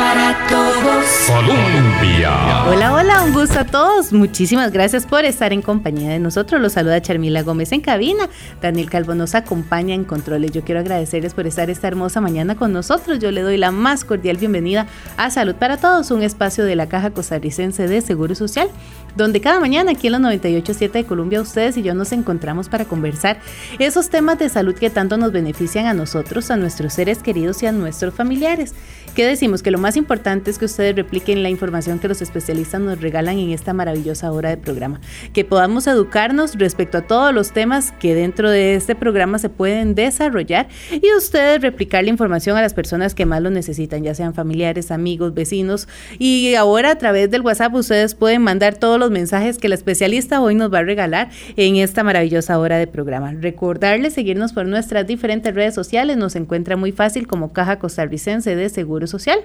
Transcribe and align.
Para 0.00 0.32
todos. 0.48 1.09
Colombia. 1.26 2.64
Hola, 2.66 2.92
hola, 2.92 3.24
un 3.24 3.32
gusto 3.32 3.58
a 3.58 3.64
todos. 3.64 4.12
Muchísimas 4.12 4.72
gracias 4.72 5.06
por 5.06 5.24
estar 5.24 5.52
en 5.52 5.60
compañía 5.60 6.10
de 6.10 6.18
nosotros. 6.18 6.60
Los 6.60 6.72
saluda 6.72 7.00
Charmila 7.02 7.42
Gómez 7.42 7.72
en 7.72 7.80
cabina. 7.80 8.28
Daniel 8.62 8.88
Calvo 8.88 9.14
nos 9.14 9.34
acompaña 9.34 9.94
en 9.94 10.04
controles. 10.04 10.52
Yo 10.52 10.62
quiero 10.62 10.80
agradecerles 10.80 11.34
por 11.34 11.46
estar 11.46 11.68
esta 11.68 11.88
hermosa 11.88 12.20
mañana 12.20 12.56
con 12.56 12.72
nosotros. 12.72 13.18
Yo 13.18 13.30
le 13.32 13.42
doy 13.42 13.56
la 13.56 13.70
más 13.70 14.04
cordial 14.04 14.36
bienvenida 14.36 14.86
a 15.16 15.30
Salud 15.30 15.54
para 15.54 15.76
Todos, 15.76 16.10
un 16.10 16.22
espacio 16.22 16.64
de 16.64 16.76
la 16.76 16.88
Caja 16.88 17.10
Costarricense 17.10 17.86
de 17.86 18.00
Seguro 18.00 18.34
Social, 18.34 18.68
donde 19.16 19.40
cada 19.40 19.60
mañana 19.60 19.92
aquí 19.92 20.06
en 20.06 20.14
los 20.14 20.22
98.7 20.22 20.92
de 20.92 21.04
Colombia 21.04 21.40
ustedes 21.40 21.76
y 21.76 21.82
yo 21.82 21.94
nos 21.94 22.12
encontramos 22.12 22.68
para 22.68 22.84
conversar 22.84 23.40
esos 23.78 24.10
temas 24.10 24.38
de 24.38 24.48
salud 24.48 24.74
que 24.74 24.90
tanto 24.90 25.16
nos 25.16 25.32
benefician 25.32 25.86
a 25.86 25.94
nosotros, 25.94 26.50
a 26.50 26.56
nuestros 26.56 26.92
seres 26.94 27.18
queridos 27.18 27.62
y 27.62 27.66
a 27.66 27.72
nuestros 27.72 28.14
familiares. 28.14 28.74
¿Qué 29.14 29.26
decimos? 29.26 29.62
Que 29.62 29.72
lo 29.72 29.78
más 29.78 29.96
importante 29.96 30.50
es 30.50 30.58
que 30.58 30.66
ustedes 30.66 30.94
repliquen 31.10 31.42
la 31.42 31.50
información 31.50 31.98
que 31.98 32.06
los 32.06 32.22
especialistas 32.22 32.80
nos 32.80 33.00
regalan 33.00 33.36
en 33.36 33.50
esta 33.50 33.72
maravillosa 33.72 34.30
hora 34.30 34.48
de 34.48 34.56
programa. 34.56 35.00
Que 35.32 35.44
podamos 35.44 35.88
educarnos 35.88 36.54
respecto 36.54 36.98
a 36.98 37.00
todos 37.00 37.34
los 37.34 37.50
temas 37.50 37.90
que 37.98 38.14
dentro 38.14 38.48
de 38.48 38.76
este 38.76 38.94
programa 38.94 39.40
se 39.40 39.48
pueden 39.48 39.96
desarrollar 39.96 40.68
y 40.92 41.12
ustedes 41.16 41.62
replicar 41.62 42.04
la 42.04 42.10
información 42.10 42.56
a 42.56 42.62
las 42.62 42.74
personas 42.74 43.16
que 43.16 43.26
más 43.26 43.42
lo 43.42 43.50
necesitan, 43.50 44.04
ya 44.04 44.14
sean 44.14 44.34
familiares, 44.34 44.92
amigos, 44.92 45.34
vecinos. 45.34 45.88
Y 46.20 46.54
ahora 46.54 46.92
a 46.92 46.98
través 46.98 47.28
del 47.28 47.40
WhatsApp 47.40 47.74
ustedes 47.74 48.14
pueden 48.14 48.42
mandar 48.42 48.76
todos 48.76 49.00
los 49.00 49.10
mensajes 49.10 49.58
que 49.58 49.68
la 49.68 49.74
especialista 49.74 50.40
hoy 50.40 50.54
nos 50.54 50.72
va 50.72 50.78
a 50.78 50.84
regalar 50.84 51.30
en 51.56 51.74
esta 51.74 52.04
maravillosa 52.04 52.56
hora 52.60 52.78
de 52.78 52.86
programa. 52.86 53.32
Recordarles 53.32 54.14
seguirnos 54.14 54.52
por 54.52 54.66
nuestras 54.66 55.08
diferentes 55.08 55.52
redes 55.52 55.74
sociales. 55.74 56.16
Nos 56.16 56.36
encuentra 56.36 56.76
muy 56.76 56.92
fácil 56.92 57.26
como 57.26 57.52
Caja 57.52 57.80
Costarricense 57.80 58.54
de 58.54 58.68
Seguro 58.68 59.08
Social. 59.08 59.40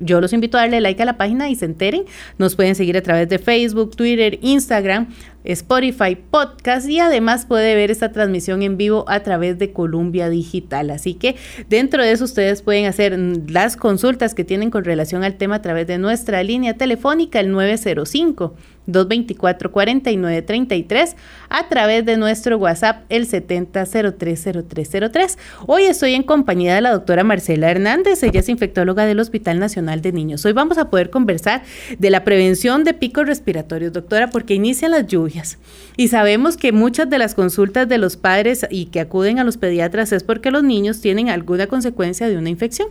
Yo 0.00 0.20
los 0.20 0.32
invito 0.32 0.58
a 0.58 0.62
darle 0.62 0.80
like 0.80 1.02
a 1.02 1.06
la 1.06 1.16
página 1.16 1.48
y 1.48 1.56
se 1.56 1.64
enteren. 1.64 2.04
Nos 2.38 2.56
pueden 2.56 2.74
seguir 2.74 2.96
a 2.96 3.02
través 3.02 3.28
de 3.28 3.38
Facebook, 3.38 3.96
Twitter, 3.96 4.38
Instagram, 4.42 5.08
Spotify, 5.44 6.16
podcast 6.16 6.88
y 6.88 7.00
además 7.00 7.46
puede 7.46 7.74
ver 7.74 7.90
esta 7.90 8.12
transmisión 8.12 8.62
en 8.62 8.76
vivo 8.76 9.04
a 9.08 9.20
través 9.20 9.58
de 9.58 9.72
Columbia 9.72 10.28
Digital. 10.28 10.90
Así 10.90 11.14
que 11.14 11.36
dentro 11.68 12.02
de 12.02 12.12
eso 12.12 12.24
ustedes 12.24 12.62
pueden 12.62 12.86
hacer 12.86 13.18
las 13.48 13.76
consultas 13.76 14.34
que 14.34 14.44
tienen 14.44 14.70
con 14.70 14.84
relación 14.84 15.24
al 15.24 15.36
tema 15.36 15.56
a 15.56 15.62
través 15.62 15.86
de 15.86 15.98
nuestra 15.98 16.42
línea 16.42 16.74
telefónica 16.74 17.40
el 17.40 17.50
905 17.50 18.54
224-4933 18.88 21.14
a 21.48 21.68
través 21.68 22.04
de 22.04 22.16
nuestro 22.16 22.58
WhatsApp 22.58 23.04
el 23.08 23.28
70030303. 23.28 25.38
Hoy 25.66 25.84
estoy 25.84 26.14
en 26.14 26.22
compañía 26.22 26.74
de 26.74 26.80
la 26.80 26.92
doctora 26.92 27.24
Marcela 27.24 27.70
Hernández, 27.70 28.22
ella 28.22 28.40
es 28.40 28.48
infectóloga 28.48 29.06
del 29.06 29.20
Hospital 29.20 29.58
Nacional 29.58 30.02
de 30.02 30.12
Niños. 30.12 30.44
Hoy 30.44 30.52
vamos 30.52 30.78
a 30.78 30.90
poder 30.90 31.10
conversar 31.10 31.62
de 31.98 32.10
la 32.10 32.24
prevención 32.24 32.84
de 32.84 32.94
picos 32.94 33.26
respiratorios, 33.26 33.92
doctora, 33.92 34.30
porque 34.30 34.54
inician 34.54 34.92
las 34.92 35.06
lluvias 35.06 35.58
y 35.96 36.08
sabemos 36.08 36.56
que 36.56 36.72
muchas 36.72 37.10
de 37.10 37.18
las 37.18 37.34
consultas 37.34 37.88
de 37.88 37.98
los 37.98 38.16
padres 38.16 38.66
y 38.70 38.86
que 38.86 39.00
acuden 39.00 39.38
a 39.38 39.44
los 39.44 39.56
pediatras 39.56 40.12
es 40.12 40.22
porque 40.22 40.50
los 40.50 40.62
niños 40.62 41.00
tienen 41.00 41.28
alguna 41.28 41.66
consecuencia 41.66 42.28
de 42.28 42.36
una 42.36 42.50
infección. 42.50 42.88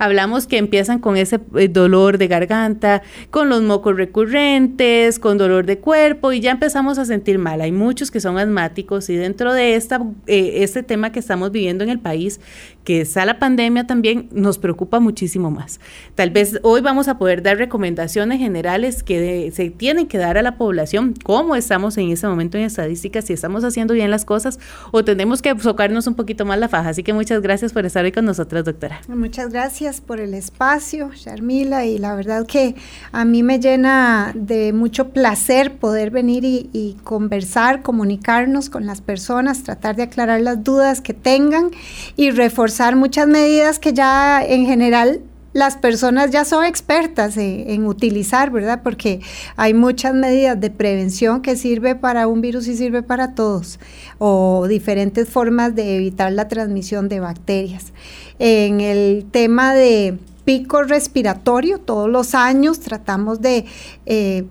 Hablamos 0.00 0.46
que 0.46 0.56
empiezan 0.56 0.98
con 0.98 1.18
ese 1.18 1.40
eh, 1.56 1.68
dolor 1.68 2.16
de 2.16 2.26
garganta, 2.26 3.02
con 3.30 3.50
los 3.50 3.60
mocos 3.60 3.94
recurrentes, 3.96 5.18
con 5.18 5.36
dolor 5.36 5.66
de 5.66 5.78
cuerpo 5.78 6.32
y 6.32 6.40
ya 6.40 6.52
empezamos 6.52 6.96
a 6.96 7.04
sentir 7.04 7.38
mal. 7.38 7.60
Hay 7.60 7.70
muchos 7.70 8.10
que 8.10 8.18
son 8.18 8.38
asmáticos 8.38 9.10
y 9.10 9.16
dentro 9.16 9.52
de 9.52 9.74
esta, 9.74 10.02
eh, 10.26 10.62
este 10.62 10.82
tema 10.82 11.12
que 11.12 11.18
estamos 11.18 11.52
viviendo 11.52 11.84
en 11.84 11.90
el 11.90 11.98
país, 11.98 12.40
que 12.84 13.02
está 13.02 13.24
la 13.26 13.38
pandemia 13.38 13.86
también, 13.86 14.28
nos 14.32 14.58
preocupa 14.58 15.00
muchísimo 15.00 15.50
más. 15.50 15.80
Tal 16.14 16.30
vez 16.30 16.58
hoy 16.62 16.80
vamos 16.80 17.08
a 17.08 17.18
poder 17.18 17.42
dar 17.42 17.58
recomendaciones 17.58 18.38
generales 18.38 19.02
que 19.02 19.50
se 19.54 19.70
tienen 19.70 20.06
que 20.06 20.18
dar 20.18 20.38
a 20.38 20.42
la 20.42 20.56
población, 20.56 21.14
cómo 21.22 21.56
estamos 21.56 21.98
en 21.98 22.10
ese 22.10 22.26
momento 22.26 22.56
en 22.56 22.64
estadísticas, 22.64 23.26
si 23.26 23.34
estamos 23.34 23.64
haciendo 23.64 23.94
bien 23.94 24.10
las 24.10 24.24
cosas 24.24 24.58
o 24.92 25.04
tenemos 25.04 25.42
que 25.42 25.54
socarnos 25.58 26.06
un 26.06 26.14
poquito 26.14 26.44
más 26.44 26.58
la 26.58 26.68
faja. 26.68 26.90
Así 26.90 27.02
que 27.02 27.12
muchas 27.12 27.42
gracias 27.42 27.72
por 27.72 27.84
estar 27.84 28.04
hoy 28.04 28.12
con 28.12 28.24
nosotros, 28.24 28.64
doctora. 28.64 29.00
Muchas 29.08 29.52
gracias 29.52 30.00
por 30.00 30.20
el 30.20 30.34
espacio, 30.34 31.10
Sharmila, 31.14 31.84
y 31.84 31.98
la 31.98 32.14
verdad 32.14 32.46
que 32.46 32.76
a 33.12 33.24
mí 33.24 33.42
me 33.42 33.58
llena 33.58 34.32
de 34.34 34.72
mucho 34.72 35.10
placer 35.10 35.74
poder 35.76 36.10
venir 36.10 36.44
y, 36.44 36.70
y 36.72 36.96
conversar, 37.04 37.82
comunicarnos 37.82 38.70
con 38.70 38.86
las 38.86 39.00
personas, 39.02 39.62
tratar 39.62 39.96
de 39.96 40.04
aclarar 40.04 40.40
las 40.40 40.64
dudas 40.64 41.00
que 41.00 41.12
tengan 41.12 41.70
y 42.16 42.30
reforzar 42.30 42.69
muchas 42.96 43.26
medidas 43.26 43.78
que 43.78 43.92
ya 43.92 44.44
en 44.44 44.66
general 44.66 45.22
las 45.52 45.76
personas 45.76 46.30
ya 46.30 46.44
son 46.44 46.64
expertas 46.64 47.36
en, 47.36 47.86
utilizar, 47.86 48.50
¿verdad? 48.50 48.82
Porque 48.82 49.20
hay 49.56 49.74
muchas 49.74 50.14
medidas 50.14 50.60
de 50.60 50.70
prevención 50.70 51.42
que 51.42 51.56
sirve 51.56 51.96
para 51.96 52.28
un 52.28 52.40
virus 52.40 52.68
y 52.68 52.76
sirve 52.76 53.02
para 53.02 53.34
todos, 53.34 53.80
o 54.18 54.66
diferentes 54.68 55.28
formas 55.28 55.74
de 55.74 55.96
evitar 55.96 56.32
la 56.32 56.46
transmisión 56.46 57.08
de 57.08 57.20
bacterias. 57.20 57.92
En 58.38 58.80
el 58.80 59.26
tema 59.30 59.74
de 59.74 60.18
pico 60.44 60.82
respiratorio, 60.82 61.78
todos 61.78 62.08
los 62.08 62.34
años 62.34 62.80
tratamos 62.80 63.40
de... 63.40 63.64
Eh, 64.06 64.44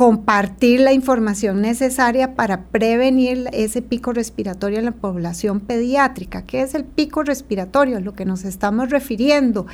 compartir 0.00 0.80
la 0.80 0.94
información 0.94 1.60
necesaria 1.60 2.34
para 2.34 2.64
prevenir 2.68 3.50
ese 3.52 3.82
pico 3.82 4.14
respiratorio 4.14 4.78
en 4.78 4.86
la 4.86 4.92
población 4.92 5.60
pediátrica. 5.60 6.46
¿Qué 6.46 6.62
es 6.62 6.74
el 6.74 6.84
pico 6.84 7.22
respiratorio? 7.22 7.98
A 7.98 8.00
lo 8.00 8.14
que 8.14 8.24
nos 8.24 8.46
estamos 8.46 8.88
refiriendo 8.88 9.66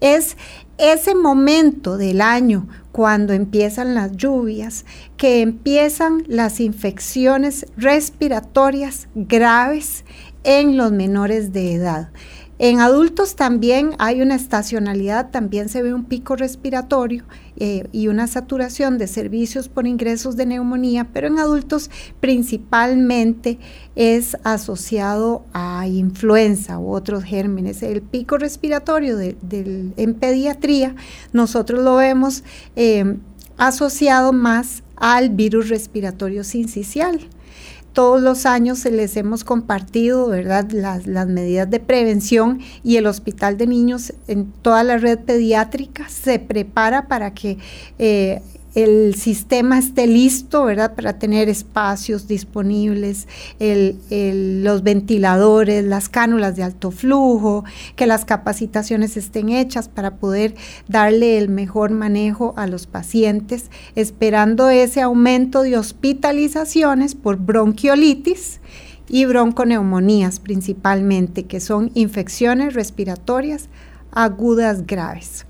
es 0.00 0.36
ese 0.78 1.16
momento 1.16 1.96
del 1.96 2.20
año 2.20 2.68
cuando 2.92 3.32
empiezan 3.32 3.96
las 3.96 4.12
lluvias, 4.12 4.84
que 5.16 5.40
empiezan 5.40 6.22
las 6.28 6.60
infecciones 6.60 7.66
respiratorias 7.76 9.08
graves 9.16 10.04
en 10.44 10.76
los 10.76 10.92
menores 10.92 11.52
de 11.52 11.74
edad. 11.74 12.12
En 12.64 12.78
adultos 12.78 13.34
también 13.34 13.96
hay 13.98 14.22
una 14.22 14.36
estacionalidad, 14.36 15.30
también 15.30 15.68
se 15.68 15.82
ve 15.82 15.92
un 15.92 16.04
pico 16.04 16.36
respiratorio 16.36 17.24
eh, 17.56 17.88
y 17.90 18.06
una 18.06 18.28
saturación 18.28 18.98
de 18.98 19.08
servicios 19.08 19.68
por 19.68 19.84
ingresos 19.84 20.36
de 20.36 20.46
neumonía, 20.46 21.08
pero 21.12 21.26
en 21.26 21.40
adultos 21.40 21.90
principalmente 22.20 23.58
es 23.96 24.36
asociado 24.44 25.44
a 25.52 25.88
influenza 25.88 26.78
u 26.78 26.92
otros 26.92 27.24
gérmenes. 27.24 27.82
El 27.82 28.00
pico 28.00 28.38
respiratorio 28.38 29.18
en 29.18 30.14
pediatría 30.14 30.94
nosotros 31.32 31.82
lo 31.82 31.96
vemos 31.96 32.44
eh, 32.76 33.16
asociado 33.56 34.32
más 34.32 34.84
al 34.94 35.30
virus 35.30 35.68
respiratorio 35.68 36.44
sincicial 36.44 37.28
todos 37.92 38.20
los 38.22 38.46
años 38.46 38.78
se 38.78 38.90
les 38.90 39.16
hemos 39.16 39.44
compartido, 39.44 40.28
¿verdad?, 40.28 40.70
las, 40.70 41.06
las, 41.06 41.26
medidas 41.26 41.70
de 41.70 41.80
prevención 41.80 42.60
y 42.82 42.96
el 42.96 43.06
Hospital 43.06 43.58
de 43.58 43.66
Niños 43.66 44.12
en 44.28 44.50
toda 44.62 44.82
la 44.82 44.98
red 44.98 45.18
pediátrica 45.18 46.08
se 46.08 46.38
prepara 46.38 47.08
para 47.08 47.34
que 47.34 47.58
eh, 47.98 48.40
el 48.74 49.14
sistema 49.14 49.78
esté 49.78 50.06
listo, 50.06 50.64
¿verdad? 50.64 50.94
Para 50.94 51.18
tener 51.18 51.48
espacios 51.48 52.26
disponibles, 52.26 53.28
los 53.60 54.82
ventiladores, 54.82 55.84
las 55.84 56.08
cánulas 56.08 56.56
de 56.56 56.62
alto 56.62 56.90
flujo, 56.90 57.64
que 57.96 58.06
las 58.06 58.24
capacitaciones 58.24 59.16
estén 59.16 59.50
hechas 59.50 59.88
para 59.88 60.16
poder 60.16 60.54
darle 60.88 61.36
el 61.36 61.48
mejor 61.50 61.90
manejo 61.90 62.54
a 62.56 62.66
los 62.66 62.86
pacientes, 62.86 63.70
esperando 63.94 64.70
ese 64.70 65.02
aumento 65.02 65.62
de 65.62 65.76
hospitalizaciones 65.76 67.14
por 67.14 67.36
bronquiolitis 67.36 68.60
y 69.08 69.26
bronconeumonías 69.26 70.40
principalmente, 70.40 71.44
que 71.44 71.60
son 71.60 71.90
infecciones 71.92 72.72
respiratorias 72.72 73.68
agudas 74.12 74.86
graves. 74.86 75.44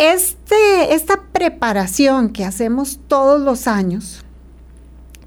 Este, 0.00 0.94
esta 0.94 1.24
preparación 1.30 2.30
que 2.30 2.46
hacemos 2.46 3.00
todos 3.06 3.38
los 3.38 3.66
años 3.66 4.24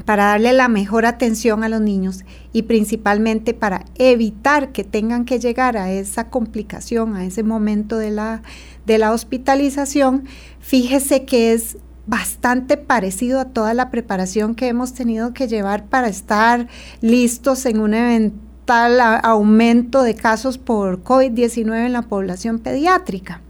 para 0.04 0.26
darle 0.26 0.52
la 0.52 0.68
mejor 0.68 1.06
atención 1.06 1.64
a 1.64 1.70
los 1.70 1.80
niños 1.80 2.22
y 2.54 2.64
principalmente 2.64 3.54
para 3.54 3.86
evitar 3.94 4.72
que 4.72 4.84
tengan 4.84 5.26
que 5.26 5.38
llegar 5.38 5.78
a 5.78 5.92
esa 5.92 6.32
complicación, 6.32 7.16
a 7.16 7.24
ese 7.24 7.44
momento 7.44 8.00
de 8.00 8.10
la, 8.10 8.42
de 8.88 8.98
la 8.98 9.12
hospitalización, 9.12 10.24
fíjese 10.60 11.24
que 11.24 11.54
es 11.54 11.78
bastante 12.08 12.76
parecido 12.76 13.42
a 13.42 13.50
toda 13.50 13.76
la 13.76 13.92
preparación 13.92 14.56
que 14.56 14.70
hemos 14.70 14.96
tenido 14.96 15.36
que 15.36 15.48
llevar 15.48 15.86
para 15.86 16.08
estar 16.08 16.68
listos 17.00 17.68
en 17.68 17.80
un 17.80 17.94
eventual 17.94 19.00
aumento 19.22 20.02
de 20.02 20.16
casos 20.16 20.58
por 20.58 21.04
COVID-19 21.04 21.86
en 21.86 21.94
la 21.94 22.02
población 22.02 22.58
pediátrica. 22.58 23.43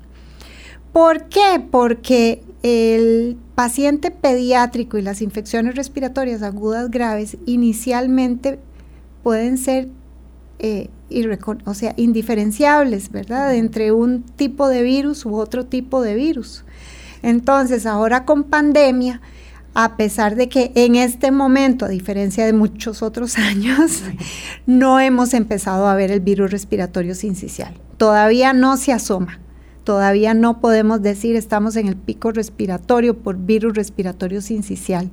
¿Por 0.93 1.25
qué? 1.25 1.61
Porque 1.71 2.43
el 2.61 3.37
paciente 3.55 4.11
pediátrico 4.11 4.97
y 4.97 5.01
las 5.01 5.21
infecciones 5.21 5.75
respiratorias 5.75 6.41
agudas 6.43 6.89
graves 6.89 7.37
inicialmente 7.45 8.59
pueden 9.23 9.57
ser 9.57 9.89
eh, 10.59 10.89
o 11.65 11.73
sea, 11.73 11.93
indiferenciables, 11.97 13.11
¿verdad? 13.11 13.53
Entre 13.53 13.91
un 13.91 14.23
tipo 14.23 14.67
de 14.69 14.81
virus 14.83 15.25
u 15.25 15.35
otro 15.35 15.65
tipo 15.65 16.01
de 16.01 16.15
virus. 16.15 16.63
Entonces, 17.21 17.85
ahora 17.85 18.25
con 18.25 18.43
pandemia, 18.43 19.21
a 19.73 19.97
pesar 19.97 20.35
de 20.35 20.49
que 20.49 20.71
en 20.75 20.95
este 20.95 21.31
momento, 21.31 21.85
a 21.85 21.89
diferencia 21.89 22.45
de 22.45 22.53
muchos 22.53 23.01
otros 23.01 23.37
años, 23.37 24.03
no 24.65 24.99
hemos 24.99 25.33
empezado 25.33 25.87
a 25.87 25.95
ver 25.95 26.11
el 26.11 26.19
virus 26.19 26.51
respiratorio 26.51 27.15
sincicial. 27.15 27.73
Todavía 27.97 28.53
no 28.53 28.77
se 28.77 28.93
asoma. 28.93 29.39
Todavía 29.83 30.33
no 30.33 30.62
podemos 30.62 31.01
decir 31.01 31.35
estamos 31.35 31.75
en 31.75 31.88
el 31.88 31.95
pico 31.95 32.31
respiratorio 32.31 33.18
por 33.18 33.38
virus 33.38 33.75
respiratorio 33.75 34.41
sincicial. 34.41 35.09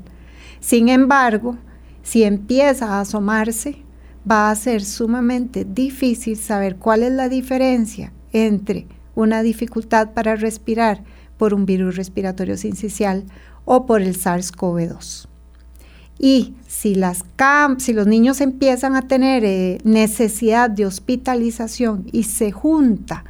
Sin 0.60 0.88
embargo, 0.88 1.56
si 2.02 2.22
empieza 2.22 2.94
a 2.94 3.00
asomarse, 3.00 3.82
va 4.30 4.50
a 4.50 4.54
ser 4.54 4.84
sumamente 4.84 5.64
difícil 5.64 6.36
saber 6.36 6.76
cuál 6.76 7.02
es 7.02 7.12
la 7.12 7.28
diferencia 7.28 8.12
entre 8.32 8.86
una 9.14 9.42
dificultad 9.42 10.12
para 10.12 10.36
respirar 10.36 11.02
por 11.36 11.54
un 11.54 11.66
virus 11.66 11.96
respiratorio 11.96 12.56
sincicial 12.56 13.24
o 13.64 13.86
por 13.86 14.02
el 14.02 14.16
SARS-CoV-2. 14.16 15.26
Y 16.18 16.54
si, 16.66 16.94
los 16.94 18.06
niños 18.06 18.42
empiezan 18.42 18.94
a 18.94 19.08
tener 19.08 19.42
eh, 19.44 19.78
necesidad 19.84 20.68
de 20.68 20.84
hospitalización 20.84 22.06
y 22.12 22.24
se 22.24 22.52
junta 22.52 23.24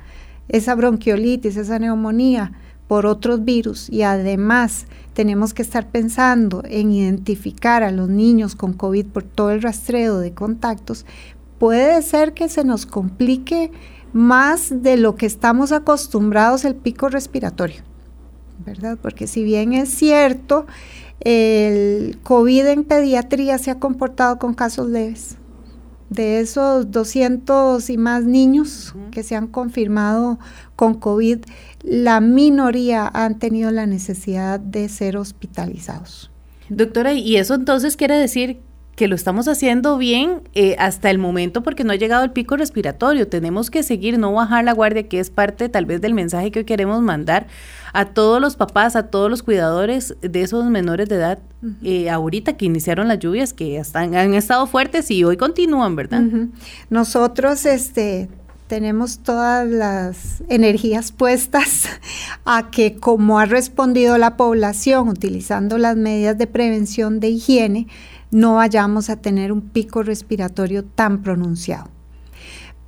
esa 0.50 0.74
bronquiolitis, 0.74 1.56
esa 1.56 1.78
neumonía 1.78 2.52
por 2.86 3.06
otros 3.06 3.44
virus 3.44 3.88
y 3.88 4.02
además 4.02 4.86
tenemos 5.14 5.54
que 5.54 5.62
estar 5.62 5.88
pensando 5.88 6.62
en 6.66 6.92
identificar 6.92 7.82
a 7.82 7.90
los 7.90 8.08
niños 8.08 8.54
con 8.54 8.74
COVID 8.74 9.06
por 9.06 9.22
todo 9.22 9.50
el 9.50 9.62
rastreo 9.62 10.18
de 10.18 10.34
contactos, 10.34 11.06
puede 11.58 12.02
ser 12.02 12.34
que 12.34 12.48
se 12.48 12.64
nos 12.64 12.84
complique 12.86 13.70
más 14.12 14.82
de 14.82 14.96
lo 14.96 15.14
que 15.14 15.26
estamos 15.26 15.72
acostumbrados 15.72 16.64
el 16.64 16.74
pico 16.74 17.08
respiratorio. 17.08 17.82
¿verdad? 18.64 18.98
Porque 19.00 19.26
si 19.26 19.42
bien 19.42 19.72
es 19.72 19.88
cierto, 19.88 20.66
el 21.20 22.18
COVID 22.22 22.66
en 22.66 22.84
pediatría 22.84 23.58
se 23.58 23.70
ha 23.70 23.78
comportado 23.78 24.38
con 24.38 24.54
casos 24.54 24.88
leves. 24.88 25.36
De 26.10 26.40
esos 26.40 26.90
200 26.90 27.88
y 27.88 27.96
más 27.96 28.24
niños 28.24 28.94
que 29.10 29.22
se 29.22 29.36
han 29.36 29.46
confirmado 29.46 30.38
con 30.76 30.94
COVID, 30.94 31.38
la 31.82 32.20
minoría 32.20 33.08
han 33.12 33.38
tenido 33.38 33.70
la 33.70 33.86
necesidad 33.86 34.60
de 34.60 34.88
ser 34.88 35.16
hospitalizados. 35.16 36.30
Doctora, 36.68 37.12
¿y 37.14 37.36
eso 37.36 37.54
entonces 37.54 37.96
quiere 37.96 38.16
decir 38.16 38.60
que 39.00 39.08
lo 39.08 39.14
estamos 39.14 39.48
haciendo 39.48 39.96
bien 39.96 40.42
eh, 40.52 40.76
hasta 40.78 41.08
el 41.08 41.16
momento 41.16 41.62
porque 41.62 41.84
no 41.84 41.92
ha 41.94 41.96
llegado 41.96 42.22
el 42.22 42.32
pico 42.32 42.58
respiratorio. 42.58 43.26
Tenemos 43.28 43.70
que 43.70 43.82
seguir, 43.82 44.18
no 44.18 44.34
bajar 44.34 44.62
la 44.62 44.74
guardia, 44.74 45.08
que 45.08 45.20
es 45.20 45.30
parte 45.30 45.70
tal 45.70 45.86
vez 45.86 46.02
del 46.02 46.12
mensaje 46.12 46.50
que 46.50 46.58
hoy 46.58 46.64
queremos 46.66 47.00
mandar 47.00 47.46
a 47.94 48.04
todos 48.04 48.42
los 48.42 48.56
papás, 48.56 48.96
a 48.96 49.04
todos 49.04 49.30
los 49.30 49.42
cuidadores 49.42 50.16
de 50.20 50.42
esos 50.42 50.66
menores 50.66 51.08
de 51.08 51.14
edad, 51.14 51.38
eh, 51.82 52.10
ahorita 52.10 52.58
que 52.58 52.66
iniciaron 52.66 53.08
las 53.08 53.18
lluvias, 53.20 53.54
que 53.54 53.78
están, 53.78 54.14
han 54.14 54.34
estado 54.34 54.66
fuertes 54.66 55.10
y 55.10 55.24
hoy 55.24 55.38
continúan, 55.38 55.96
¿verdad? 55.96 56.20
Nosotros, 56.90 57.64
este, 57.64 58.28
tenemos 58.66 59.20
todas 59.20 59.66
las 59.66 60.42
energías 60.50 61.10
puestas 61.10 61.88
a 62.44 62.70
que 62.70 62.96
como 62.96 63.38
ha 63.38 63.46
respondido 63.46 64.18
la 64.18 64.36
población 64.36 65.08
utilizando 65.08 65.78
las 65.78 65.96
medidas 65.96 66.36
de 66.36 66.46
prevención 66.46 67.18
de 67.18 67.30
higiene, 67.30 67.86
no 68.30 68.54
vayamos 68.54 69.10
a 69.10 69.16
tener 69.16 69.52
un 69.52 69.60
pico 69.60 70.02
respiratorio 70.02 70.84
tan 70.84 71.22
pronunciado. 71.22 71.88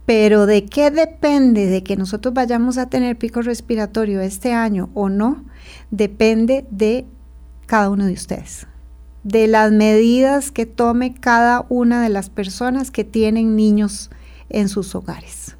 Pero 0.06 0.46
¿de 0.46 0.64
qué 0.64 0.90
depende 0.90 1.66
de 1.66 1.82
que 1.82 1.96
nosotros 1.96 2.34
vayamos 2.34 2.76
a 2.78 2.86
tener 2.86 3.16
pico 3.16 3.42
respiratorio 3.42 4.20
este 4.20 4.52
año 4.52 4.90
o 4.94 5.08
no? 5.08 5.44
Depende 5.90 6.66
de 6.70 7.06
cada 7.66 7.88
uno 7.88 8.06
de 8.06 8.12
ustedes, 8.12 8.66
de 9.22 9.46
las 9.46 9.70
medidas 9.70 10.50
que 10.50 10.66
tome 10.66 11.14
cada 11.14 11.66
una 11.68 12.02
de 12.02 12.08
las 12.08 12.30
personas 12.30 12.90
que 12.90 13.04
tienen 13.04 13.54
niños 13.56 14.10
en 14.48 14.68
sus 14.68 14.94
hogares. 14.94 15.56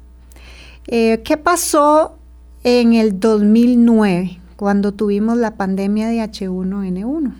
Eh, 0.87 1.21
¿Qué 1.23 1.37
pasó 1.37 2.17
en 2.63 2.93
el 2.93 3.19
2009 3.19 4.41
cuando 4.57 4.93
tuvimos 4.93 5.37
la 5.37 5.55
pandemia 5.55 6.09
de 6.09 6.19
H1N1? 6.19 7.33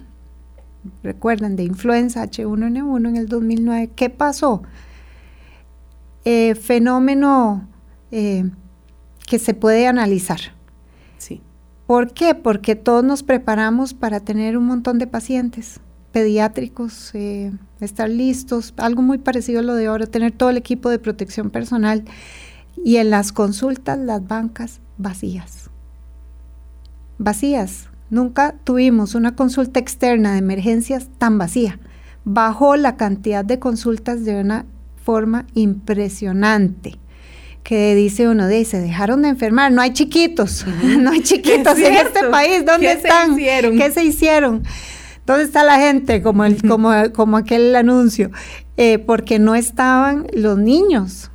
Recuerdan, 1.04 1.56
de 1.56 1.64
influenza 1.64 2.24
H1N1 2.24 3.10
en 3.10 3.16
el 3.16 3.28
2009. 3.28 3.92
¿Qué 3.96 4.10
pasó? 4.10 4.64
Eh, 6.26 6.56
fenómeno 6.56 7.68
eh, 8.12 8.50
que 9.28 9.40
se 9.40 9.54
puede 9.54 9.88
analizar. 9.88 10.40
Sí. 11.18 11.42
¿Por 11.88 12.14
qué? 12.14 12.36
Porque 12.36 12.76
todos 12.76 13.04
nos 13.04 13.24
preparamos 13.24 13.94
para 13.94 14.20
tener 14.20 14.58
un 14.58 14.66
montón 14.66 15.00
de 15.00 15.08
pacientes 15.08 15.80
pediátricos, 16.14 17.14
eh, 17.16 17.52
estar 17.82 18.10
listos, 18.10 18.74
algo 18.78 19.02
muy 19.02 19.18
parecido 19.18 19.60
a 19.60 19.64
lo 19.64 19.76
de 19.76 19.88
ahora, 19.88 20.06
tener 20.06 20.32
todo 20.32 20.52
el 20.52 20.58
equipo 20.58 20.90
de 20.90 21.00
protección 21.00 21.50
personal 21.50 22.06
y 22.78 22.98
en 22.98 23.10
las 23.10 23.32
consultas 23.32 23.98
las 23.98 24.26
bancas 24.26 24.80
vacías. 24.98 25.70
Vacías, 27.18 27.90
Nunca 28.14 28.54
tuvimos 28.64 29.16
una 29.16 29.36
consulta 29.36 29.80
externa 29.80 30.34
de 30.34 30.38
emergencias 30.38 31.08
tan 31.18 31.40
vacía. 31.40 31.80
Bajó 32.26 32.76
la 32.76 32.96
cantidad 32.96 33.44
de 33.44 33.58
consultas 33.58 34.24
de 34.24 34.40
una 34.40 34.68
forma 35.04 35.48
impresionante 35.56 37.00
que 37.64 37.96
dice 37.96 38.28
uno, 38.28 38.46
de 38.46 38.66
se 38.66 38.80
dejaron 38.80 39.24
de 39.24 39.30
enfermar, 39.30 39.72
no 39.72 39.82
hay 39.82 39.94
chiquitos, 39.94 40.64
no 41.00 41.10
hay 41.10 41.22
chiquitos 41.24 41.76
en 41.80 41.96
este 41.96 42.28
país, 42.30 42.64
¿dónde 42.64 42.92
están? 42.92 43.36
¿Qué 43.36 43.92
se 43.92 44.04
hicieron? 44.04 44.62
¿Dónde 45.26 45.46
está 45.46 45.64
la 45.64 45.80
gente? 45.80 46.22
Como, 46.22 46.46
el, 46.46 46.62
como, 46.62 46.92
como 47.14 47.38
aquel 47.38 47.76
anuncio, 47.76 48.30
eh, 48.78 49.00
porque 49.00 49.40
no 49.40 49.56
estaban 49.56 50.28
los 50.34 50.60
niños, 50.60 51.32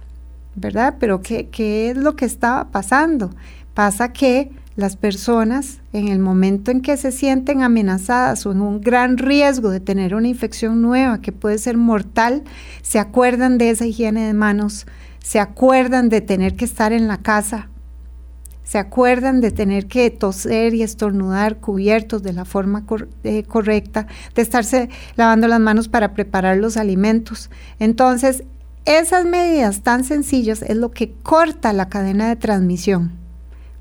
¿verdad? 0.55 0.95
Pero 1.01 1.23
¿qué, 1.23 1.49
¿qué 1.49 1.91
es 1.91 1.97
lo 1.97 2.15
que 2.15 2.25
estaba 2.25 2.71
pasando? 2.71 3.35
Pasa 3.75 4.13
que 4.13 4.53
las 4.79 4.95
personas 4.95 5.81
en 5.93 6.07
el 6.07 6.21
momento 6.21 6.71
en 6.71 6.83
que 6.83 6.97
se 6.97 7.11
sienten 7.11 7.63
amenazadas 7.63 8.47
o 8.47 8.53
en 8.53 8.61
un 8.61 8.81
gran 8.81 9.19
riesgo 9.19 9.71
de 9.71 9.81
tener 9.81 10.15
una 10.15 10.29
infección 10.29 10.81
nueva 10.81 11.21
que 11.21 11.33
puede 11.33 11.59
ser 11.59 11.77
mortal, 11.77 12.45
se 12.81 13.01
acuerdan 13.01 13.59
de 13.59 13.71
esa 13.71 13.87
higiene 13.87 14.25
de 14.25 14.35
manos, 14.35 14.87
se 15.19 15.41
acuerdan 15.41 16.09
de 16.09 16.21
tener 16.21 16.55
que 16.55 16.65
estar 16.65 16.93
en 16.93 17.09
la 17.09 17.17
casa, 17.17 17.71
se 18.63 18.79
acuerdan 18.79 19.41
de 19.41 19.51
tener 19.51 19.89
que 19.89 20.09
toser 20.11 20.73
y 20.75 20.85
estornudar 20.85 21.57
cubiertos 21.57 22.23
de 22.23 22.35
la 22.35 22.45
forma 22.45 22.85
eh, 23.25 23.43
correcta, 23.43 24.07
de 24.37 24.43
estarse 24.43 24.91
lavando 25.17 25.49
las 25.49 25.59
manos 25.59 25.89
para 25.89 26.15
preparar 26.15 26.57
los 26.59 26.77
alimentos. 26.77 27.51
Entonces, 27.81 28.45
esas 28.85 29.25
medidas 29.25 29.83
tan 29.83 30.05
sencillas 30.05 30.63
es 30.63 30.77
lo 30.77 30.93
que 30.93 31.11
corta 31.25 31.73
la 31.73 31.89
cadena 31.89 32.29
de 32.29 32.37
transmisión 32.37 33.19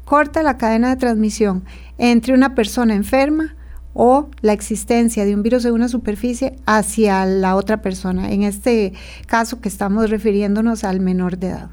corta 0.08 0.42
la 0.42 0.58
cadena 0.58 0.90
de 0.90 0.96
transmisión 0.96 1.66
entre 1.98 2.34
una 2.34 2.56
persona 2.56 2.96
enferma 2.96 3.58
o 3.94 4.30
la 4.40 4.54
existencia 4.54 5.26
de 5.26 5.36
un 5.36 5.44
virus 5.44 5.66
en 5.66 5.74
una 5.74 5.90
superficie 5.90 6.56
hacia 6.66 7.26
la 7.26 7.58
otra 7.58 7.82
persona, 7.82 8.32
en 8.32 8.44
este 8.44 8.94
caso 9.26 9.60
que 9.60 9.68
estamos 9.68 10.10
refiriéndonos 10.10 10.86
al 10.86 11.02
menor 11.02 11.38
de 11.38 11.48
edad. 11.48 11.70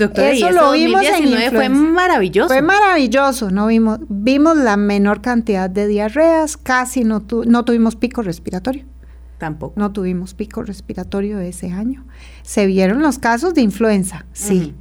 Doctora, 0.00 0.30
eso, 0.30 0.50
lo 0.50 0.72
vimos 0.72 1.04
en 1.04 1.52
fue 1.52 1.68
maravilloso. 1.68 2.48
Fue 2.48 2.60
maravilloso, 2.60 3.50
no 3.50 3.68
vimos 3.68 4.00
vimos 4.08 4.56
la 4.56 4.76
menor 4.76 5.22
cantidad 5.22 5.70
de 5.70 5.86
diarreas, 5.86 6.56
casi 6.56 7.04
no 7.04 7.24
no 7.46 7.64
tuvimos 7.64 7.94
pico 7.94 8.20
respiratorio. 8.22 8.84
Tampoco. 9.38 9.74
No 9.76 9.92
tuvimos 9.92 10.34
pico 10.34 10.62
respiratorio 10.62 11.38
ese 11.38 11.70
año. 11.70 12.04
Se 12.42 12.66
vieron 12.66 13.00
los 13.00 13.18
casos 13.18 13.54
de 13.54 13.60
influenza, 13.60 14.26
sí 14.32 14.74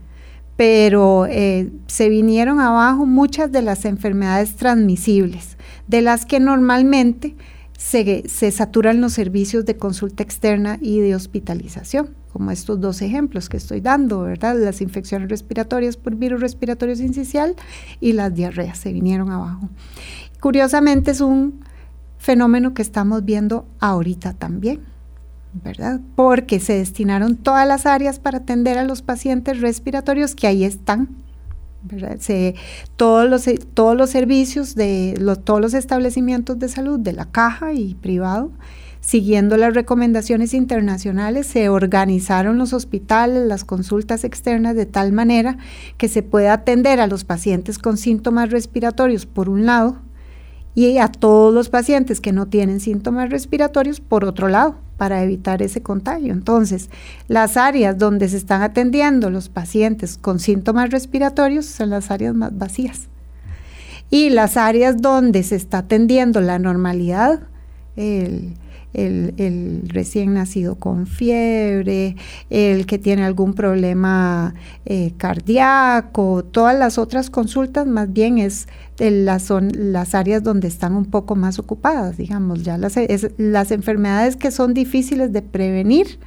pero 0.55 1.25
eh, 1.25 1.71
se 1.87 2.09
vinieron 2.09 2.59
abajo 2.59 3.05
muchas 3.05 3.51
de 3.51 3.61
las 3.61 3.85
enfermedades 3.85 4.55
transmisibles, 4.55 5.57
de 5.87 6.01
las 6.01 6.25
que 6.25 6.39
normalmente 6.39 7.35
se, 7.77 8.23
se 8.27 8.51
saturan 8.51 9.01
los 9.01 9.13
servicios 9.13 9.65
de 9.65 9.77
consulta 9.77 10.23
externa 10.23 10.77
y 10.81 10.99
de 10.99 11.15
hospitalización, 11.15 12.15
como 12.31 12.51
estos 12.51 12.79
dos 12.79 13.01
ejemplos 13.01 13.49
que 13.49 13.57
estoy 13.57 13.81
dando, 13.81 14.21
¿verdad? 14.21 14.55
Las 14.57 14.81
infecciones 14.81 15.29
respiratorias 15.29 15.97
por 15.97 16.15
virus 16.15 16.41
respiratorio 16.41 16.95
sincicial 16.95 17.55
y 17.99 18.13
las 18.13 18.33
diarreas 18.33 18.77
se 18.77 18.93
vinieron 18.93 19.31
abajo. 19.31 19.69
Curiosamente 20.39 21.11
es 21.11 21.21
un 21.21 21.65
fenómeno 22.17 22.73
que 22.73 22.81
estamos 22.81 23.25
viendo 23.25 23.67
ahorita 23.79 24.33
también, 24.33 24.81
¿verdad? 25.63 25.99
Porque 26.15 26.59
se 26.59 26.73
destinaron 26.73 27.35
todas 27.35 27.67
las 27.67 27.85
áreas 27.85 28.19
para 28.19 28.39
atender 28.39 28.77
a 28.77 28.83
los 28.83 29.01
pacientes 29.01 29.61
respiratorios 29.61 30.35
que 30.35 30.47
ahí 30.47 30.63
están 30.63 31.09
se, 32.19 32.55
todos, 32.95 33.29
los, 33.29 33.47
los 33.95 34.09
servicios 34.09 34.75
de 34.75 35.19
todos 35.43 35.61
los 35.61 35.73
establecimientos 35.73 36.59
de 36.59 36.69
salud 36.69 36.99
de 36.99 37.13
la 37.13 37.25
caja 37.25 37.73
y 37.73 37.95
privado, 37.95 38.51
siguiendo 39.01 39.57
las 39.57 39.73
recomendaciones 39.73 40.53
internacionales, 40.53 41.45
se 41.45 41.69
organizaron 41.69 42.57
los 42.57 42.73
hospitales, 42.73 43.47
las 43.47 43.63
consultas 43.63 44.23
externas 44.23 44.75
de 44.75 44.85
tal 44.85 45.11
manera 45.11 45.57
que 45.97 46.07
se 46.07 46.23
pueda 46.23 46.53
atender 46.53 46.99
a 46.99 47.07
los 47.07 47.23
pacientes 47.23 47.77
con 47.77 47.97
síntomas 47.97 48.49
respiratorios 48.49 49.25
por 49.25 49.49
un 49.49 49.65
lado 49.65 49.97
y 50.73 50.97
a 50.97 51.07
todos 51.07 51.53
los 51.53 51.69
pacientes 51.69 52.19
que 52.19 52.33
no 52.33 52.47
tienen 52.47 52.79
síntomas 52.79 53.29
respiratorios 53.29 54.01
por 54.01 54.25
otro 54.25 54.49
lado 54.49 54.84
para 54.97 55.23
evitar 55.23 55.61
ese 55.61 55.81
contagio. 55.81 56.33
Entonces, 56.33 56.89
las 57.27 57.57
áreas 57.57 57.97
donde 57.97 58.29
se 58.29 58.37
están 58.37 58.61
atendiendo 58.61 59.29
los 59.29 59.49
pacientes 59.49 60.17
con 60.17 60.39
síntomas 60.39 60.89
respiratorios 60.89 61.65
son 61.65 61.89
las 61.89 62.11
áreas 62.11 62.33
más 62.33 62.57
vacías. 62.57 63.07
Y 64.09 64.29
las 64.29 64.55
áreas 64.55 65.01
donde 65.01 65.43
se 65.43 65.55
está 65.55 65.79
atendiendo 65.79 66.39
la 66.39 66.59
normalidad, 66.59 67.41
el, 67.95 68.53
recién 69.87 70.33
nacido 70.35 70.75
con 70.75 71.07
fiebre, 71.07 72.15
el 72.49 72.85
que 72.85 72.97
tiene 72.97 73.25
algún 73.25 73.53
problema 73.53 74.53
eh, 74.85 75.11
cardíaco, 75.17 76.43
todas 76.43 76.77
las 76.77 76.97
otras 76.97 77.29
consultas 77.29 77.87
más 77.87 78.13
bien 78.13 78.37
es 78.37 78.67
las, 78.97 79.43
son 79.43 79.71
las 79.73 80.15
áreas 80.15 80.43
donde 80.43 80.67
están 80.67 80.95
un 80.95 81.05
poco 81.05 81.35
más 81.35 81.59
ocupadas, 81.59 82.17
digamos, 82.17 82.63
ya 82.63 82.77
las, 82.77 82.95
las 83.37 83.71
enfermedades 83.71 84.35
que 84.35 84.51
son 84.51 84.73
difíciles 84.73 85.33
de 85.33 85.41
prevenir 85.41 86.19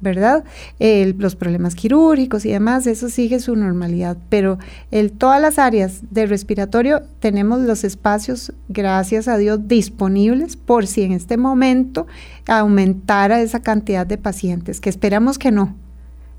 ¿verdad? 0.00 0.44
los 0.78 1.36
problemas 1.36 1.74
quirúrgicos 1.74 2.44
y 2.44 2.50
demás, 2.50 2.86
eso 2.86 3.08
sigue 3.08 3.40
su 3.40 3.56
normalidad, 3.56 4.16
pero 4.28 4.58
en 4.90 5.10
todas 5.10 5.40
las 5.40 5.58
áreas 5.58 6.00
de 6.10 6.26
respiratorio 6.26 7.02
tenemos 7.20 7.60
los 7.60 7.82
espacios, 7.84 8.52
gracias 8.68 9.26
a 9.26 9.38
Dios, 9.38 9.66
disponibles 9.68 10.56
por 10.56 10.86
si 10.86 11.02
en 11.02 11.12
este 11.12 11.36
momento 11.36 12.06
aumentara 12.46 13.40
esa 13.40 13.60
cantidad 13.60 14.06
de 14.06 14.18
pacientes, 14.18 14.80
que 14.80 14.90
esperamos 14.90 15.38
que 15.38 15.50
no, 15.50 15.74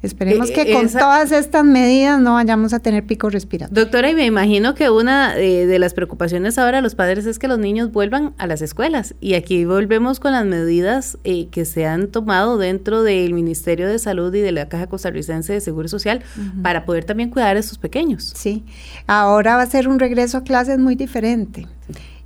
Esperemos 0.04 0.51
eh, 0.51 0.54
que 0.54 0.74
con 0.74 0.88
todas 0.89 1.32
estas 1.32 1.66
medidas 1.66 2.22
no 2.22 2.34
vayamos 2.34 2.74
a 2.74 2.80
tener 2.80 3.06
pico 3.06 3.30
respiratorio. 3.30 3.84
Doctora, 3.84 4.12
y 4.12 4.16
me 4.16 4.25
imagino 4.25 4.75
que 4.75 4.92
una 4.92 5.38
eh, 5.38 5.66
de 5.66 5.80
las 5.80 5.94
preocupaciones 5.96 6.60
ahora 6.60 6.77
de 6.77 6.82
los 6.84 6.94
padres 6.94 7.25
es 7.25 7.39
que 7.39 7.48
los 7.48 7.58
niños 7.58 7.92
vuelvan 7.92 8.34
a 8.38 8.46
las 8.46 8.62
escuelas. 8.62 9.16
Y 9.20 9.34
aquí 9.34 9.66
volvemos 9.66 10.20
con 10.20 10.34
las 10.34 10.46
medidas 10.46 11.18
eh, 11.24 11.48
que 11.48 11.66
se 11.66 11.88
han 11.88 12.10
tomado 12.10 12.58
dentro 12.60 13.01
del 13.01 13.34
Ministerio 13.34 13.88
de 13.88 13.98
Salud 13.98 14.34
y 14.36 14.42
de 14.42 14.51
la 14.51 14.70
Caja 14.70 14.88
Costarricense 14.88 15.54
de 15.54 15.62
Seguro 15.62 15.88
Social 15.88 16.22
para 16.62 16.86
poder 16.86 17.04
también 17.04 17.32
cuidar 17.32 17.56
a 17.56 17.60
esos 17.60 17.80
pequeños. 17.80 18.34
Sí, 18.36 18.66
ahora 19.08 19.56
va 19.56 19.63
a 19.63 19.68
ser 19.68 19.88
un 19.88 20.00
regreso 20.00 20.38
a 20.38 20.44
clases 20.44 20.77
muy 20.77 20.96
diferente. 20.96 21.66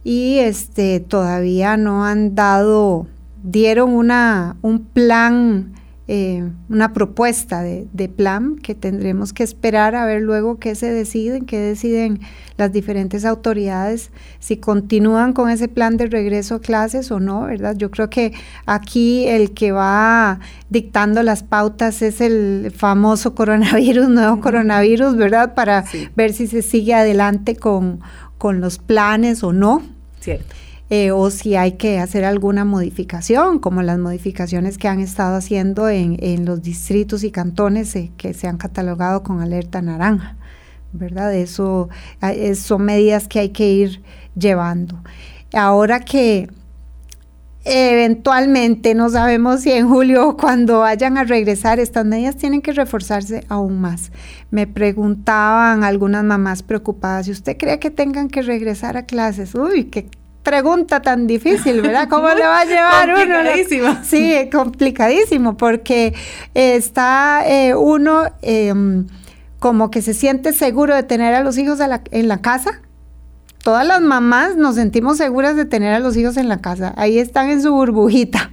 Y 0.03 0.39
este 0.39 0.99
todavía 0.99 1.77
no 1.77 2.05
han 2.05 2.35
dado, 2.35 3.07
dieron 3.43 3.91
una, 3.91 4.57
un 4.61 4.83
plan 4.83 5.73
eh, 6.13 6.43
una 6.67 6.91
propuesta 6.91 7.61
de, 7.61 8.09
plan 8.09 8.57
que 8.57 8.75
tendremos 8.75 9.31
que 9.31 9.43
esperar 9.43 9.95
a 9.95 10.05
ver 10.05 10.21
luego 10.21 10.59
qué 10.59 10.75
se 10.75 10.91
deciden, 10.91 11.45
qué 11.45 11.57
deciden 11.57 12.19
las 12.57 12.73
diferentes 12.73 13.23
autoridades, 13.23 14.11
si 14.39 14.57
continúan 14.57 15.31
con 15.31 15.49
ese 15.49 15.69
plan 15.69 15.95
de 15.95 16.07
regreso 16.07 16.55
a 16.55 16.59
clases 16.59 17.11
o 17.11 17.21
no, 17.21 17.43
¿verdad? 17.43 17.77
Yo 17.77 17.91
creo 17.91 18.09
que 18.09 18.33
aquí 18.65 19.25
el 19.25 19.53
que 19.53 19.71
va 19.71 20.41
dictando 20.69 21.23
las 21.23 21.43
pautas 21.43 22.01
es 22.01 22.19
el 22.19 22.73
famoso 22.75 23.33
coronavirus, 23.33 24.09
nuevo 24.09 24.41
coronavirus, 24.41 25.15
¿verdad? 25.15 25.53
Para 25.53 25.85
ver 26.17 26.33
si 26.33 26.47
se 26.47 26.61
sigue 26.61 26.93
adelante 26.93 27.55
con, 27.55 28.01
con 28.37 28.59
los 28.59 28.79
planes 28.79 29.45
o 29.45 29.53
no. 29.53 29.81
Cierto. 30.19 30.53
Eh, 30.93 31.11
o 31.11 31.29
si 31.29 31.55
hay 31.55 31.77
que 31.77 31.99
hacer 31.99 32.25
alguna 32.25 32.65
modificación, 32.65 33.59
como 33.59 33.81
las 33.81 33.97
modificaciones 33.97 34.77
que 34.77 34.89
han 34.89 34.99
estado 34.99 35.37
haciendo 35.37 35.87
en, 35.87 36.43
los 36.43 36.61
distritos 36.61 37.23
y 37.23 37.31
cantones 37.31 37.95
eh, 37.95 38.11
que 38.17 38.33
se 38.33 38.49
han 38.49 38.57
catalogado 38.57 39.23
con 39.23 39.39
alerta 39.39 39.81
naranja, 39.81 40.35
¿verdad? 40.91 41.33
Eso 41.33 41.87
son 42.55 42.81
medidas 42.83 43.29
que 43.29 43.39
hay 43.39 43.49
que 43.51 43.71
ir 43.71 44.03
llevando. 44.35 45.01
Ahora 45.53 46.01
que 46.01 46.49
eventualmente, 47.63 48.93
no 48.93 49.07
sabemos 49.09 49.61
si 49.61 49.71
en 49.71 49.87
julio 49.87 50.35
cuando 50.35 50.79
vayan 50.79 51.17
a 51.17 51.23
regresar, 51.23 51.79
estas 51.79 52.05
medidas 52.05 52.35
tienen 52.35 52.61
que 52.61 52.73
reforzarse 52.73 53.45
aún 53.47 53.79
más. 53.79 54.11
Me 54.49 54.67
preguntaban 54.67 55.85
algunas 55.85 56.25
mamás 56.25 56.63
preocupadas, 56.63 57.27
si 57.27 57.31
usted 57.31 57.55
cree 57.57 57.79
que 57.79 57.91
tengan 57.91 58.27
que 58.27 58.41
regresar 58.41 58.97
a 58.97 59.05
clases, 59.05 59.55
uy, 59.55 59.85
qué 59.85 60.09
pregunta 60.43 61.01
tan 61.01 61.27
difícil, 61.27 61.81
¿verdad? 61.81 62.07
¿Cómo 62.09 62.27
le 62.29 62.41
va 62.41 62.61
a 62.61 62.65
llevar 62.65 63.09
uno? 63.09 63.97
Sí, 64.03 64.49
complicadísimo, 64.51 65.57
porque 65.57 66.13
está 66.53 67.43
eh, 67.45 67.75
uno 67.75 68.23
em, 68.41 69.07
como 69.59 69.91
que 69.91 70.01
se 70.01 70.13
siente 70.13 70.53
seguro 70.53 70.95
de 70.95 71.03
tener 71.03 71.33
a 71.33 71.43
los 71.43 71.57
hijos 71.57 71.79
en 71.79 72.27
la 72.27 72.41
casa. 72.41 72.81
Todas 73.63 73.85
las 73.85 74.01
mamás 74.01 74.55
nos 74.55 74.75
sentimos 74.75 75.17
seguras 75.17 75.55
de 75.55 75.65
tener 75.65 75.93
a 75.93 75.99
los 75.99 76.17
hijos 76.17 76.37
en 76.37 76.49
la 76.49 76.61
casa. 76.61 76.93
Ahí 76.97 77.19
están 77.19 77.51
en 77.51 77.61
su 77.61 77.71
burbujita. 77.71 78.49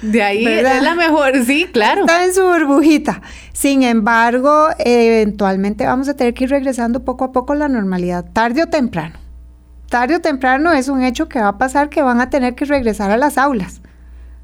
De 0.00 0.22
ahí 0.22 0.46
es 0.46 0.82
la 0.82 0.94
mejor, 0.94 1.44
sí, 1.44 1.68
claro. 1.70 2.02
Están 2.02 2.22
en 2.22 2.34
su 2.34 2.42
burbujita. 2.42 3.20
Sin 3.52 3.82
embargo, 3.82 4.68
eventualmente 4.78 5.84
vamos 5.84 6.08
a 6.08 6.14
tener 6.14 6.32
que 6.32 6.44
ir 6.44 6.50
regresando 6.50 7.04
poco 7.04 7.24
a 7.24 7.32
poco 7.32 7.52
a 7.52 7.56
la 7.56 7.68
normalidad, 7.68 8.24
tarde 8.32 8.62
o 8.62 8.66
temprano 8.66 9.25
tarde 9.96 10.16
o 10.16 10.20
temprano 10.20 10.72
es 10.72 10.88
un 10.88 11.02
hecho 11.02 11.26
que 11.26 11.40
va 11.40 11.48
a 11.48 11.56
pasar 11.56 11.88
que 11.88 12.02
van 12.02 12.20
a 12.20 12.28
tener 12.28 12.54
que 12.54 12.66
regresar 12.66 13.10
a 13.10 13.16
las 13.16 13.38
aulas. 13.38 13.80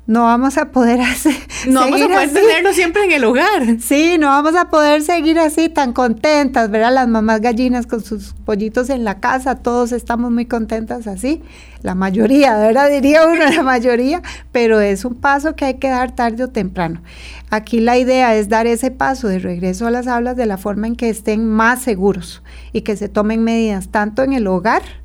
No 0.06 0.22
vamos 0.22 0.56
a 0.56 0.70
poder 0.70 0.98
hacer. 1.02 1.36
No 1.68 1.80
vamos 1.80 2.00
a 2.00 2.08
poder 2.08 2.32
tenerlo 2.32 2.72
siempre 2.72 3.04
en 3.04 3.12
el 3.12 3.22
hogar. 3.22 3.78
Sí, 3.78 4.16
no 4.18 4.28
vamos 4.28 4.56
a 4.56 4.70
poder 4.70 5.02
seguir 5.02 5.38
así 5.38 5.68
tan 5.68 5.92
contentas, 5.92 6.70
ver 6.70 6.84
a 6.84 6.90
las 6.90 7.06
mamás 7.06 7.42
gallinas 7.42 7.86
con 7.86 8.02
sus 8.02 8.32
pollitos 8.46 8.88
en 8.88 9.04
la 9.04 9.20
casa. 9.20 9.56
Todos 9.56 9.92
estamos 9.92 10.30
muy 10.30 10.46
contentas 10.46 11.06
así. 11.06 11.42
La 11.82 11.94
mayoría, 11.94 12.56
¿verdad? 12.56 12.88
Diría 12.88 13.26
uno, 13.26 13.44
la 13.44 13.62
mayoría. 13.62 14.22
Pero 14.52 14.80
es 14.80 15.04
un 15.04 15.16
paso 15.16 15.54
que 15.54 15.66
hay 15.66 15.74
que 15.74 15.90
dar 15.90 16.12
tarde 16.12 16.44
o 16.44 16.48
temprano. 16.48 17.02
Aquí 17.50 17.80
la 17.80 17.98
idea 17.98 18.34
es 18.34 18.48
dar 18.48 18.66
ese 18.66 18.90
paso 18.90 19.28
de 19.28 19.38
regreso 19.38 19.86
a 19.86 19.90
las 19.90 20.06
aulas 20.06 20.34
de 20.34 20.46
la 20.46 20.56
forma 20.56 20.86
en 20.86 20.96
que 20.96 21.10
estén 21.10 21.46
más 21.46 21.82
seguros 21.82 22.42
y 22.72 22.80
que 22.80 22.96
se 22.96 23.10
tomen 23.10 23.44
medidas 23.44 23.88
tanto 23.90 24.22
en 24.22 24.32
el 24.32 24.46
hogar 24.46 25.01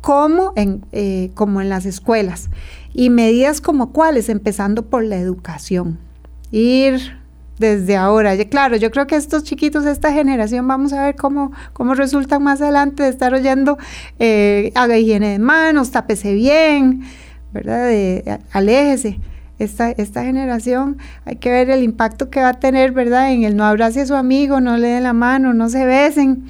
como 0.00 0.52
en, 0.56 0.84
eh, 0.92 1.30
como 1.34 1.60
en 1.60 1.68
las 1.68 1.86
escuelas. 1.86 2.50
Y 2.92 3.10
medidas 3.10 3.60
como 3.60 3.92
cuáles, 3.92 4.28
empezando 4.28 4.86
por 4.86 5.04
la 5.04 5.16
educación. 5.16 5.98
Ir 6.50 7.18
desde 7.58 7.96
ahora. 7.96 8.36
claro, 8.46 8.76
yo 8.76 8.90
creo 8.90 9.06
que 9.06 9.16
estos 9.16 9.44
chiquitos, 9.44 9.84
esta 9.84 10.12
generación, 10.12 10.66
vamos 10.66 10.92
a 10.92 11.04
ver 11.04 11.16
cómo, 11.16 11.52
cómo 11.72 11.94
resultan 11.94 12.42
más 12.42 12.60
adelante 12.62 13.02
de 13.02 13.08
estar 13.08 13.34
oyendo, 13.34 13.78
eh, 14.18 14.72
haga 14.74 14.96
higiene 14.96 15.30
de 15.30 15.38
manos, 15.38 15.90
tápese 15.90 16.32
bien, 16.34 17.02
¿verdad? 17.52 17.86
De, 17.86 18.38
aléjese. 18.52 19.20
Esta, 19.58 19.90
esta 19.90 20.22
generación, 20.22 20.98
hay 21.24 21.34
que 21.34 21.50
ver 21.50 21.68
el 21.70 21.82
impacto 21.82 22.30
que 22.30 22.40
va 22.40 22.50
a 22.50 22.60
tener, 22.60 22.92
¿verdad? 22.92 23.32
En 23.32 23.42
el 23.42 23.56
no 23.56 23.64
abrace 23.64 24.02
a 24.02 24.06
su 24.06 24.14
amigo, 24.14 24.60
no 24.60 24.76
le 24.76 24.86
dé 24.86 25.00
la 25.00 25.12
mano, 25.12 25.52
no 25.52 25.68
se 25.68 25.84
besen. 25.84 26.44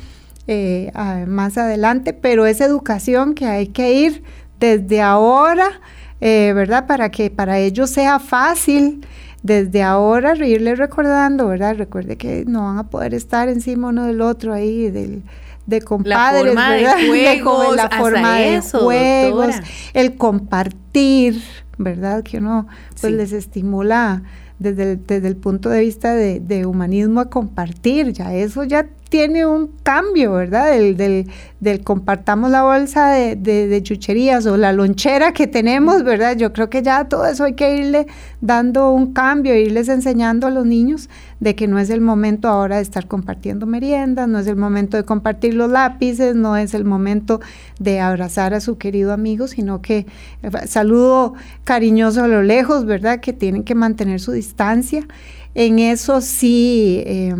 Eh, 0.50 0.90
más 1.26 1.58
adelante, 1.58 2.14
pero 2.14 2.46
es 2.46 2.62
educación 2.62 3.34
que 3.34 3.44
hay 3.44 3.66
que 3.66 3.92
ir 3.92 4.22
desde 4.58 5.02
ahora, 5.02 5.82
eh, 6.22 6.52
¿verdad? 6.54 6.86
Para 6.86 7.10
que 7.10 7.30
para 7.30 7.58
ellos 7.58 7.90
sea 7.90 8.18
fácil 8.18 9.06
desde 9.42 9.82
ahora 9.82 10.34
irles 10.36 10.78
recordando, 10.78 11.48
¿verdad? 11.48 11.76
Recuerde 11.76 12.16
que 12.16 12.44
no 12.46 12.62
van 12.62 12.78
a 12.78 12.84
poder 12.84 13.12
estar 13.12 13.50
encima 13.50 13.88
uno 13.88 14.06
del 14.06 14.22
otro 14.22 14.54
ahí, 14.54 14.90
del, 14.90 15.22
de 15.66 15.82
compadres, 15.82 16.54
la 16.54 16.62
forma 16.62 16.72
de 16.72 17.06
juegos, 17.42 17.76
la 17.76 17.90
forma 17.90 18.38
de 18.38 18.60
juegos, 18.62 19.54
el 19.92 20.16
compartir, 20.16 21.42
¿verdad? 21.76 22.22
Que 22.22 22.38
uno 22.38 22.66
pues 22.98 23.12
les 23.12 23.32
estimula 23.32 24.22
desde 24.58 24.92
el, 24.92 25.06
desde 25.06 25.28
el 25.28 25.36
punto 25.36 25.68
de 25.68 25.80
vista 25.80 26.14
de, 26.14 26.66
humanismo 26.66 27.20
a 27.20 27.30
compartir, 27.30 28.12
ya 28.12 28.34
eso 28.34 28.64
ya 28.64 28.88
tiene 29.08 29.46
un 29.46 29.68
cambio, 29.82 30.32
¿verdad? 30.32 30.70
Del, 30.72 31.26
del, 31.60 31.84
compartamos 31.84 32.50
la 32.50 32.62
bolsa 32.62 33.10
de, 33.10 33.36
de, 33.36 33.82
chucherías 33.82 34.44
o 34.46 34.56
la 34.56 34.72
lonchera 34.72 35.32
que 35.32 35.46
tenemos, 35.46 36.04
¿verdad? 36.04 36.36
Yo 36.36 36.52
creo 36.52 36.68
que 36.68 36.82
ya 36.82 37.08
todo 37.08 37.26
eso 37.26 37.44
hay 37.44 37.54
que 37.54 37.76
irle 37.76 38.06
dando 38.40 38.90
un 38.90 39.12
cambio, 39.12 39.54
irles 39.54 39.88
enseñando 39.88 40.46
a 40.46 40.50
los 40.50 40.66
niños 40.66 41.08
de 41.40 41.54
que 41.54 41.66
no 41.66 41.78
es 41.78 41.88
el 41.90 42.00
momento 42.00 42.48
ahora 42.48 42.76
de 42.76 42.82
estar 42.82 43.06
compartiendo 43.06 43.66
meriendas, 43.66 44.28
no 44.28 44.38
es 44.38 44.46
el 44.46 44.56
momento 44.56 44.96
de 44.96 45.04
compartir 45.04 45.54
los 45.54 45.70
lápices, 45.70 46.36
no 46.36 46.56
es 46.56 46.74
el 46.74 46.84
momento 46.84 47.40
de 47.78 48.00
abrazar 48.00 48.52
a 48.52 48.60
su 48.60 48.76
querido 48.76 49.12
amigo, 49.12 49.48
sino 49.48 49.80
que 49.80 50.06
eh, 50.42 50.50
saludo 50.66 51.34
cariñoso 51.64 52.24
a 52.24 52.28
lo 52.28 52.42
lejos, 52.42 52.84
¿verdad? 52.84 53.20
Que 53.20 53.32
tienen 53.32 53.64
que 53.64 53.74
mantener 53.74 54.20
su 54.20 54.32
distancia. 54.32 55.06
En 55.54 55.78
eso 55.78 56.20
sí... 56.20 57.02
Eh, 57.06 57.34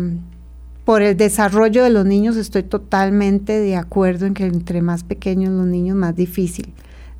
por 0.89 1.03
el 1.03 1.15
desarrollo 1.15 1.83
de 1.83 1.91
los 1.91 2.03
niños 2.03 2.35
estoy 2.35 2.63
totalmente 2.63 3.59
de 3.59 3.75
acuerdo 3.75 4.25
en 4.25 4.33
que 4.33 4.45
entre 4.45 4.81
más 4.81 5.03
pequeños 5.03 5.51
los 5.51 5.67
niños 5.67 5.95
más 5.95 6.15
difícil 6.15 6.73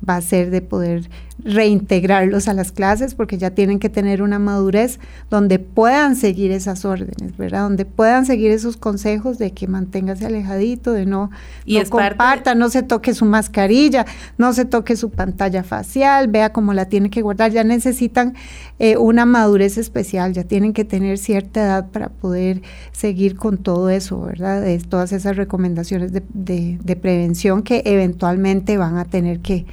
va 0.08 0.16
a 0.16 0.20
ser 0.20 0.50
de 0.50 0.60
poder 0.60 1.08
reintegrarlos 1.44 2.48
a 2.48 2.54
las 2.54 2.72
clases 2.72 3.14
porque 3.14 3.38
ya 3.38 3.50
tienen 3.50 3.78
que 3.78 3.88
tener 3.88 4.22
una 4.22 4.38
madurez 4.38 4.98
donde 5.30 5.58
puedan 5.58 6.16
seguir 6.16 6.50
esas 6.52 6.84
órdenes, 6.84 7.36
¿verdad? 7.36 7.62
Donde 7.62 7.84
puedan 7.84 8.26
seguir 8.26 8.50
esos 8.50 8.76
consejos 8.76 9.38
de 9.38 9.52
que 9.52 9.66
manténgase 9.66 10.26
alejadito, 10.26 10.92
de 10.92 11.06
no, 11.06 11.30
no 11.66 11.84
comparta, 11.88 12.54
no 12.54 12.68
se 12.68 12.82
toque 12.82 13.14
su 13.14 13.24
mascarilla, 13.24 14.06
no 14.38 14.52
se 14.52 14.64
toque 14.64 14.96
su 14.96 15.10
pantalla 15.10 15.62
facial, 15.62 16.28
vea 16.28 16.52
cómo 16.52 16.74
la 16.74 16.86
tiene 16.86 17.10
que 17.10 17.22
guardar. 17.22 17.50
Ya 17.52 17.64
necesitan 17.64 18.34
eh, 18.78 18.96
una 18.96 19.26
madurez 19.26 19.78
especial, 19.78 20.32
ya 20.32 20.44
tienen 20.44 20.72
que 20.72 20.84
tener 20.84 21.18
cierta 21.18 21.60
edad 21.60 21.90
para 21.90 22.08
poder 22.08 22.62
seguir 22.92 23.36
con 23.36 23.58
todo 23.58 23.90
eso, 23.90 24.20
¿verdad? 24.20 24.62
De 24.62 24.78
todas 24.78 25.12
esas 25.12 25.36
recomendaciones 25.36 26.12
de, 26.12 26.22
de 26.32 26.96
prevención 26.96 27.62
que 27.62 27.82
eventualmente 27.84 28.76
van 28.76 28.98
a 28.98 29.04
tener 29.04 29.40
que 29.40 29.66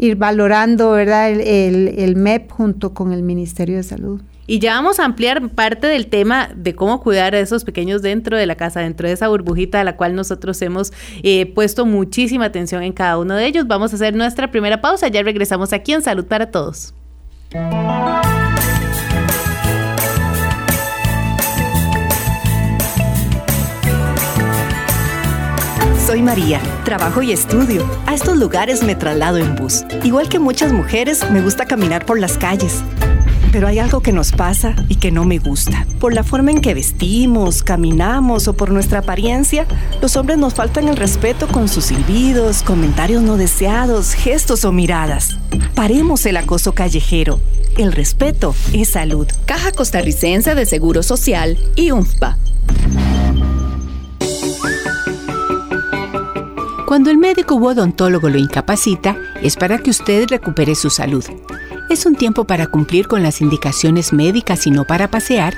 ir 0.00 0.16
valorando 0.16 0.92
¿verdad? 0.92 1.30
El, 1.30 2.16
MEP 2.16 2.50
junto 2.50 2.94
con 2.94 3.12
el 3.12 3.22
Ministerio 3.22 3.76
de 3.76 3.82
Salud. 3.82 4.20
Y 4.46 4.58
ya 4.58 4.74
vamos 4.74 4.98
a 4.98 5.04
ampliar 5.04 5.48
parte 5.50 5.86
del 5.86 6.08
tema 6.08 6.50
de 6.56 6.74
cómo 6.74 7.00
cuidar 7.00 7.34
a 7.36 7.38
esos 7.38 7.62
pequeños 7.62 8.02
dentro 8.02 8.36
de 8.36 8.46
la 8.46 8.56
casa, 8.56 8.80
dentro 8.80 9.06
de 9.06 9.14
esa 9.14 9.28
burbujita 9.28 9.80
a 9.80 9.84
la 9.84 9.96
cual 9.96 10.16
nosotros 10.16 10.60
hemos 10.62 10.92
eh, 11.22 11.46
puesto 11.54 11.86
muchísima 11.86 12.46
atención 12.46 12.82
en 12.82 12.92
cada 12.92 13.18
uno 13.18 13.36
de 13.36 13.46
ellos. 13.46 13.68
Vamos 13.68 13.92
a 13.92 13.96
hacer 13.96 14.14
nuestra 14.16 14.50
primera 14.50 14.80
pausa, 14.80 15.06
ya 15.06 15.22
regresamos 15.22 15.72
aquí 15.72 15.92
en 15.92 16.02
Salud 16.02 16.24
para 16.24 16.50
Todos. 16.50 16.94
Soy 26.10 26.22
María, 26.22 26.60
trabajo 26.84 27.22
y 27.22 27.30
estudio. 27.30 27.88
A 28.04 28.16
estos 28.16 28.36
lugares 28.36 28.82
me 28.82 28.96
traslado 28.96 29.38
en 29.38 29.54
bus. 29.54 29.84
Igual 30.02 30.28
que 30.28 30.40
muchas 30.40 30.72
mujeres, 30.72 31.24
me 31.30 31.40
gusta 31.40 31.66
caminar 31.66 32.04
por 32.04 32.18
las 32.18 32.36
calles. 32.36 32.82
Pero 33.52 33.68
hay 33.68 33.78
algo 33.78 34.00
que 34.00 34.10
nos 34.10 34.32
pasa 34.32 34.74
y 34.88 34.96
que 34.96 35.12
no 35.12 35.24
me 35.24 35.38
gusta. 35.38 35.86
Por 36.00 36.12
la 36.12 36.24
forma 36.24 36.50
en 36.50 36.62
que 36.62 36.74
vestimos, 36.74 37.62
caminamos 37.62 38.48
o 38.48 38.54
por 38.54 38.72
nuestra 38.72 38.98
apariencia, 38.98 39.66
los 40.02 40.16
hombres 40.16 40.36
nos 40.36 40.54
faltan 40.54 40.88
el 40.88 40.96
respeto 40.96 41.46
con 41.46 41.68
sus 41.68 41.84
silbidos, 41.84 42.64
comentarios 42.64 43.22
no 43.22 43.36
deseados, 43.36 44.12
gestos 44.14 44.64
o 44.64 44.72
miradas. 44.72 45.38
Paremos 45.76 46.26
el 46.26 46.38
acoso 46.38 46.72
callejero. 46.72 47.38
El 47.78 47.92
respeto 47.92 48.52
es 48.72 48.88
salud. 48.88 49.28
Caja 49.46 49.70
Costarricense 49.70 50.56
de 50.56 50.66
Seguro 50.66 51.04
Social 51.04 51.56
y 51.76 51.92
UNFPA. 51.92 52.36
Cuando 56.90 57.12
el 57.12 57.18
médico 57.18 57.54
u 57.54 57.68
odontólogo 57.68 58.28
lo 58.28 58.36
incapacita, 58.36 59.16
es 59.42 59.54
para 59.54 59.78
que 59.78 59.90
usted 59.90 60.26
recupere 60.28 60.74
su 60.74 60.90
salud. 60.90 61.24
Es 61.88 62.04
un 62.04 62.16
tiempo 62.16 62.46
para 62.46 62.66
cumplir 62.66 63.06
con 63.06 63.22
las 63.22 63.40
indicaciones 63.40 64.12
médicas 64.12 64.66
y 64.66 64.72
no 64.72 64.84
para 64.84 65.08
pasear, 65.08 65.54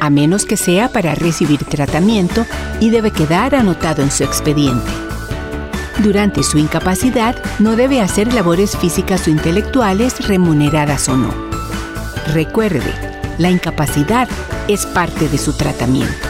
a 0.00 0.10
menos 0.10 0.46
que 0.46 0.56
sea 0.56 0.92
para 0.92 1.16
recibir 1.16 1.64
tratamiento 1.64 2.46
y 2.78 2.90
debe 2.90 3.10
quedar 3.10 3.56
anotado 3.56 4.00
en 4.04 4.12
su 4.12 4.22
expediente. 4.22 4.92
Durante 6.04 6.44
su 6.44 6.56
incapacidad, 6.56 7.34
no 7.58 7.74
debe 7.74 8.00
hacer 8.00 8.32
labores 8.32 8.76
físicas 8.76 9.26
o 9.26 9.30
intelectuales 9.30 10.28
remuneradas 10.28 11.08
o 11.08 11.16
no. 11.16 11.34
Recuerde, 12.32 12.94
la 13.38 13.50
incapacidad 13.50 14.28
es 14.68 14.86
parte 14.86 15.28
de 15.28 15.38
su 15.38 15.52
tratamiento. 15.52 16.28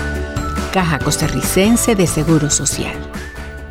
Caja 0.72 0.98
Costarricense 0.98 1.94
de 1.94 2.06
Seguro 2.06 2.48
Social. 2.48 3.05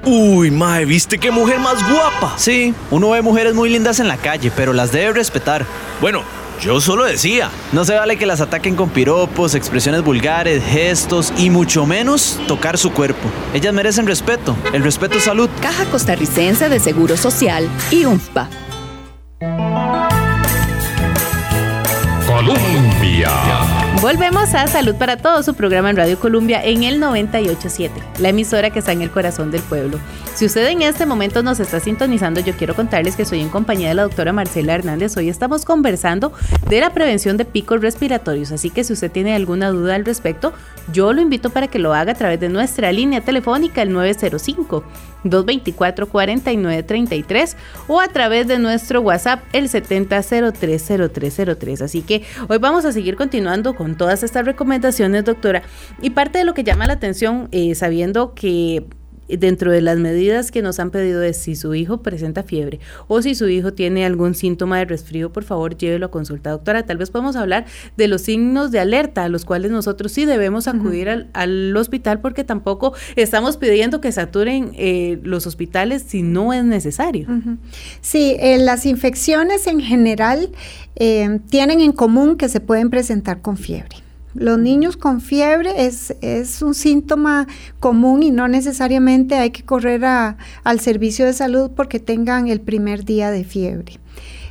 Uy, 0.05 0.51
mae, 0.51 0.85
¿viste 0.85 1.17
qué 1.17 1.31
mujer 1.31 1.59
más 1.59 1.77
guapa? 1.91 2.35
Sí, 2.37 2.75
uno 2.91 3.09
ve 3.09 3.23
mujeres 3.23 3.55
muy 3.55 3.69
lindas 3.69 3.99
en 3.99 4.07
la 4.07 4.17
calle, 4.17 4.51
pero 4.55 4.71
las 4.71 4.91
debe 4.91 5.13
respetar. 5.13 5.65
Bueno, 5.99 6.21
yo 6.61 6.79
solo 6.79 7.05
decía. 7.05 7.49
No 7.71 7.85
se 7.85 7.95
vale 7.95 8.17
que 8.17 8.25
las 8.25 8.39
ataquen 8.39 8.75
con 8.75 8.89
piropos, 8.89 9.55
expresiones 9.55 10.03
vulgares, 10.03 10.63
gestos 10.63 11.33
y 11.37 11.49
mucho 11.49 11.85
menos 11.85 12.39
tocar 12.47 12.77
su 12.77 12.91
cuerpo. 12.91 13.29
Ellas 13.53 13.73
merecen 13.73 14.05
respeto. 14.05 14.55
El 14.73 14.83
respeto 14.83 15.17
es 15.17 15.23
salud. 15.23 15.49
Caja 15.61 15.85
Costarricense 15.85 16.69
de 16.69 16.79
Seguro 16.79 17.17
Social 17.17 17.67
y 17.89 18.05
UNFPA. 18.05 18.47
Colombia. 22.27 23.31
Volvemos 24.01 24.53
a 24.53 24.67
Salud 24.67 24.95
para 24.95 25.17
Todos, 25.17 25.45
su 25.45 25.55
programa 25.55 25.89
en 25.89 25.95
Radio 25.95 26.19
Colombia 26.19 26.63
en 26.63 26.83
el 26.83 26.99
987, 26.99 27.93
la 28.19 28.29
emisora 28.29 28.69
que 28.69 28.79
está 28.79 28.91
en 28.91 29.01
el 29.01 29.09
corazón 29.09 29.51
del 29.51 29.61
pueblo. 29.61 29.99
Si 30.35 30.45
usted 30.45 30.67
en 30.67 30.81
este 30.81 31.05
momento 31.05 31.41
nos 31.41 31.59
está 31.59 31.79
sintonizando, 31.79 32.39
yo 32.41 32.53
quiero 32.53 32.75
contarles 32.75 33.15
que 33.15 33.23
estoy 33.23 33.41
en 33.41 33.49
compañía 33.49 33.87
de 33.87 33.95
la 33.95 34.03
doctora 34.03 34.33
Marcela 34.33 34.75
Hernández. 34.75 35.15
Hoy 35.17 35.29
estamos 35.29 35.65
conversando 35.65 36.33
de 36.69 36.81
la 36.81 36.91
prevención 36.91 37.37
de 37.37 37.45
picos 37.45 37.81
respiratorios, 37.81 38.51
así 38.51 38.69
que 38.69 38.83
si 38.83 38.93
usted 38.93 39.11
tiene 39.11 39.33
alguna 39.33 39.69
duda 39.69 39.95
al 39.95 40.05
respecto, 40.05 40.53
yo 40.91 41.13
lo 41.13 41.21
invito 41.21 41.49
para 41.49 41.67
que 41.67 41.79
lo 41.79 41.93
haga 41.93 42.11
a 42.11 42.15
través 42.15 42.39
de 42.39 42.49
nuestra 42.49 42.91
línea 42.91 43.21
telefónica 43.21 43.81
el 43.81 43.93
905 43.93 44.83
224 45.25 46.07
4933 46.07 47.57
o 47.87 47.99
a 47.99 48.07
través 48.07 48.47
de 48.47 48.59
nuestro 48.59 49.01
WhatsApp 49.01 49.43
el 49.53 49.69
70030303. 49.69 51.81
Así 51.81 52.01
que 52.01 52.23
hoy 52.47 52.57
vamos 52.57 52.85
a 52.85 52.91
seguir 52.91 53.15
continuando 53.15 53.75
con 53.75 53.97
todas 53.97 54.23
estas 54.23 54.45
recomendaciones, 54.45 55.25
doctora. 55.25 55.63
Y 56.01 56.11
parte 56.11 56.39
de 56.39 56.45
lo 56.45 56.53
que 56.53 56.63
llama 56.63 56.87
la 56.87 56.93
atención, 56.93 57.49
eh, 57.51 57.75
sabiendo 57.75 58.33
que 58.33 58.85
dentro 59.27 59.71
de 59.71 59.81
las 59.81 59.97
medidas 59.97 60.51
que 60.51 60.61
nos 60.61 60.79
han 60.79 60.91
pedido 60.91 61.23
es 61.23 61.37
si 61.37 61.55
su 61.55 61.73
hijo 61.75 62.01
presenta 62.01 62.43
fiebre 62.43 62.79
o 63.07 63.21
si 63.21 63.35
su 63.35 63.47
hijo 63.47 63.73
tiene 63.73 64.05
algún 64.05 64.35
síntoma 64.35 64.79
de 64.79 64.85
resfrío, 64.85 65.31
por 65.31 65.43
favor 65.43 65.77
llévelo 65.77 66.07
a 66.07 66.11
consulta. 66.11 66.51
Doctora, 66.51 66.83
tal 66.85 66.97
vez 66.97 67.09
podemos 67.09 67.35
hablar 67.35 67.65
de 67.97 68.07
los 68.07 68.21
signos 68.21 68.71
de 68.71 68.79
alerta 68.79 69.23
a 69.23 69.29
los 69.29 69.45
cuales 69.45 69.71
nosotros 69.71 70.11
sí 70.11 70.25
debemos 70.25 70.67
acudir 70.67 71.29
al, 71.33 71.75
hospital 71.75 72.21
porque 72.21 72.43
tampoco 72.43 72.93
estamos 73.15 73.57
pidiendo 73.57 74.01
que 74.01 74.11
saturen 74.11 74.71
eh, 74.75 75.19
los 75.23 75.45
hospitales 75.47 76.03
si 76.07 76.21
no 76.21 76.53
es 76.53 76.63
necesario. 76.63 77.27
Sí, 78.01 78.35
eh, 78.39 78.57
las 78.59 78.85
infecciones 78.85 79.67
en 79.67 79.81
general 79.81 80.51
eh, 80.95 81.39
tienen 81.49 81.81
en 81.81 81.91
común 81.91 82.37
que 82.37 82.49
se 82.49 82.59
pueden 82.59 82.89
presentar 82.89 83.41
con 83.41 83.57
fiebre. 83.57 84.04
Los 84.35 84.59
niños 84.59 84.97
con 84.97 85.21
fiebre 85.21 85.85
es, 85.85 86.13
es 86.21 86.61
un 86.61 86.75
síntoma 86.75 87.47
común 87.79 88.21
y 88.21 88.31
no 88.31 88.49
necesariamente 88.49 89.35
hay 89.35 89.51
que 89.51 89.63
correr 89.63 90.03
al 90.03 90.79
servicio 90.81 91.25
de 91.25 91.31
salud 91.31 91.71
porque 91.73 92.01
tengan 92.01 92.49
el 92.49 92.59
primer 92.59 93.05
día 93.05 93.31
de 93.31 93.45
fiebre. 93.45 93.99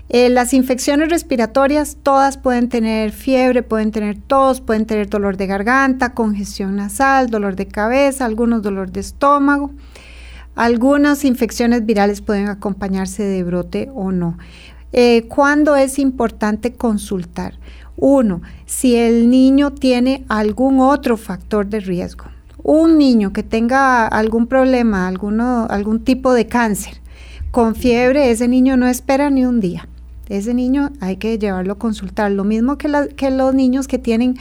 Eh, 0.08 0.30
las 0.30 0.54
infecciones 0.54 1.10
respiratorias, 1.10 1.98
todas 2.02 2.38
pueden 2.38 2.68
tener 2.68 3.12
fiebre, 3.12 3.62
pueden 3.62 3.90
tener 3.90 4.18
tos, 4.18 4.62
pueden 4.62 4.86
tener 4.86 5.08
dolor 5.08 5.36
de 5.36 5.46
garganta, 5.46 6.14
congestión 6.14 6.76
nasal, 6.76 7.28
dolor 7.28 7.54
de 7.54 7.66
cabeza, 7.66 8.24
algunos 8.24 8.62
dolor 8.62 8.90
de 8.90 9.00
estómago. 9.00 9.70
Algunas 10.54 11.24
infecciones 11.24 11.84
virales 11.84 12.20
pueden 12.20 12.48
acompañarse 12.48 13.22
de 13.22 13.42
brote 13.42 13.90
o 13.94 14.12
no. 14.12 14.38
Eh, 14.92 15.26
¿Cuándo 15.28 15.74
es 15.74 15.98
importante 15.98 16.74
consultar? 16.74 17.58
Uno, 17.96 18.42
si 18.66 18.96
el 18.96 19.30
niño 19.30 19.72
tiene 19.72 20.24
algún 20.28 20.80
otro 20.80 21.16
factor 21.16 21.66
de 21.66 21.80
riesgo. 21.80 22.26
Un 22.62 22.98
niño 22.98 23.32
que 23.32 23.42
tenga 23.42 24.06
algún 24.06 24.46
problema, 24.46 25.06
alguno, 25.06 25.66
algún 25.68 26.02
tipo 26.02 26.32
de 26.32 26.46
cáncer, 26.46 26.94
con 27.50 27.74
fiebre, 27.74 28.30
ese 28.30 28.48
niño 28.48 28.76
no 28.76 28.88
espera 28.88 29.30
ni 29.30 29.44
un 29.44 29.60
día. 29.60 29.88
Ese 30.28 30.54
niño 30.54 30.90
hay 31.00 31.16
que 31.18 31.38
llevarlo 31.38 31.74
a 31.74 31.78
consultar. 31.78 32.32
Lo 32.32 32.44
mismo 32.44 32.78
que, 32.78 32.88
los 33.30 33.54
niños 33.54 33.86
que 33.86 33.98
tienen 33.98 34.36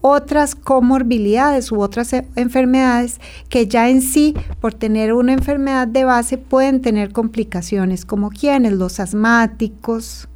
otras 0.00 0.54
comorbilidades 0.54 1.72
u 1.72 1.80
otras 1.80 2.12
e, 2.12 2.26
enfermedades 2.36 3.20
que 3.48 3.66
ya 3.68 3.88
en 3.88 4.02
sí, 4.02 4.34
por 4.60 4.74
tener 4.74 5.12
una 5.12 5.32
enfermedad 5.32 5.88
de 5.88 6.04
base, 6.04 6.38
pueden 6.38 6.82
tener 6.82 7.12
complicaciones, 7.12 8.04
como 8.04 8.30
quienes, 8.30 8.72
los 8.72 9.00
asmáticos, 9.00 10.28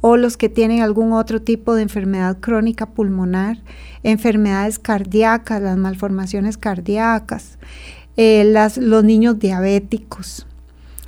o 0.00 0.16
los 0.16 0.36
que 0.36 0.48
tienen 0.48 0.82
algún 0.82 1.12
otro 1.12 1.42
tipo 1.42 1.74
de 1.74 1.82
enfermedad 1.82 2.38
crónica 2.40 2.86
pulmonar, 2.86 3.58
enfermedades 4.02 4.78
cardíacas, 4.78 5.60
las 5.60 5.76
malformaciones 5.76 6.56
cardíacas, 6.56 7.58
eh, 8.16 8.44
los 8.76 9.04
niños 9.04 9.38
diabéticos, 9.38 10.46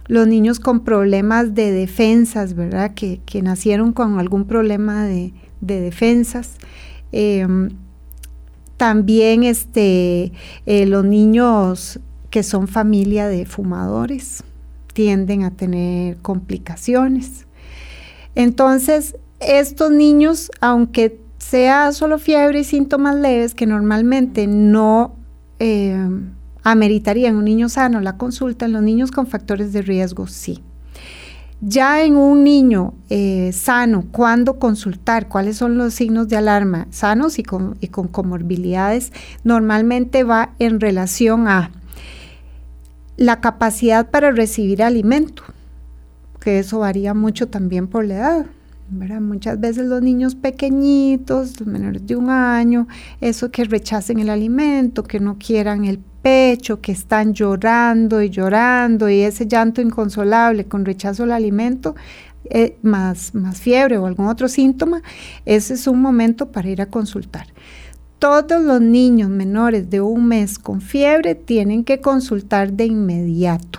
los 0.07 0.27
niños 0.27 0.59
con 0.59 0.81
problemas 0.81 1.55
de 1.55 1.71
defensas, 1.71 2.55
¿verdad? 2.55 2.95
Que, 2.95 3.21
nacieron 3.43 3.93
con 3.93 4.19
algún 4.19 4.45
problema 4.45 5.05
de, 5.05 5.33
defensas. 5.61 6.57
Em, 7.13 7.71
también 8.77 9.45
este, 9.45 10.33
eh, 10.67 10.87
los 10.87 11.05
niños 11.05 12.01
que 12.31 12.43
son 12.43 12.67
familia 12.67 13.29
de 13.29 13.45
fumadores 13.45 14.43
tienden 14.95 15.45
a 15.45 15.51
tener 15.51 16.17
complicaciones. 16.19 17.47
Entonces, 18.41 19.17
estos 19.39 19.91
niños, 19.91 20.51
aunque 20.63 21.21
sea 21.37 21.93
solo 21.93 22.19
fiebre 22.19 22.61
y 22.61 22.65
síntomas 22.65 23.17
leves, 23.17 23.55
que 23.55 23.67
normalmente 23.67 24.47
no 24.47 25.15
eh, 25.59 26.09
ameritarían 26.63 27.37
un 27.37 27.45
niño 27.45 27.69
sano 27.69 28.01
la 28.01 28.17
consulta, 28.17 28.65
en 28.65 28.73
los 28.73 28.83
niños 28.83 29.11
con 29.11 29.27
factores 29.27 29.75
de 29.75 29.83
riesgo 29.83 30.27
sí. 30.27 30.63
Ya 31.61 32.03
en 32.03 32.17
un 32.17 32.43
niño 32.43 32.95
eh, 33.11 33.51
sano, 33.53 34.07
¿cuándo 34.11 34.59
consultar? 34.59 35.29
¿Cuáles 35.29 35.59
son 35.59 35.77
los 35.77 35.93
signos 35.93 36.29
de 36.29 36.39
alarma? 36.39 36.87
Sanos 36.89 37.39
y 37.39 37.43
con, 37.43 37.77
y 37.83 37.89
con 37.89 38.09
comorbilidades, 38.09 39.13
normalmente 39.45 40.25
va 40.25 40.55
en 40.59 40.81
relación 40.81 41.47
a 41.47 41.73
la 43.19 43.43
capacidad 43.43 44.09
para 44.09 44.31
recibir 44.31 44.83
alimento, 44.83 45.43
que 46.41 46.59
eso 46.59 46.81
varía 46.81 47.15
mucho 47.15 47.49
también 47.49 47.87
por 47.87 48.05
la 48.05 48.15
edad. 48.15 48.47
Muchas 48.91 49.61
veces 49.61 49.87
los 49.87 50.03
niños 50.03 50.35
pequeñitos, 50.35 51.61
los 51.61 51.69
menores 51.69 52.05
de 52.07 52.17
un 52.17 52.29
año, 52.29 52.89
eso 53.21 53.53
que 53.53 53.63
rechacen 53.63 54.19
el 54.19 54.29
alimento, 54.29 55.05
que 55.05 55.21
no 55.21 55.39
quieran 55.39 55.85
el 55.85 56.01
pecho, 56.23 56.81
que 56.81 56.91
están 56.91 57.33
llorando 57.33 58.21
y 58.21 58.31
llorando 58.31 59.09
y 59.09 59.21
ese 59.21 59.47
llanto 59.47 59.81
inconsolable 59.81 60.65
con 60.65 60.85
rechazo 60.85 61.23
al 61.23 61.31
alimento, 61.31 61.95
eh, 62.45 62.79
más, 62.83 63.33
más 63.33 63.61
fiebre 63.61 63.97
o 63.99 64.07
algún 64.07 64.27
otro 64.27 64.49
síntoma, 64.49 65.03
ese 65.45 65.75
es 65.75 65.87
un 65.87 66.03
momento 66.03 66.51
para 66.51 66.69
ir 66.69 66.83
a 66.83 66.87
consultar. 66.87 67.47
Todos 68.19 68.61
los 68.61 68.81
niños 68.81 69.31
menores 69.31 69.89
de 69.89 70.01
un 70.01 70.27
mes 70.27 70.59
con 70.59 70.81
fiebre 70.81 71.37
tienen 71.37 71.85
que 71.85 72.01
consultar 72.01 72.73
de 72.73 72.87
inmediato. 72.87 73.79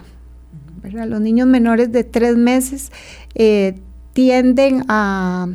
Los 0.83 1.21
niños 1.21 1.47
menores 1.47 1.91
de 1.91 2.03
tres 2.03 2.37
meses 2.37 2.91
eh, 3.35 3.79
tienden 4.13 4.83
a, 4.87 5.47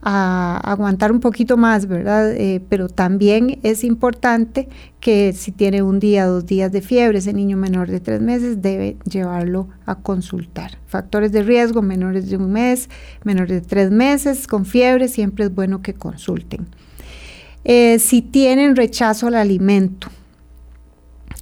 aguantar 0.00 1.12
un 1.12 1.20
poquito 1.20 1.56
más, 1.56 1.86
¿verdad? 1.86 2.32
Eh, 2.32 2.62
pero 2.68 2.88
también 2.88 3.58
es 3.62 3.84
importante 3.84 4.68
que 5.00 5.34
si 5.34 5.52
tiene 5.52 5.82
un 5.82 5.98
día, 5.98 6.24
dos 6.26 6.46
días 6.46 6.72
de 6.72 6.80
fiebre, 6.80 7.18
ese 7.18 7.34
niño 7.34 7.58
menor 7.58 7.90
de 7.90 8.00
tres 8.00 8.22
meses 8.22 8.62
debe 8.62 8.96
llevarlo 9.04 9.68
a 9.84 9.96
consultar. 9.96 10.78
Factores 10.86 11.32
de 11.32 11.42
riesgo, 11.42 11.82
menores 11.82 12.30
de 12.30 12.36
un 12.36 12.50
mes, 12.50 12.88
menores 13.24 13.60
de 13.60 13.68
tres 13.68 13.90
meses 13.90 14.46
con 14.46 14.64
fiebre, 14.64 15.08
siempre 15.08 15.46
es 15.46 15.54
bueno 15.54 15.82
que 15.82 15.92
consulten. 15.92 16.68
Eh, 17.64 17.98
si 17.98 18.22
tienen 18.22 18.76
rechazo 18.76 19.26
al 19.26 19.34
alimento, 19.34 20.08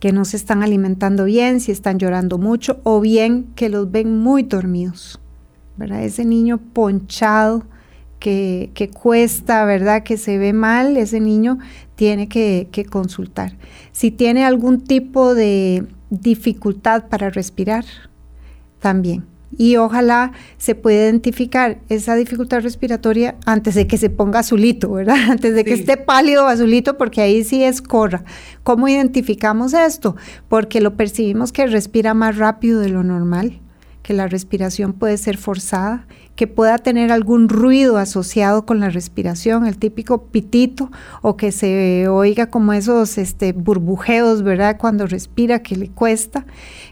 que 0.00 0.12
no 0.12 0.24
se 0.24 0.36
están 0.36 0.62
alimentando 0.62 1.24
bien, 1.24 1.60
si 1.60 1.72
están 1.72 1.98
llorando 1.98 2.38
mucho 2.38 2.80
o 2.84 3.00
bien 3.00 3.46
que 3.54 3.68
los 3.68 3.90
ven 3.90 4.18
muy 4.18 4.42
dormidos 4.42 5.20
ese 5.84 6.24
niño 6.24 6.58
ponchado 6.58 7.64
que, 8.18 8.90
cuesta, 8.92 9.64
¿verdad? 9.64 10.02
Que 10.02 10.16
se 10.16 10.38
ve 10.38 10.52
mal, 10.52 10.96
ese 10.96 11.20
niño 11.20 11.58
tiene 11.94 12.28
que, 12.28 12.86
consultar. 12.90 13.56
Si 13.92 14.10
tiene 14.10 14.44
algún 14.44 14.80
tipo 14.82 15.34
de 15.34 15.86
dificultad 16.10 17.08
para 17.08 17.30
respirar, 17.30 17.84
también. 18.80 19.24
Y 19.58 19.76
ojalá 19.76 20.32
se 20.58 20.74
pueda 20.74 21.04
identificar 21.04 21.78
esa 21.88 22.14
dificultad 22.14 22.60
respiratoria 22.60 23.36
antes 23.46 23.74
de 23.74 23.86
que 23.86 23.96
se 23.96 24.10
ponga 24.10 24.40
azulito, 24.40 24.90
¿verdad? 24.92 25.16
Antes 25.30 25.54
de 25.54 25.64
que 25.64 25.72
esté 25.72 25.96
pálido 25.96 26.44
o 26.44 26.48
azulito, 26.48 26.98
porque 26.98 27.22
ahí 27.22 27.44
sí 27.44 27.64
es 27.64 27.80
corra. 27.80 28.24
¿Cómo 28.62 28.88
identificamos 28.88 29.72
esto? 29.72 30.16
Porque 30.48 30.80
lo 30.80 30.96
percibimos 30.96 31.52
que 31.52 31.66
respira 31.66 32.12
más 32.12 32.36
rápido 32.36 32.80
de 32.80 32.90
lo 32.90 33.02
normal 33.02 33.60
que 34.06 34.14
la 34.14 34.28
respiración 34.28 34.92
puede 34.92 35.16
ser 35.18 35.36
forzada, 35.36 36.06
que 36.36 36.46
pueda 36.46 36.78
tener 36.78 37.10
algún 37.10 37.48
ruido 37.48 37.96
asociado 37.96 38.66
con 38.66 38.78
la 38.78 38.90
respiración, 38.90 39.66
el 39.66 39.78
típico 39.78 40.24
pitito, 40.24 40.90
o 41.22 41.36
que 41.36 41.50
se 41.50 42.08
oiga 42.08 42.50
como 42.50 42.74
esos 42.74 43.18
este, 43.18 43.52
burbujeos, 43.52 44.42
¿verdad? 44.42 44.76
Cuando 44.78 45.06
respira, 45.06 45.62
que 45.62 45.76
le 45.76 45.88
cuesta, 45.88 46.46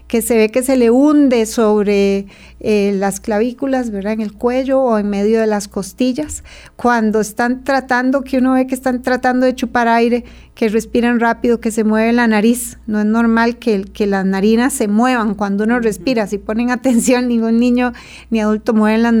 que 0.07 0.21
se 0.21 0.35
ve 0.35 0.49
que 0.49 0.63
se 0.63 0.77
le 0.77 0.89
hunde 0.89 1.45
sobre 1.45 2.25
eh, 2.59 2.93
las 2.95 3.19
clavículas, 3.19 3.91
¿verdad? 3.91 4.13
En 4.13 4.21
el 4.21 4.33
cuello 4.33 4.81
o 4.81 4.97
en 4.97 5.09
medio 5.09 5.39
de 5.39 5.47
las 5.47 5.67
costillas, 5.67 6.43
cuando 6.75 7.21
están 7.21 7.63
tratando, 7.63 8.23
que 8.23 8.39
uno 8.39 8.53
ve 8.53 8.65
que 8.65 8.75
están 8.75 9.03
tratando 9.03 9.45
de 9.45 9.53
chupar 9.53 9.87
aire, 9.87 10.23
que 10.55 10.69
respiran 10.69 11.19
rápido, 11.19 11.59
que 11.59 11.69
se 11.69 11.83
mueve 11.83 12.13
la 12.13 12.27
nariz. 12.27 12.79
No 12.87 12.99
es 12.99 13.05
normal 13.05 13.57
que, 13.57 13.83
que 13.83 14.07
las 14.07 14.25
narinas 14.25 14.73
se 14.73 14.87
muevan 14.87 15.35
cuando 15.35 15.65
uno 15.65 15.79
respira. 15.79 16.27
Si 16.27 16.37
ponen 16.37 16.71
atención, 16.71 17.27
ningún 17.27 17.59
niño 17.59 17.91
ni 18.29 18.39
adulto 18.39 18.73
mueve 18.73 18.97
las 18.97 19.13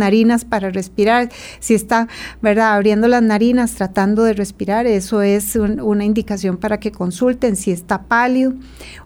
para 0.45 0.69
respirar. 0.69 1.29
Si 1.59 1.73
está, 1.73 2.07
¿verdad?, 2.41 2.73
abriendo 2.73 3.07
las 3.07 3.21
narinas, 3.21 3.73
tratando 3.73 4.23
de 4.23 4.33
respirar, 4.33 4.87
eso 4.87 5.21
es 5.21 5.55
una 5.55 6.05
indicación 6.05 6.57
para 6.57 6.79
que 6.79 6.91
consulten 6.91 7.55
si 7.55 7.71
está 7.71 8.03
pálido 8.03 8.53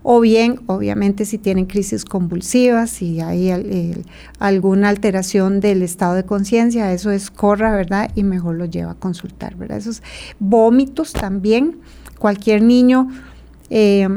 o 0.03 0.19
bien, 0.19 0.59
obviamente, 0.67 1.25
si 1.25 1.37
tienen 1.37 1.65
crisis 1.65 2.05
convulsivas, 2.05 2.91
si 2.91 3.21
hay 3.21 3.51
alguna 4.37 4.89
alteración 4.89 5.59
del 5.59 5.81
estado 5.81 6.13
de 6.13 6.23
conciencia, 6.23 6.93
eso 6.93 7.11
es 7.11 7.31
corra, 7.31 7.75
¿verdad? 7.75 8.11
Y 8.15 8.23
mejor 8.23 8.55
lo 8.55 8.65
lleva 8.65 8.91
a 8.91 8.95
consultar, 8.95 9.55
¿verdad? 9.55 9.77
Esos 9.77 10.03
vómitos 10.39 11.13
también 11.13 11.77
cualquier 12.19 12.61
niño 12.61 13.07
eh, 13.69 14.07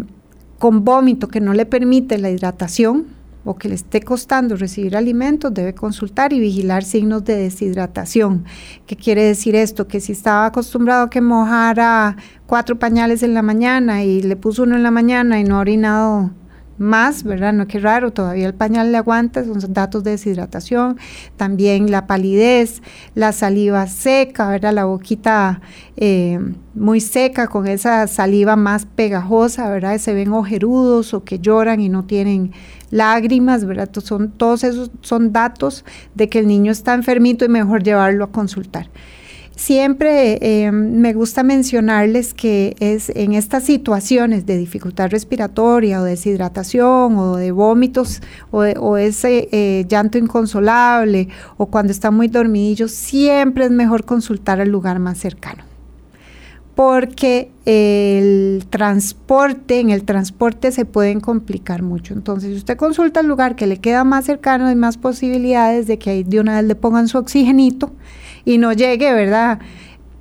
con 0.58 0.84
vómito 0.84 1.28
que 1.28 1.40
no 1.40 1.54
le 1.54 1.64
permite 1.64 2.18
la 2.18 2.30
hidratación 2.30 3.06
o 3.44 3.56
que 3.56 3.68
le 3.68 3.74
esté 3.74 4.00
costando 4.00 4.56
recibir 4.56 4.96
alimentos, 4.96 5.52
debe 5.52 5.74
consultar 5.74 6.32
y 6.32 6.40
vigilar 6.40 6.84
signos 6.84 7.24
de 7.24 7.36
deshidratación. 7.36 8.44
¿Qué 8.86 8.96
quiere 8.96 9.24
decir 9.24 9.54
esto? 9.54 9.88
Que 9.88 10.00
si 10.00 10.12
estaba 10.12 10.46
acostumbrado 10.46 11.04
a 11.04 11.10
que 11.10 11.20
mojara 11.20 12.16
cuatro 12.46 12.78
pañales 12.78 13.22
en 13.22 13.34
la 13.34 13.42
mañana 13.42 14.04
y 14.04 14.22
le 14.22 14.36
puso 14.36 14.62
uno 14.62 14.76
en 14.76 14.82
la 14.82 14.90
mañana 14.90 15.40
y 15.40 15.44
no 15.44 15.56
ha 15.56 15.60
orinado 15.60 16.30
más, 16.82 17.22
¿verdad? 17.22 17.52
No, 17.52 17.66
qué 17.66 17.78
raro, 17.78 18.12
todavía 18.12 18.46
el 18.46 18.54
pañal 18.54 18.92
le 18.92 18.98
aguanta, 18.98 19.44
son 19.44 19.72
datos 19.72 20.04
de 20.04 20.12
deshidratación, 20.12 20.98
también 21.36 21.90
la 21.90 22.06
palidez, 22.06 22.82
la 23.14 23.32
saliva 23.32 23.86
seca, 23.86 24.48
¿verdad? 24.48 24.72
La 24.74 24.84
boquita 24.84 25.60
eh, 25.96 26.38
muy 26.74 27.00
seca 27.00 27.46
con 27.46 27.66
esa 27.66 28.06
saliva 28.06 28.56
más 28.56 28.86
pegajosa, 28.86 29.70
¿verdad? 29.70 29.96
Se 29.98 30.12
ven 30.12 30.32
ojerudos 30.32 31.14
o 31.14 31.24
que 31.24 31.38
lloran 31.38 31.80
y 31.80 31.88
no 31.88 32.04
tienen 32.04 32.52
lágrimas, 32.90 33.64
¿verdad? 33.64 33.88
Son, 34.02 34.30
todos 34.30 34.64
esos 34.64 34.90
son 35.00 35.32
datos 35.32 35.84
de 36.14 36.28
que 36.28 36.40
el 36.40 36.46
niño 36.46 36.72
está 36.72 36.94
enfermito 36.94 37.44
y 37.44 37.48
mejor 37.48 37.82
llevarlo 37.82 38.24
a 38.24 38.32
consultar. 38.32 38.88
Siempre 39.54 40.38
eh, 40.40 40.72
me 40.72 41.12
gusta 41.12 41.42
mencionarles 41.42 42.32
que 42.32 42.74
es 42.80 43.10
en 43.10 43.32
estas 43.32 43.64
situaciones 43.64 44.46
de 44.46 44.56
dificultad 44.56 45.10
respiratoria 45.10 46.00
o 46.00 46.04
deshidratación 46.04 47.16
o 47.18 47.36
de 47.36 47.52
vómitos 47.52 48.22
o, 48.50 48.96
ese 48.96 49.48
eh, 49.52 49.84
llanto 49.88 50.16
inconsolable 50.16 51.28
o 51.58 51.66
cuando 51.66 51.92
está 51.92 52.10
muy 52.10 52.28
dormidillo, 52.28 52.88
siempre 52.88 53.66
es 53.66 53.70
mejor 53.70 54.04
consultar 54.04 54.60
al 54.60 54.70
lugar 54.70 54.98
más 54.98 55.18
cercano 55.18 55.64
porque 56.74 57.50
el 57.66 58.64
transporte, 58.70 59.80
en 59.80 59.90
el 59.90 60.04
transporte 60.04 60.72
se 60.72 60.86
pueden 60.86 61.20
complicar 61.20 61.82
mucho. 61.82 62.14
Entonces, 62.14 62.50
si 62.50 62.56
usted 62.56 62.78
consulta 62.78 63.20
el 63.20 63.26
lugar 63.26 63.56
que 63.56 63.66
le 63.66 63.76
queda 63.76 64.04
más 64.04 64.24
cercano, 64.24 64.66
hay 64.66 64.74
más 64.74 64.96
posibilidades 64.96 65.86
de 65.86 65.98
que 65.98 66.10
ahí 66.10 66.22
de 66.22 66.40
una 66.40 66.56
vez 66.56 66.64
le 66.64 66.74
pongan 66.74 67.08
su 67.08 67.18
oxigenito 67.18 67.92
y 68.44 68.58
no 68.58 68.72
llegue, 68.72 69.12
¿verdad? 69.12 69.60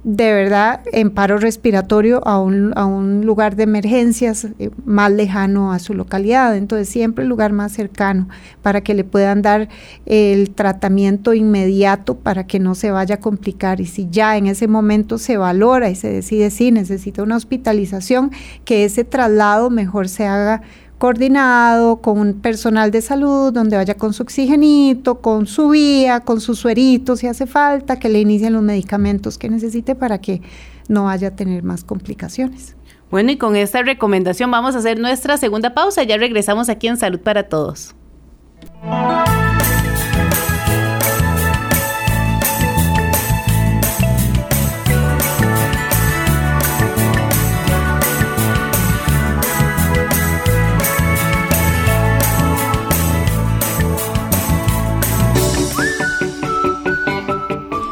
de 0.03 0.33
verdad 0.33 0.81
en 0.93 1.11
paro 1.11 1.37
respiratorio 1.37 2.25
a 2.27 2.39
un, 2.39 2.73
a 2.75 2.85
un 2.85 3.23
lugar 3.23 3.55
de 3.55 3.63
emergencias 3.63 4.47
eh, 4.57 4.71
más 4.83 5.11
lejano 5.11 5.71
a 5.73 5.79
su 5.79 5.93
localidad. 5.93 6.55
Entonces 6.57 6.89
siempre 6.89 7.23
el 7.23 7.29
lugar 7.29 7.51
más 7.51 7.71
cercano 7.71 8.27
para 8.61 8.81
que 8.81 8.95
le 8.95 9.03
puedan 9.03 9.41
dar 9.41 9.69
el 10.05 10.51
tratamiento 10.51 11.33
inmediato 11.33 12.15
para 12.15 12.47
que 12.47 12.59
no 12.59 12.73
se 12.73 12.89
vaya 12.89 13.15
a 13.15 13.19
complicar. 13.19 13.79
Y 13.79 13.85
si 13.85 14.07
ya 14.09 14.37
en 14.37 14.47
ese 14.47 14.67
momento 14.67 15.17
se 15.17 15.37
valora 15.37 15.89
y 15.89 15.95
se 15.95 16.11
decide 16.11 16.49
si 16.49 16.71
necesita 16.71 17.21
una 17.21 17.35
hospitalización, 17.35 18.31
que 18.65 18.85
ese 18.85 19.03
traslado 19.03 19.69
mejor 19.69 20.09
se 20.09 20.25
haga 20.25 20.63
coordinado 21.01 21.99
con 21.99 22.19
un 22.19 22.33
personal 22.35 22.91
de 22.91 23.01
salud, 23.01 23.51
donde 23.51 23.75
vaya 23.75 23.95
con 23.95 24.13
su 24.13 24.21
oxigenito, 24.21 25.19
con 25.19 25.47
su 25.47 25.69
vía, 25.69 26.19
con 26.19 26.39
sus 26.39 26.59
sueritos 26.59 27.21
si 27.21 27.27
hace 27.27 27.47
falta, 27.47 27.97
que 27.97 28.07
le 28.07 28.19
inicien 28.19 28.53
los 28.53 28.61
medicamentos 28.61 29.39
que 29.39 29.49
necesite 29.49 29.95
para 29.95 30.21
que 30.21 30.43
no 30.89 31.05
vaya 31.05 31.29
a 31.29 31.31
tener 31.31 31.63
más 31.63 31.83
complicaciones. 31.83 32.75
Bueno, 33.09 33.31
y 33.31 33.37
con 33.37 33.55
esta 33.55 33.81
recomendación 33.81 34.51
vamos 34.51 34.75
a 34.75 34.77
hacer 34.77 34.99
nuestra 34.99 35.37
segunda 35.37 35.73
pausa. 35.73 36.03
Ya 36.03 36.17
regresamos 36.17 36.69
aquí 36.69 36.87
en 36.87 36.97
Salud 36.97 37.19
para 37.19 37.49
Todos. 37.49 37.95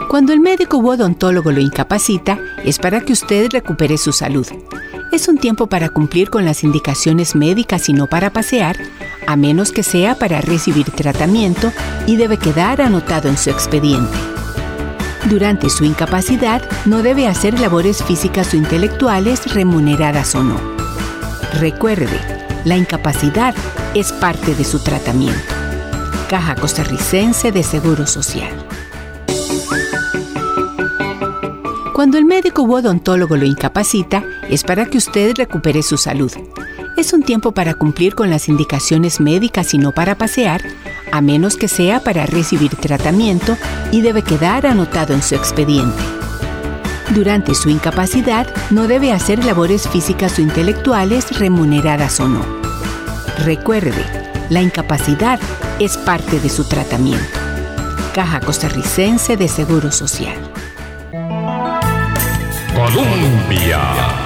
Cuando 0.10 0.34
el 0.34 0.40
médico 0.40 0.78
u 0.78 0.90
odontólogo 0.90 1.52
lo 1.52 1.60
incapacita, 1.60 2.40
es 2.66 2.80
para 2.80 3.02
que 3.02 3.14
usted 3.14 3.48
recupere 3.52 3.96
su 4.00 4.12
salud. 4.12 4.48
Es 5.12 5.28
un 5.28 5.38
tiempo 5.38 5.68
para 5.68 5.90
cumplir 5.90 6.32
con 6.32 6.46
las 6.46 6.64
indicaciones 6.64 7.36
médicas 7.36 7.90
y 7.90 7.94
no 7.94 8.08
para 8.08 8.32
pasear, 8.32 8.76
a 9.28 9.36
menos 9.36 9.72
que 9.72 9.84
sea 9.84 10.16
para 10.16 10.42
recibir 10.42 10.90
tratamiento 10.90 11.72
y 12.08 12.16
debe 12.16 12.38
quedar 12.38 12.82
anotado 12.82 13.30
en 13.30 13.38
su 13.38 13.52
expediente. 13.52 14.18
Durante 15.30 15.70
su 15.70 15.86
incapacidad, 15.86 16.64
no 16.86 17.04
debe 17.04 17.28
hacer 17.28 17.60
labores 17.60 18.04
físicas 18.04 18.52
o 18.56 18.58
intelectuales 18.58 19.54
remuneradas 19.54 20.34
o 20.34 20.44
no. 20.44 20.60
Recuerde, 21.60 22.20
la 22.66 22.78
incapacidad 22.78 23.54
es 23.94 24.12
parte 24.12 24.56
de 24.56 24.64
su 24.64 24.80
tratamiento. 24.80 25.54
Caja 26.28 26.56
Costarricense 26.56 27.52
de 27.52 27.62
Seguro 27.62 28.08
Social. 28.08 28.69
Cuando 32.00 32.18
el 32.18 32.24
médico 32.24 32.62
u 32.62 32.76
odontólogo 32.76 33.36
lo 33.36 33.44
incapacita, 33.44 34.24
es 34.50 34.64
para 34.64 34.86
que 34.86 34.98
usted 34.98 35.36
recupere 35.36 35.84
su 35.84 35.98
salud. 35.98 36.32
Es 36.96 37.12
un 37.12 37.24
tiempo 37.24 37.52
para 37.52 37.74
cumplir 37.74 38.16
con 38.16 38.30
las 38.30 38.48
indicaciones 38.48 39.20
médicas 39.20 39.74
y 39.74 39.80
no 39.80 39.92
para 39.92 40.16
pasear, 40.16 40.62
a 41.12 41.20
menos 41.20 41.58
que 41.58 41.68
sea 41.68 42.00
para 42.00 42.26
recibir 42.26 42.74
tratamiento 42.78 43.58
y 43.92 44.00
debe 44.00 44.22
quedar 44.22 44.66
anotado 44.66 45.14
en 45.14 45.22
su 45.22 45.36
expediente. 45.36 46.02
Durante 47.14 47.54
su 47.54 47.70
incapacidad, 47.70 48.48
no 48.70 48.88
debe 48.88 49.12
hacer 49.12 49.44
labores 49.44 49.90
físicas 49.90 50.40
o 50.40 50.42
intelectuales 50.42 51.38
remuneradas 51.38 52.22
o 52.22 52.30
no. 52.30 52.46
Recuerde, 53.44 54.06
la 54.50 54.62
incapacidad 54.62 55.38
es 55.80 55.98
parte 55.98 56.40
de 56.40 56.48
su 56.48 56.64
tratamiento. 56.64 57.28
Caja 58.16 58.40
Costarricense 58.40 59.36
de 59.36 59.50
Seguro 59.50 59.92
Social. 59.92 60.49
Colombia. 62.80 64.19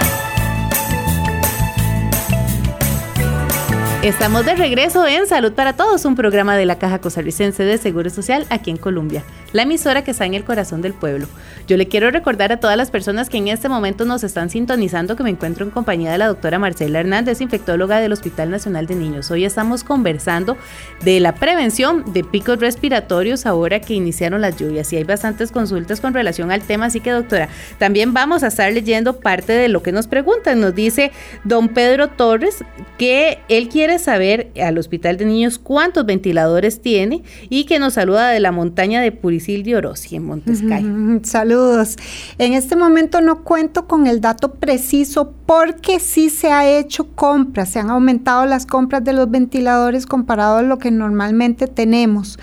Estamos 4.04 4.46
de 4.46 4.54
regreso 4.54 5.08
en 5.08 5.28
Salud 5.28 5.54
para 5.54 5.78
Todos, 5.78 6.04
un 6.04 6.18
programa 6.18 6.58
de 6.58 6.66
la 6.66 6.78
Caja 6.78 7.00
Costarricense 7.00 7.64
de 7.64 7.78
Seguro 7.78 8.10
Social 8.10 8.46
aquí 8.50 8.70
en 8.70 8.76
Colombia, 8.76 9.24
la 9.54 9.62
emisora 9.62 10.04
que 10.04 10.12
está 10.12 10.26
en 10.26 10.34
el 10.34 10.44
corazón 10.44 10.82
del 10.82 10.92
pueblo. 10.92 11.26
Yo 11.70 11.78
le 11.78 11.88
quiero 11.88 12.12
recordar 12.12 12.52
a 12.52 12.60
todas 12.60 12.76
las 12.76 12.92
personas 12.92 13.30
que 13.30 13.38
en 13.38 13.48
este 13.48 13.70
momento 13.70 14.04
nos 14.04 14.26
están 14.26 14.50
sintonizando 14.50 15.16
que 15.16 15.24
me 15.24 15.30
encuentro 15.30 15.64
en 15.64 15.72
compañía 15.72 16.12
de 16.12 16.18
la 16.18 16.28
doctora 16.28 16.60
Marcela 16.60 17.00
Hernández, 17.00 17.40
infectóloga 17.40 18.02
del 18.02 18.12
Hospital 18.12 18.50
Nacional 18.50 18.88
de 18.88 18.96
Niños. 18.96 19.32
Hoy 19.32 19.46
estamos 19.46 19.86
conversando 19.86 20.58
de 21.06 21.22
la 21.22 21.36
prevención 21.36 22.12
de 22.12 22.26
picos 22.26 22.60
respiratorios 22.60 23.46
ahora 23.46 23.80
que 23.80 23.94
iniciaron 23.94 24.42
las 24.42 24.58
lluvias 24.58 24.92
y 24.92 24.98
hay 24.98 25.06
bastantes 25.06 25.50
consultas 25.54 26.02
con 26.02 26.14
relación 26.14 26.52
al 26.52 26.62
tema, 26.62 26.88
así 26.88 27.00
que 27.00 27.12
doctora, 27.12 27.48
también 27.78 28.14
vamos 28.14 28.44
a 28.44 28.48
estar 28.48 28.70
leyendo 28.74 29.22
parte 29.22 29.54
de 29.54 29.70
lo 29.70 29.82
que 29.82 29.94
nos 29.94 30.08
preguntan. 30.08 30.60
Nos 30.60 30.76
dice 30.76 31.14
don 31.46 31.70
Pedro 31.70 32.10
Torres 32.10 32.66
que 32.98 33.40
él 33.48 33.70
quiere 33.70 33.93
saber 34.00 34.52
al 34.62 34.78
Hospital 34.78 35.18
de 35.18 35.26
Niños 35.26 35.60
cuántos 35.60 36.06
ventiladores 36.06 36.82
tiene 36.82 37.24
y 37.50 37.66
que 37.66 37.80
nos 37.80 37.94
saluda 37.94 38.30
de 38.30 38.40
la 38.40 38.52
montaña 38.52 39.02
de 39.02 39.12
Puricil 39.12 39.64
de 39.64 39.76
Orosi 39.76 40.16
en 40.16 40.26
Montescay. 40.26 40.86
Saludos. 41.24 41.98
En 42.38 42.54
este 42.54 42.76
momento 42.76 43.22
no 43.22 43.44
cuento 43.44 43.88
con 43.88 44.08
el 44.08 44.22
dato 44.22 44.54
preciso 44.56 45.34
porque 45.46 46.00
sí 46.00 46.30
se 46.30 46.52
ha 46.52 46.70
hecho 46.70 47.08
compras, 47.16 47.70
se 47.70 47.80
han 47.80 47.90
aumentado 47.90 48.46
las 48.46 48.66
compras 48.66 49.04
de 49.04 49.14
los 49.14 49.30
ventiladores 49.30 50.06
comparado 50.06 50.58
a 50.58 50.62
lo 50.62 50.78
que 50.78 50.92
normalmente 50.92 51.68
tenemos. 51.68 52.40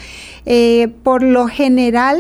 Eh, 0.47 0.93
por 1.03 1.23
lo 1.23 1.47
general 1.47 2.19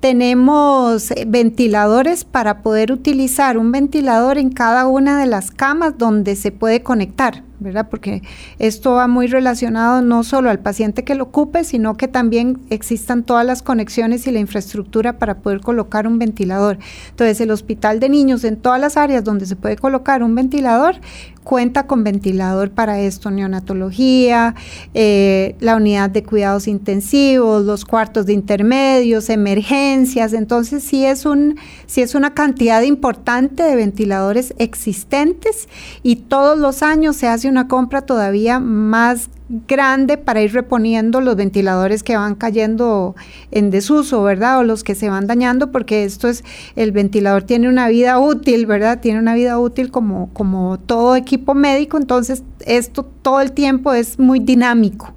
tenemos 0.00 1.10
eh, 1.10 1.24
ventiladores 1.26 2.24
para 2.24 2.62
poder 2.62 2.92
utilizar 2.92 3.56
un 3.56 3.72
ventilador 3.72 4.36
en 4.36 4.50
cada 4.50 4.86
una 4.86 5.18
de 5.18 5.26
las 5.26 5.50
camas 5.50 5.96
donde 5.96 6.36
se 6.36 6.52
puede 6.52 6.82
conectar. 6.82 7.42
¿Verdad? 7.64 7.88
Porque 7.90 8.22
esto 8.60 8.92
va 8.92 9.08
muy 9.08 9.26
relacionado 9.26 10.02
no 10.02 10.22
solo 10.22 10.50
al 10.50 10.60
paciente 10.60 11.02
que 11.02 11.16
lo 11.16 11.24
ocupe, 11.24 11.64
sino 11.64 11.96
que 11.96 12.06
también 12.06 12.60
existan 12.70 13.24
todas 13.24 13.44
las 13.44 13.62
conexiones 13.62 14.26
y 14.28 14.30
la 14.30 14.38
infraestructura 14.38 15.18
para 15.18 15.38
poder 15.38 15.60
colocar 15.60 16.06
un 16.06 16.18
ventilador. 16.20 16.78
Entonces, 17.10 17.40
el 17.40 17.50
hospital 17.50 17.98
de 17.98 18.08
niños 18.08 18.44
en 18.44 18.56
todas 18.56 18.80
las 18.80 18.96
áreas 18.96 19.24
donde 19.24 19.46
se 19.46 19.56
puede 19.56 19.76
colocar 19.76 20.22
un 20.22 20.34
ventilador, 20.36 20.96
cuenta 21.44 21.86
con 21.86 22.02
ventilador 22.02 22.70
para 22.70 23.00
esto, 23.00 23.30
neonatología, 23.30 24.54
eh, 24.94 25.54
la 25.60 25.76
unidad 25.76 26.10
de 26.10 26.24
cuidados 26.24 26.66
intensivos, 26.66 27.64
los 27.64 27.84
cuartos 27.84 28.26
de 28.26 28.32
intermedios, 28.32 29.28
emergencias. 29.28 30.32
Entonces 30.32 30.82
sí 30.82 31.04
es, 31.04 31.26
un, 31.26 31.56
sí 31.86 32.02
es 32.02 32.14
una 32.14 32.34
cantidad 32.34 32.82
importante 32.82 33.62
de 33.62 33.76
ventiladores 33.76 34.54
existentes 34.58 35.68
y 36.02 36.16
todos 36.16 36.58
los 36.58 36.82
años 36.82 37.16
se 37.16 37.28
hace 37.28 37.48
una 37.48 37.68
compra 37.68 38.02
todavía 38.02 38.58
más 38.58 39.28
grande 39.28 39.43
para 40.24 40.42
ir 40.42 40.52
reponiendo 40.52 41.20
los 41.20 41.36
ventiladores 41.36 42.02
que 42.02 42.16
van 42.16 42.34
cayendo 42.34 43.14
en 43.50 43.70
desuso, 43.70 44.22
¿verdad? 44.22 44.58
O 44.58 44.64
los 44.64 44.84
que 44.84 44.94
se 44.94 45.10
van 45.10 45.26
dañando, 45.26 45.70
porque 45.70 46.04
esto 46.04 46.28
es, 46.28 46.44
el 46.76 46.92
ventilador 46.92 47.42
tiene 47.42 47.68
una 47.68 47.88
vida 47.88 48.18
útil, 48.18 48.66
¿verdad? 48.66 49.00
Tiene 49.00 49.18
una 49.18 49.34
vida 49.34 49.58
útil 49.58 49.90
como, 49.90 50.30
como 50.32 50.78
todo 50.78 51.14
equipo 51.14 51.54
médico, 51.54 51.98
entonces 51.98 52.42
esto 52.64 53.04
todo 53.04 53.40
el 53.40 53.52
tiempo 53.52 53.92
es 53.92 54.18
muy 54.18 54.40
dinámico. 54.40 55.14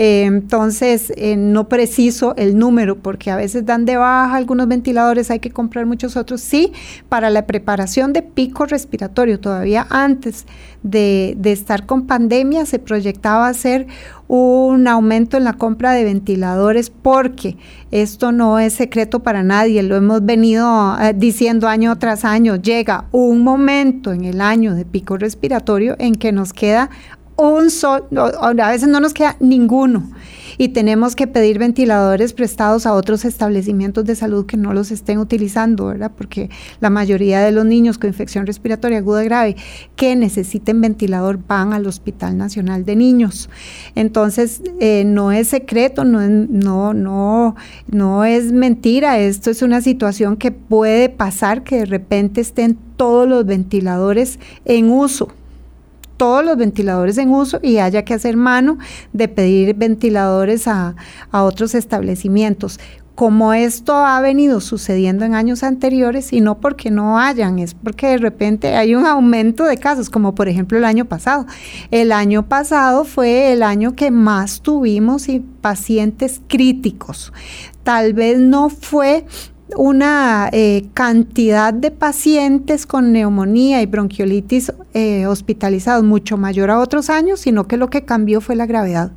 Eh, 0.00 0.22
entonces, 0.26 1.12
eh, 1.16 1.34
no 1.36 1.68
preciso 1.68 2.32
el 2.36 2.56
número 2.56 3.00
porque 3.00 3.32
a 3.32 3.36
veces 3.36 3.66
dan 3.66 3.84
de 3.84 3.96
baja 3.96 4.36
algunos 4.36 4.68
ventiladores, 4.68 5.28
hay 5.32 5.40
que 5.40 5.50
comprar 5.50 5.86
muchos 5.86 6.16
otros. 6.16 6.40
Sí, 6.40 6.72
para 7.08 7.30
la 7.30 7.46
preparación 7.46 8.12
de 8.12 8.22
pico 8.22 8.64
respiratorio, 8.64 9.40
todavía 9.40 9.88
antes 9.90 10.46
de, 10.84 11.36
estar 11.42 11.84
con 11.84 12.06
pandemia, 12.06 12.64
se 12.64 12.78
proyectaba 12.78 13.48
hacer 13.48 13.88
un 14.28 14.86
aumento 14.86 15.36
en 15.36 15.42
la 15.42 15.54
compra 15.54 15.92
de 15.92 16.04
ventiladores 16.04 16.90
porque 16.90 17.56
esto 17.90 18.30
no 18.30 18.58
es 18.58 18.74
secreto 18.74 19.20
para 19.20 19.42
nadie, 19.42 19.82
lo 19.82 19.96
hemos 19.96 20.24
venido 20.24 20.96
eh, 21.00 21.14
diciendo 21.16 21.66
año 21.66 21.98
tras 21.98 22.24
año, 22.24 22.54
llega 22.54 23.06
un 23.10 23.42
momento 23.42 24.12
en 24.12 24.26
el 24.26 24.40
año 24.42 24.74
de 24.74 24.84
pico 24.84 25.16
respiratorio 25.16 25.96
en 25.98 26.14
que 26.14 26.30
nos 26.30 26.52
queda 26.52 26.90
un 27.38 27.70
sol, 27.70 28.04
a 28.14 28.70
veces 28.70 28.88
no 28.88 29.00
nos 29.00 29.14
queda 29.14 29.36
ninguno 29.40 30.10
y 30.58 30.68
tenemos 30.68 31.14
que 31.14 31.28
pedir 31.28 31.58
ventiladores 31.58 32.32
prestados 32.32 32.84
a 32.84 32.92
otros 32.92 33.24
establecimientos 33.24 34.04
de 34.04 34.16
salud 34.16 34.44
que 34.44 34.56
no 34.56 34.74
los 34.74 34.90
estén 34.90 35.18
utilizando, 35.18 35.86
¿verdad? 35.86 36.10
Porque 36.14 36.50
la 36.80 36.90
mayoría 36.90 37.40
de 37.40 37.52
los 37.52 37.64
niños 37.64 37.96
con 37.96 38.08
infección 38.08 38.44
respiratoria 38.44 38.98
aguda 38.98 39.22
grave 39.22 39.56
que 39.94 40.16
necesiten 40.16 40.80
ventilador 40.80 41.38
van 41.46 41.72
al 41.72 41.86
Hospital 41.86 42.36
Nacional 42.36 42.84
de 42.84 42.96
Niños. 42.96 43.48
Entonces, 43.94 44.60
eh, 44.80 45.04
no 45.06 45.30
es 45.30 45.48
secreto, 45.48 46.04
no 46.04 46.18
no, 46.18 46.92
no, 46.92 47.54
no 47.86 48.24
es 48.24 48.52
mentira, 48.52 49.20
esto 49.20 49.50
es 49.50 49.62
una 49.62 49.80
situación 49.80 50.36
que 50.36 50.50
puede 50.50 51.08
pasar 51.08 51.62
que 51.62 51.76
de 51.76 51.84
repente 51.86 52.40
estén 52.40 52.76
todos 52.96 53.28
los 53.28 53.46
ventiladores 53.46 54.40
en 54.64 54.90
uso 54.90 55.28
todos 56.18 56.44
los 56.44 56.58
ventiladores 56.58 57.16
en 57.16 57.30
uso 57.30 57.58
y 57.62 57.78
haya 57.78 58.04
que 58.04 58.12
hacer 58.12 58.36
mano 58.36 58.76
de 59.14 59.28
pedir 59.28 59.74
ventiladores 59.74 60.68
a, 60.68 60.94
otros 61.32 61.74
establecimientos 61.74 62.78
como 63.14 63.52
esto 63.52 63.96
ha 63.96 64.20
venido 64.20 64.60
sucediendo 64.60 65.24
en 65.24 65.34
años 65.34 65.64
anteriores 65.64 66.32
y 66.32 66.40
no 66.40 66.60
porque 66.60 66.92
no 66.92 67.18
hayan, 67.18 67.58
es 67.58 67.74
porque 67.74 68.06
de 68.06 68.18
repente 68.18 68.76
hay 68.76 68.94
un 68.94 69.06
aumento 69.06 69.64
de 69.64 69.76
casos, 69.76 70.08
como 70.08 70.36
por 70.36 70.48
ejemplo 70.48 70.78
el 70.78 70.84
año 70.84 71.04
pasado. 71.04 71.44
El 71.90 72.12
año 72.12 72.46
pasado 72.46 73.04
fue 73.04 73.52
el 73.52 73.64
año 73.64 73.96
que 73.96 74.12
más 74.12 74.60
tuvimos 74.60 75.28
y 75.28 75.40
pacientes 75.40 76.40
críticos. 76.46 77.32
Tal 77.82 78.12
vez 78.12 78.38
no 78.38 78.68
fue 78.68 79.26
una 79.76 80.48
eh, 80.52 80.86
cantidad 80.94 81.74
de 81.74 81.90
pacientes 81.90 82.86
con 82.86 83.12
neumonía 83.12 83.82
y 83.82 83.86
bronquiolitis 83.86 84.72
eh, 84.94 85.26
hospitalizados 85.26 86.04
mucho 86.04 86.36
mayor 86.36 86.70
a 86.70 86.78
otros 86.80 87.10
años, 87.10 87.40
sino 87.40 87.66
que 87.66 87.76
lo 87.76 87.90
que 87.90 88.04
cambió 88.04 88.40
fue 88.40 88.56
la 88.56 88.66
gravedad. 88.66 89.12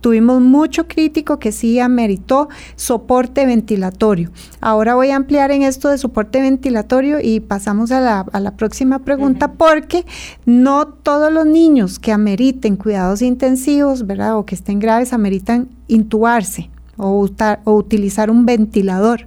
Tuvimos 0.00 0.40
mucho 0.40 0.88
crítico 0.88 1.38
que 1.38 1.52
sí 1.52 1.78
ameritó 1.78 2.48
soporte 2.74 3.44
ventilatorio. 3.44 4.30
Ahora 4.60 4.94
voy 4.94 5.10
a 5.10 5.16
ampliar 5.16 5.50
en 5.50 5.62
esto 5.62 5.90
de 5.90 5.98
soporte 5.98 6.40
ventilatorio 6.40 7.18
y 7.20 7.40
pasamos 7.40 7.90
a 7.90 8.00
la, 8.00 8.50
próxima 8.56 9.00
pregunta 9.00 9.52
porque 9.52 10.06
no 10.46 10.86
todos 10.86 11.30
los 11.30 11.44
niños 11.44 11.98
que 11.98 12.12
ameriten 12.12 12.76
cuidados 12.76 13.20
intensivos, 13.20 14.06
¿verdad? 14.06 14.38
O 14.38 14.46
que 14.46 14.54
estén 14.54 14.78
graves 14.78 15.12
ameritan 15.12 15.68
intubarse 15.86 16.70
o, 17.00 17.28
utilizar 17.64 18.30
un 18.30 18.46
ventilador. 18.46 19.26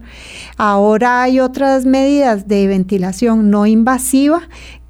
Ahora 0.57 1.23
hay 1.23 1.39
otras 1.39 1.85
medidas 1.85 2.47
de 2.47 2.67
ventilación 2.67 3.49
no 3.49 3.65
invasiva 3.65 4.41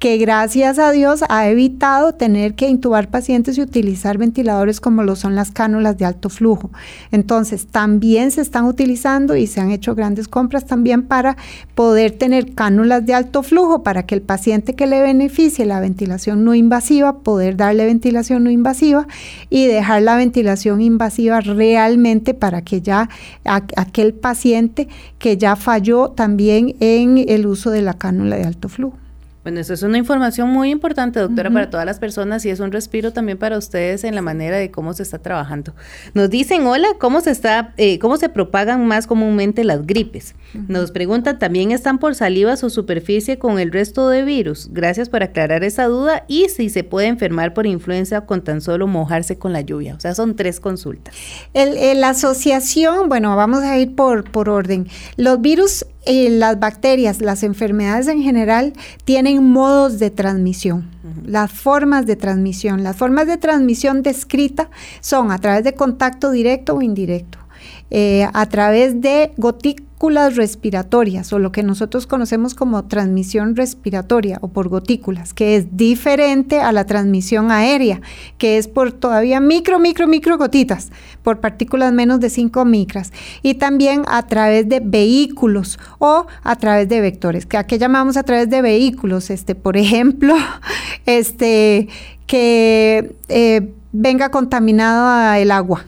que 0.04 0.18
gracias 0.18 0.78
a 0.78 0.90
Dios 0.90 1.24
ha 1.30 1.48
evitado 1.48 2.12
tener 2.12 2.54
que 2.56 2.68
intubar 2.68 3.08
pacientes 3.08 3.56
y 3.56 3.62
utilizar 3.62 4.18
ventiladores 4.18 4.78
como 4.78 5.02
lo 5.02 5.16
son 5.16 5.34
las 5.34 5.50
cánulas 5.50 5.96
de 5.96 6.04
alto 6.04 6.28
flujo. 6.28 6.70
Entonces, 7.10 7.68
también 7.68 8.30
se 8.30 8.42
están 8.42 8.66
utilizando 8.66 9.34
y 9.34 9.46
se 9.46 9.62
han 9.62 9.70
hecho 9.70 9.94
grandes 9.94 10.28
compras 10.28 10.66
también 10.66 11.04
para 11.04 11.38
poder 11.74 12.10
tener 12.10 12.54
cánulas 12.54 13.06
de 13.06 13.14
alto 13.14 13.42
flujo 13.42 13.82
para 13.82 14.04
que 14.04 14.14
el 14.14 14.20
paciente 14.20 14.74
que 14.74 14.86
le 14.86 15.00
beneficie 15.00 15.64
la 15.64 15.80
ventilación 15.80 16.44
no 16.44 16.54
invasiva, 16.54 17.20
poder 17.20 17.56
darle 17.56 17.86
ventilación 17.86 18.44
no 18.44 18.50
invasiva 18.50 19.06
y 19.48 19.64
dejar 19.64 20.02
la 20.02 20.16
ventilación 20.16 20.82
invasiva 20.82 21.40
realmente 21.40 22.34
para 22.34 22.60
que 22.60 22.82
ya 22.82 23.08
aquel 23.46 24.12
paciente 24.12 24.86
que 25.18 25.38
ya 25.38 25.56
falló 25.56 26.10
también 26.10 26.76
en 26.80 27.24
el 27.26 27.46
uso 27.46 27.70
de 27.70 27.80
la 27.80 27.94
cánula 27.94 28.36
de 28.36 28.44
alto 28.44 28.68
flujo. 28.68 28.98
Bueno, 29.44 29.60
eso 29.60 29.74
es 29.74 29.82
una 29.82 29.98
información 29.98 30.48
muy 30.48 30.70
importante, 30.70 31.20
doctora, 31.20 31.50
para 31.50 31.68
todas 31.68 31.84
las 31.84 31.98
personas 31.98 32.46
y 32.46 32.50
es 32.50 32.60
un 32.60 32.72
respiro 32.72 33.12
también 33.12 33.36
para 33.36 33.58
ustedes 33.58 34.02
en 34.02 34.14
la 34.14 34.22
manera 34.22 34.56
de 34.56 34.70
cómo 34.70 34.94
se 34.94 35.02
está 35.02 35.18
trabajando. 35.18 35.74
Nos 36.14 36.30
dicen, 36.30 36.66
hola, 36.66 36.88
¿cómo 36.98 37.20
se 37.20 37.30
está, 37.30 37.74
eh, 37.76 37.98
cómo 37.98 38.16
se 38.16 38.30
propagan 38.30 38.86
más 38.86 39.06
comúnmente 39.06 39.62
las 39.62 39.86
gripes? 39.86 40.34
Nos 40.66 40.92
preguntan, 40.92 41.38
¿también 41.38 41.72
están 41.72 41.98
por 41.98 42.14
salivas 42.14 42.64
o 42.64 42.70
superficie 42.70 43.38
con 43.38 43.58
el 43.58 43.70
resto 43.70 44.08
de 44.08 44.22
virus? 44.22 44.70
Gracias 44.72 45.10
por 45.10 45.22
aclarar 45.22 45.62
esa 45.62 45.88
duda 45.88 46.24
y 46.26 46.48
si 46.48 46.70
se 46.70 46.82
puede 46.82 47.08
enfermar 47.08 47.52
por 47.52 47.66
influenza 47.66 48.22
con 48.22 48.42
tan 48.42 48.62
solo 48.62 48.86
mojarse 48.86 49.36
con 49.36 49.52
la 49.52 49.60
lluvia. 49.60 49.94
O 49.94 50.00
sea, 50.00 50.14
son 50.14 50.36
tres 50.36 50.58
consultas. 50.58 51.14
la 51.52 52.08
asociación, 52.08 53.10
bueno, 53.10 53.36
vamos 53.36 53.62
a 53.62 53.76
ir 53.76 53.94
por, 53.94 54.24
por 54.24 54.48
orden. 54.48 54.88
Los 55.18 55.42
virus 55.42 55.84
eh, 56.06 56.30
las 56.30 56.58
bacterias, 56.58 57.20
las 57.20 57.42
enfermedades 57.42 58.08
en 58.08 58.22
general, 58.22 58.72
tienen 59.04 59.42
modos 59.42 59.98
de 59.98 60.10
transmisión, 60.10 60.90
las 61.24 61.50
formas 61.50 62.06
de 62.06 62.16
transmisión. 62.16 62.82
Las 62.82 62.96
formas 62.96 63.26
de 63.26 63.36
transmisión 63.36 64.02
descrita 64.02 64.68
son 65.00 65.30
a 65.30 65.38
través 65.38 65.64
de 65.64 65.74
contacto 65.74 66.30
directo 66.30 66.74
o 66.74 66.82
indirecto, 66.82 67.38
eh, 67.90 68.28
a 68.32 68.46
través 68.46 69.00
de 69.00 69.32
respiratorias 70.12 71.32
o 71.32 71.38
lo 71.38 71.50
que 71.50 71.62
nosotros 71.62 72.06
conocemos 72.06 72.54
como 72.54 72.84
transmisión 72.84 73.56
respiratoria 73.56 74.38
o 74.42 74.48
por 74.48 74.68
gotículas, 74.68 75.32
que 75.32 75.56
es 75.56 75.76
diferente 75.76 76.60
a 76.60 76.72
la 76.72 76.84
transmisión 76.84 77.50
aérea, 77.50 78.00
que 78.36 78.58
es 78.58 78.68
por 78.68 78.92
todavía 78.92 79.40
micro, 79.40 79.78
micro, 79.78 80.06
micro 80.06 80.36
gotitas, 80.36 80.90
por 81.22 81.40
partículas 81.40 81.92
menos 81.92 82.20
de 82.20 82.28
5 82.28 82.64
micras, 82.64 83.12
y 83.42 83.54
también 83.54 84.02
a 84.06 84.26
través 84.26 84.68
de 84.68 84.80
vehículos 84.80 85.78
o 85.98 86.26
a 86.42 86.56
través 86.56 86.88
de 86.88 87.00
vectores, 87.00 87.46
que 87.46 87.56
aquí 87.56 87.78
llamamos 87.78 88.16
a 88.16 88.22
través 88.22 88.50
de 88.50 88.60
vehículos, 88.60 89.30
este, 89.30 89.54
por 89.54 89.76
ejemplo, 89.84 90.34
este, 91.06 91.88
que 92.26 93.16
eh, 93.28 93.72
venga 93.92 94.30
contaminado 94.30 95.34
el 95.34 95.50
agua, 95.50 95.86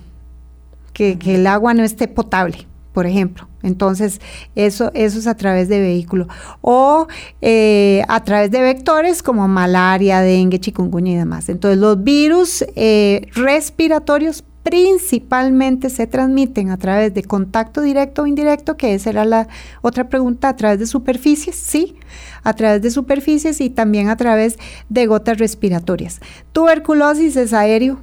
que 0.95 1.19
el 1.27 1.47
agua 1.47 1.75
no 1.75 1.83
esté 1.83 2.09
potable 2.09 2.67
por 2.97 3.05
ejemplo. 3.05 3.47
Entonces, 3.67 4.21
eso, 4.55 4.91
es 4.95 5.27
a 5.27 5.37
través 5.37 5.69
de 5.69 5.81
vehículo. 5.81 6.29
O 6.61 7.07
eh, 7.43 8.03
a 8.09 8.23
través 8.25 8.51
de 8.51 8.63
vectores 8.63 9.23
como 9.23 9.49
malaria, 9.49 10.21
dengue, 10.21 10.61
chikungunya 10.61 11.13
y 11.13 11.17
demás. 11.17 11.49
Entonces, 11.49 11.79
los 11.79 12.03
virus 12.03 12.65
eh, 12.77 13.29
respiratorios 13.35 14.45
principalmente 14.63 15.91
se 15.91 16.09
transmiten 16.09 16.71
a 16.71 16.77
través 16.77 17.15
de 17.15 17.23
contacto 17.23 17.83
directo 17.83 18.23
o 18.23 18.27
indirecto, 18.27 18.77
que 18.77 18.95
esa 18.95 19.11
era 19.11 19.25
la 19.25 19.47
otra 19.81 20.09
pregunta, 20.09 20.49
a 20.49 20.57
través 20.57 20.81
de 20.81 20.87
superficies, 20.87 21.55
sí, 21.55 21.95
a 22.43 22.53
través 22.53 22.83
de 22.83 22.91
superficies 22.91 23.61
y 23.61 23.71
también 23.71 24.09
a 24.09 24.17
través 24.17 24.59
de 24.89 25.07
gotas 25.07 25.39
respiratorias. 25.39 26.21
Tuberculosis 26.51 27.37
es 27.37 27.53
aéreo, 27.53 28.01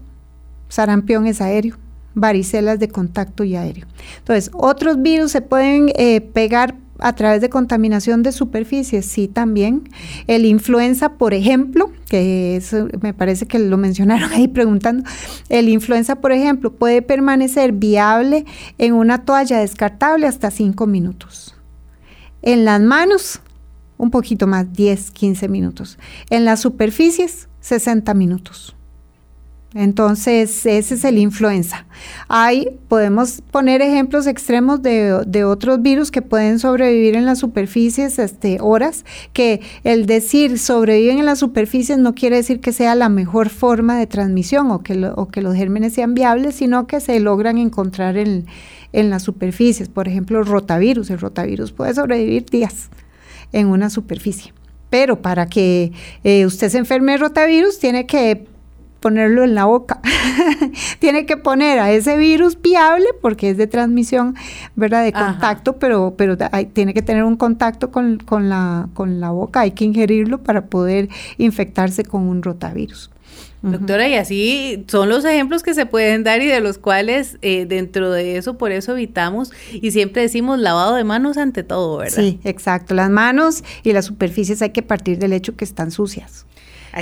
sarampión 0.69 1.27
es 1.27 1.41
aéreo, 1.41 1.75
varicelas 2.15 2.79
de 2.79 2.87
contacto 2.87 3.43
y 3.43 3.55
aéreo. 3.55 3.87
Entonces, 4.19 4.51
otros 4.53 5.01
virus 5.01 5.31
se 5.31 5.41
pueden 5.41 5.91
eh, 5.95 6.21
pegar 6.21 6.75
a 6.99 7.13
través 7.13 7.41
de 7.41 7.49
contaminación 7.49 8.23
de 8.23 8.31
superficies, 8.31 9.05
sí 9.05 9.27
también. 9.27 9.89
El 10.27 10.45
influenza, 10.45 11.17
por 11.17 11.33
ejemplo, 11.33 11.91
que 12.07 12.61
me 13.01 13.13
parece 13.13 13.45
que 13.45 13.59
lo 13.59 13.77
mencionaron 13.77 14.31
ahí 14.31 14.47
preguntando, 14.47 15.09
el 15.49 15.69
influenza, 15.69 16.15
por 16.15 16.31
ejemplo, 16.31 16.73
puede 16.73 17.01
permanecer 17.01 17.73
viable 17.73 18.45
en 18.77 18.93
una 18.93 19.25
toalla 19.25 19.59
descartable 19.59 20.27
hasta 20.27 20.51
5 20.51 20.87
minutos. 20.87 21.55
En 22.41 22.65
las 22.65 22.81
manos, 22.81 23.41
un 23.97 24.11
poquito 24.11 24.47
más, 24.47 24.71
10, 24.73 25.11
15 25.11 25.47
minutos. 25.47 25.97
En 26.29 26.45
las 26.45 26.61
superficies, 26.61 27.49
60 27.61 28.13
minutos. 28.13 28.75
Entonces, 29.75 30.65
ese 30.65 30.93
es 30.93 31.03
el 31.03 31.17
influenza. 31.17 31.85
Hay, 32.27 32.77
podemos 32.87 33.41
poner 33.49 33.81
ejemplos 33.81 34.27
extremos 34.27 34.83
de, 34.83 35.43
otros 35.45 35.81
virus 35.81 36.11
que 36.11 36.21
pueden 36.21 36.59
sobrevivir 36.59 37.15
en 37.15 37.25
las 37.25 37.39
superficies 37.39 38.19
este, 38.19 38.59
horas, 38.61 39.03
que 39.33 39.61
el 39.83 40.05
decir 40.05 40.59
sobreviven 40.59 41.17
en 41.19 41.25
las 41.25 41.39
superficies 41.39 41.97
no 41.97 42.13
quiere 42.13 42.35
decir 42.35 42.59
que 42.59 42.71
sea 42.71 42.93
la 42.93 43.09
mejor 43.09 43.49
forma 43.49 43.97
de 43.97 44.05
transmisión 44.05 44.69
o 44.69 44.83
que, 44.83 44.93
los 44.95 45.55
gérmenes 45.55 45.93
sean 45.93 46.13
viables, 46.13 46.55
sino 46.55 46.85
que 46.85 46.99
se 46.99 47.19
logran 47.19 47.57
encontrar 47.57 48.17
en, 48.17 48.45
las 48.91 49.23
superficies. 49.23 49.89
Por 49.89 50.07
ejemplo, 50.07 50.43
rotavirus. 50.43 51.09
El 51.09 51.19
rotavirus 51.19 51.71
puede 51.71 51.95
sobrevivir 51.95 52.45
días 52.45 52.89
en 53.51 53.67
una 53.67 53.89
superficie. 53.89 54.53
Pero 54.91 55.23
para 55.23 55.47
que 55.47 55.91
eh, 56.23 56.45
usted 56.45 56.69
se 56.69 56.77
enferme 56.77 57.13
de 57.13 57.17
rotavirus, 57.17 57.79
tiene 57.79 58.05
que 58.05 58.52
ponerlo 59.03 59.43
en 59.43 59.53
la 59.53 59.65
boca. 59.65 59.99
Tiene 60.99 61.25
que 61.25 61.35
poner 61.35 61.77
a 61.79 61.91
ese 61.91 62.15
virus 62.15 62.59
viable 62.59 63.07
porque 63.21 63.49
es 63.49 63.57
de 63.57 63.67
transmisión, 63.67 64.33
¿verdad? 64.77 65.03
De 65.03 65.11
contacto, 65.11 65.77
pero, 65.77 66.15
pero 66.17 66.37
tiene 66.71 66.93
que 66.93 67.01
tener 67.01 67.25
un 67.25 67.35
contacto 67.35 67.91
con, 67.91 68.17
la, 68.49 68.87
con 68.93 69.19
la 69.19 69.31
boca, 69.31 69.59
hay 69.59 69.71
que 69.71 69.83
ingerirlo 69.83 70.41
para 70.41 70.67
poder 70.67 71.09
infectarse 71.37 72.05
con 72.05 72.21
un 72.21 72.41
rotavirus. 72.41 73.11
Doctora, 73.61 74.07
y 74.07 74.15
así 74.15 74.85
son 74.87 75.09
los 75.09 75.23
ejemplos 75.23 75.63
que 75.63 75.73
se 75.73 75.85
pueden 75.85 76.23
dar 76.23 76.41
y 76.41 76.47
de 76.47 76.59
los 76.59 76.77
cuales 76.77 77.37
eh, 77.41 77.65
dentro 77.65 78.11
de 78.11 78.37
eso, 78.37 78.57
por 78.57 78.71
eso 78.71 78.93
evitamos 78.93 79.51
y 79.73 79.91
siempre 79.91 80.21
decimos 80.21 80.59
lavado 80.59 80.95
de 80.95 81.03
manos 81.03 81.37
ante 81.37 81.63
todo, 81.63 81.97
¿verdad? 81.97 82.21
Sí, 82.21 82.39
exacto. 82.43 82.93
Las 82.93 83.09
manos 83.09 83.63
y 83.83 83.93
las 83.93 84.05
superficies 84.05 84.61
hay 84.61 84.71
que 84.71 84.81
partir 84.81 85.17
del 85.17 85.31
hecho 85.31 85.55
que 85.55 85.63
están 85.63 85.91
sucias 85.91 86.45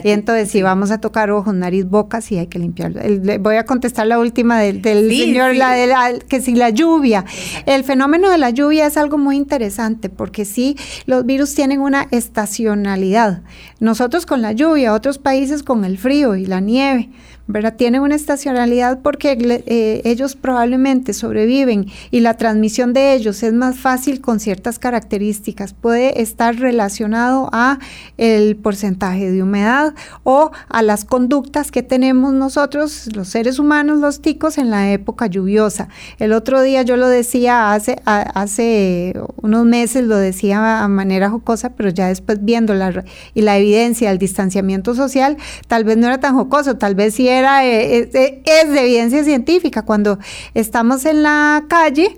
y 0.03 0.09
entonces, 0.11 0.49
si 0.49 0.61
vamos 0.61 0.89
a 0.91 1.01
tocar 1.01 1.31
ojos, 1.31 1.53
nariz, 1.53 1.85
boca, 1.85 2.21
sí 2.21 2.37
hay 2.37 2.47
que 2.47 2.59
limpiarlo. 2.59 3.01
voy 3.39 3.55
a 3.55 3.65
contestar 3.65 4.07
la 4.07 4.19
última 4.19 4.59
del, 4.59 4.81
señor, 4.81 5.55
La 5.55 5.73
de 5.73 5.87
la, 5.87 6.13
que 6.27 6.41
si 6.41 6.55
la 6.55 6.69
lluvia. 6.69 7.25
El 7.65 7.83
fenómeno 7.83 8.29
de 8.29 8.37
la 8.37 8.51
lluvia 8.51 8.85
es 8.85 8.95
algo 8.95 9.17
muy 9.17 9.35
interesante 9.35 10.09
porque 10.09 10.45
sí, 10.45 10.77
los 11.05 11.25
virus 11.25 11.55
tienen 11.55 11.81
una 11.81 12.07
estacionalidad. 12.11 13.43
Nosotros 13.79 14.25
con 14.25 14.41
la 14.41 14.53
lluvia, 14.53 14.93
otros 14.93 15.17
países 15.17 15.61
con 15.61 15.83
el 15.83 15.97
frío 15.97 16.35
y 16.35 16.45
la 16.45 16.61
nieve. 16.61 17.09
¿Verdad? 17.51 17.75
Tienen 17.75 18.01
una 18.01 18.15
estacionalidad 18.15 18.99
porque 19.01 19.37
eh, 19.65 20.01
ellos 20.05 20.35
probablemente 20.35 21.13
sobreviven 21.13 21.87
y 22.11 22.19
la 22.21 22.35
transmisión 22.35 22.93
de 22.93 23.13
ellos 23.13 23.43
es 23.43 23.53
más 23.53 23.77
fácil 23.77 24.21
con 24.21 24.39
ciertas 24.39 24.79
características. 24.79 25.73
Puede 25.73 26.21
estar 26.21 26.55
relacionado 26.55 27.49
a 27.51 27.79
el 28.17 28.55
porcentaje 28.55 29.31
de 29.31 29.43
humedad 29.43 29.93
o 30.23 30.51
a 30.69 30.81
las 30.81 31.05
conductas 31.05 31.71
que 31.71 31.83
tenemos 31.83 32.33
nosotros, 32.33 33.09
los 33.15 33.27
seres 33.27 33.59
humanos, 33.59 33.99
los 33.99 34.21
ticos, 34.21 34.57
en 34.57 34.69
la 34.69 34.91
época 34.91 35.27
lluviosa. 35.27 35.89
El 36.19 36.33
otro 36.33 36.61
día 36.61 36.81
yo 36.83 36.97
lo 36.97 37.07
decía 37.07 37.73
hace, 37.73 39.13
unos 39.41 39.65
meses, 39.65 40.05
lo 40.05 40.17
decía 40.17 40.83
a 40.83 40.87
manera 40.87 41.29
jocosa, 41.29 41.71
pero 41.71 41.89
ya 41.89 42.07
después 42.07 42.43
viendo 42.43 42.73
la, 42.73 43.03
y 43.33 43.41
la 43.41 43.57
evidencia 43.57 44.09
del 44.09 44.17
distanciamiento 44.17 44.95
social, 44.95 45.37
tal 45.67 45.83
vez 45.83 45.97
no 45.97 46.07
era 46.07 46.19
tan 46.19 46.35
jocoso, 46.35 46.77
tal 46.77 46.95
vez 46.95 47.15
sí 47.15 47.27
era, 47.27 47.40
es, 47.43 48.11
de 48.11 48.41
evidencia 48.45 49.23
científica. 49.23 49.81
Cuando 49.83 50.19
estamos 50.53 51.05
en 51.05 51.23
la 51.23 51.63
calle, 51.67 52.17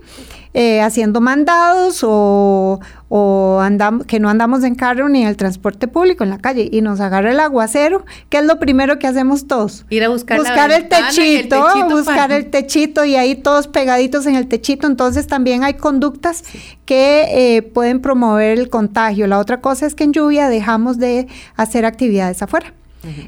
eh, 0.55 0.81
haciendo 0.81 1.19
mandados 1.19 2.01
o, 2.03 2.79
o 3.09 3.59
andamos, 3.59 4.05
que 4.05 4.19
no 4.19 4.29
andamos 4.29 4.63
en 4.63 4.75
carro 4.75 5.09
ni 5.09 5.23
en 5.23 5.27
el 5.27 5.35
transporte 5.35 5.87
público 5.87 6.23
en 6.23 6.29
la 6.29 6.37
calle 6.37 6.69
y 6.71 6.81
nos 6.81 6.99
agarra 6.99 7.31
el 7.31 7.39
aguacero, 7.39 8.05
¿qué 8.29 8.37
es 8.37 8.45
lo 8.45 8.59
primero 8.59 8.99
que 8.99 9.07
hacemos 9.07 9.47
todos? 9.47 9.83
Ir 9.89 10.03
a 10.03 10.09
buscar, 10.09 10.37
buscar 10.37 10.69
la 10.69 10.75
el, 10.75 10.81
ventana 10.83 11.07
y 11.11 11.15
techito, 11.15 11.65
techito 11.65 11.89
buscar 11.97 12.15
para- 12.15 12.35
el 12.37 12.51
techito 12.51 13.03
y 13.03 13.15
ahí 13.15 13.33
todos 13.33 13.67
pegaditos 13.67 14.27
en 14.27 14.35
el 14.35 14.47
techito. 14.47 14.85
Entonces 14.85 15.25
también 15.25 15.63
hay 15.63 15.73
conductas 15.73 16.43
que 16.85 17.55
eh, 17.55 17.63
pueden 17.63 17.99
promover 17.99 18.59
el 18.59 18.69
contagio. 18.69 19.25
La 19.25 19.39
otra 19.39 19.59
cosa 19.59 19.87
es 19.87 19.95
que 19.95 20.03
en 20.03 20.13
lluvia 20.13 20.49
dejamos 20.49 20.99
de 20.99 21.27
hacer 21.55 21.83
actividades 21.85 22.43
afuera. 22.43 22.73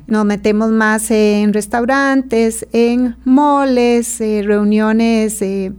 Nos 0.08 0.26
metemos 0.26 0.72
más 0.72 1.12
en 1.12 1.54
restaurantes, 1.54 2.68
en 2.72 3.16
moles, 3.26 4.22
eh, 4.22 4.42
reuniones 4.46 5.42
eh, 5.42 5.74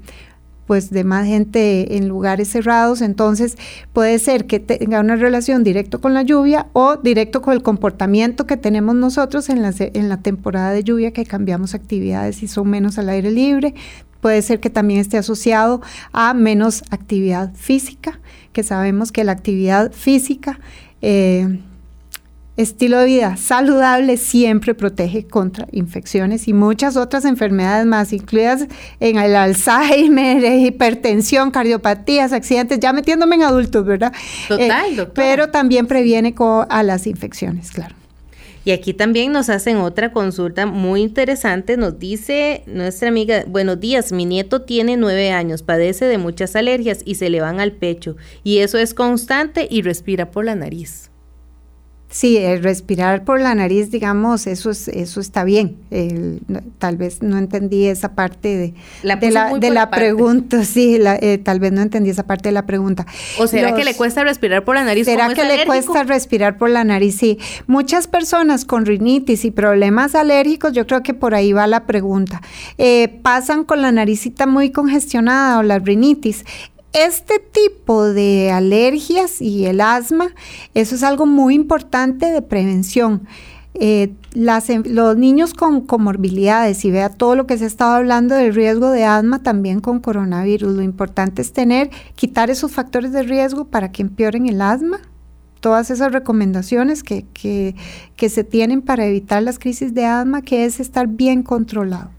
pues 0.67 0.91
de 0.91 1.05
más 1.05 1.27
gente 1.27 1.97
en 1.97 2.09
lugares 2.09 2.49
cerrados, 2.49 3.01
entonces 3.01 3.57
puede 3.93 4.19
ser 4.19 4.47
que 4.47 4.59
tenga 4.59 5.01
una 5.01 5.17
relación 5.17 5.63
directo 5.63 6.01
con 6.01 6.13
la 6.13 6.23
lluvia 6.23 6.67
o 6.73 6.97
directo 6.97 7.41
con 7.41 7.55
el 7.55 7.63
comportamiento 7.63 8.47
que 8.47 8.57
tenemos 8.57 8.97
nosotros 8.97 9.49
en 9.49 9.63
la, 9.63 9.73
en 9.79 10.09
la 10.09 10.17
temporada 10.19 10.73
de 10.73 10.83
lluvia 10.83 11.13
que 11.13 11.25
cambiamos 11.25 11.75
actividades 11.75 12.43
y 12.43 12.49
son 12.49 12.69
menos 12.69 12.99
al 12.99 13.09
aire 13.09 13.31
libre. 13.31 13.75
Puede 14.21 14.43
ser 14.43 14.59
que 14.59 14.71
también 14.71 14.99
esté 14.99 15.19
asociado 15.19 15.81
a 16.13 16.35
menos 16.35 16.83
actividad 16.91 17.55
física, 17.55 18.19
que 18.53 18.65
sabemos 18.65 19.13
que 19.13 19.23
la 19.23 19.33
actividad 19.33 19.93
física 19.93 20.59
eh, 21.01 21.61
Estilo 22.57 22.99
de 23.01 23.07
vida 23.07 23.37
saludable 23.37 24.17
siempre 24.17 24.75
protege 24.75 25.27
contra 25.27 25.67
infecciones 25.73 26.49
y 26.49 26.55
muchas 26.55 26.97
otras 26.97 27.25
enfermedades 27.27 27.85
más, 27.87 28.13
incluidas 28.13 28.67
en 28.99 29.19
el 29.19 29.37
Alzheimer, 29.37 30.43
eh, 30.43 30.59
hipertensión, 30.67 31.51
cardiopatías, 31.51 32.33
accidentes, 32.33 32.81
ya 32.81 32.93
metiéndome 32.93 33.37
en 33.37 33.43
adultos, 33.43 33.85
¿verdad? 33.85 34.13
Total, 34.49 34.99
Eh. 34.99 35.07
Pero 35.15 35.51
también 35.51 35.87
previene 35.87 36.35
a 36.69 36.83
las 36.83 37.07
infecciones, 37.07 37.71
claro. 37.71 37.95
Y 38.65 38.73
aquí 38.73 38.95
también 38.95 39.31
nos 39.31 39.49
hacen 39.49 39.77
otra 39.77 40.13
consulta 40.13 40.67
muy 40.67 41.03
interesante. 41.03 41.77
Nos 41.77 42.01
dice 42.01 42.65
nuestra 42.67 43.09
amiga, 43.09 43.45
buenos 43.47 43.79
días, 43.79 44.11
mi 44.11 44.25
nieto 44.25 44.63
tiene 44.63 44.97
nueve 44.97 45.31
años, 45.31 45.63
padece 45.63 46.07
de 46.07 46.19
muchas 46.19 46.57
alergias 46.57 47.01
y 47.05 47.15
se 47.15 47.31
le 47.31 47.41
van 47.41 47.61
al 47.61 47.73
pecho. 47.73 48.17
Y 48.43 48.59
eso 48.59 48.79
es 48.79 48.93
constante 48.93 49.69
y 49.71 49.83
respira 49.83 50.33
por 50.33 50.45
la 50.45 50.57
nariz. 50.57 51.11
Sí, 52.09 52.37
el 52.39 52.63
respirar 52.63 53.25
por 53.25 53.41
la 53.41 53.55
nariz, 53.55 53.91
digamos, 53.91 54.47
eso 54.47 54.71
es, 54.71 54.87
eso 54.89 55.21
está 55.21 55.43
bien. 55.43 55.77
El- 55.91 56.41
no- 56.47 56.61
tal 56.79 56.97
vez 56.97 57.21
no 57.21 57.37
entendí 57.37 57.87
esa 57.87 58.15
parte 58.15 58.57
de 58.57 58.75
La 59.03 59.17
de 59.17 59.31
la, 59.33 59.51
de 59.57 59.87
pregunta, 59.89 60.65
sí, 60.65 60.99
la- 60.99 61.17
eh, 61.17 61.39
tal 61.39 61.59
vez 61.59 61.73
no 61.73 61.83
entendí 61.83 62.09
esa 62.11 62.23
parte 62.23 62.49
de 62.49 62.53
la 62.53 62.65
pregunta. 62.65 63.07
¿O 63.41 63.47
será 63.49 63.75
que 63.75 63.85
le 63.85 63.95
cuesta 63.95 64.23
respirar 64.23 64.65
por 64.65 64.77
la 64.77 64.85
nariz? 64.85 65.05
¿Será 65.07 65.35
que 65.35 65.45
le 65.45 65.65
cuesta 65.67 66.05
respirar 66.05 66.57
por 66.59 66.71
la 66.71 66.85
nariz? 66.85 67.17
Sí. 67.17 67.39
Muchas 67.67 68.07
personas 68.07 68.65
con 68.65 68.87
rinitis 68.87 69.45
y 69.45 69.51
problemas 69.51 70.15
alérgicos, 70.15 70.73
yo 70.73 70.87
creo 70.87 71.03
que 71.03 71.13
por 71.13 71.35
ahí 71.35 71.53
va 71.53 71.67
la 71.67 71.87
pregunta, 71.87 72.41
eh, 72.79 73.09
pasan 73.23 73.65
con 73.65 73.83
la 73.83 73.91
naricita 73.91 74.47
muy 74.47 74.71
congestionada 74.71 75.59
o 75.59 75.63
la 75.65 75.81
rinitis. 75.81 76.45
Este 76.97 77.41
tipo 77.41 78.05
de 78.05 78.51
alergias 78.51 79.43
y 79.43 79.67
el 79.67 79.83
asma, 79.83 80.29
eso 80.73 80.95
es 80.95 81.03
algo 81.03 81.27
muy 81.27 81.55
importante 81.55 82.25
de 82.31 82.41
prevención. 82.41 83.29
Eh, 83.75 84.15
los 84.33 85.19
niños 85.19 85.53
con 85.53 85.83
comorbilidades 85.83 86.87
y 86.87 86.91
vea 86.91 87.11
todo 87.11 87.37
lo 87.37 87.47
que 87.47 87.59
se 87.59 87.65
ha 87.65 87.67
estado 87.67 87.93
hablando 87.93 88.35
del 88.35 88.55
riesgo 88.55 88.89
de 88.89 89.05
asma 89.05 89.43
también 89.43 89.81
con 89.81 90.01
coronavirus. 90.01 90.75
Lo 90.75 90.81
importante 90.81 91.43
es 91.43 91.53
tener, 91.53 91.91
quitar 92.15 92.49
esos 92.49 92.73
factores 92.73 93.13
de 93.13 93.25
riesgo 93.25 93.67
para 93.67 93.93
que 93.93 94.01
empeoren 94.01 94.47
el 94.49 94.63
asma. 94.63 95.01
Todas 95.61 95.91
esas 95.91 96.13
recomendaciones 96.13 97.03
que, 97.03 97.27
que 97.35 98.29
se 98.31 98.43
tienen 98.43 98.81
para 98.81 99.05
evitar 99.05 99.43
las 99.43 99.59
crisis 99.59 99.93
de 99.93 100.07
asma, 100.07 100.41
que 100.41 100.65
es 100.65 100.81
estar 100.81 101.09
bien 101.09 101.43
controlado. 101.43 102.16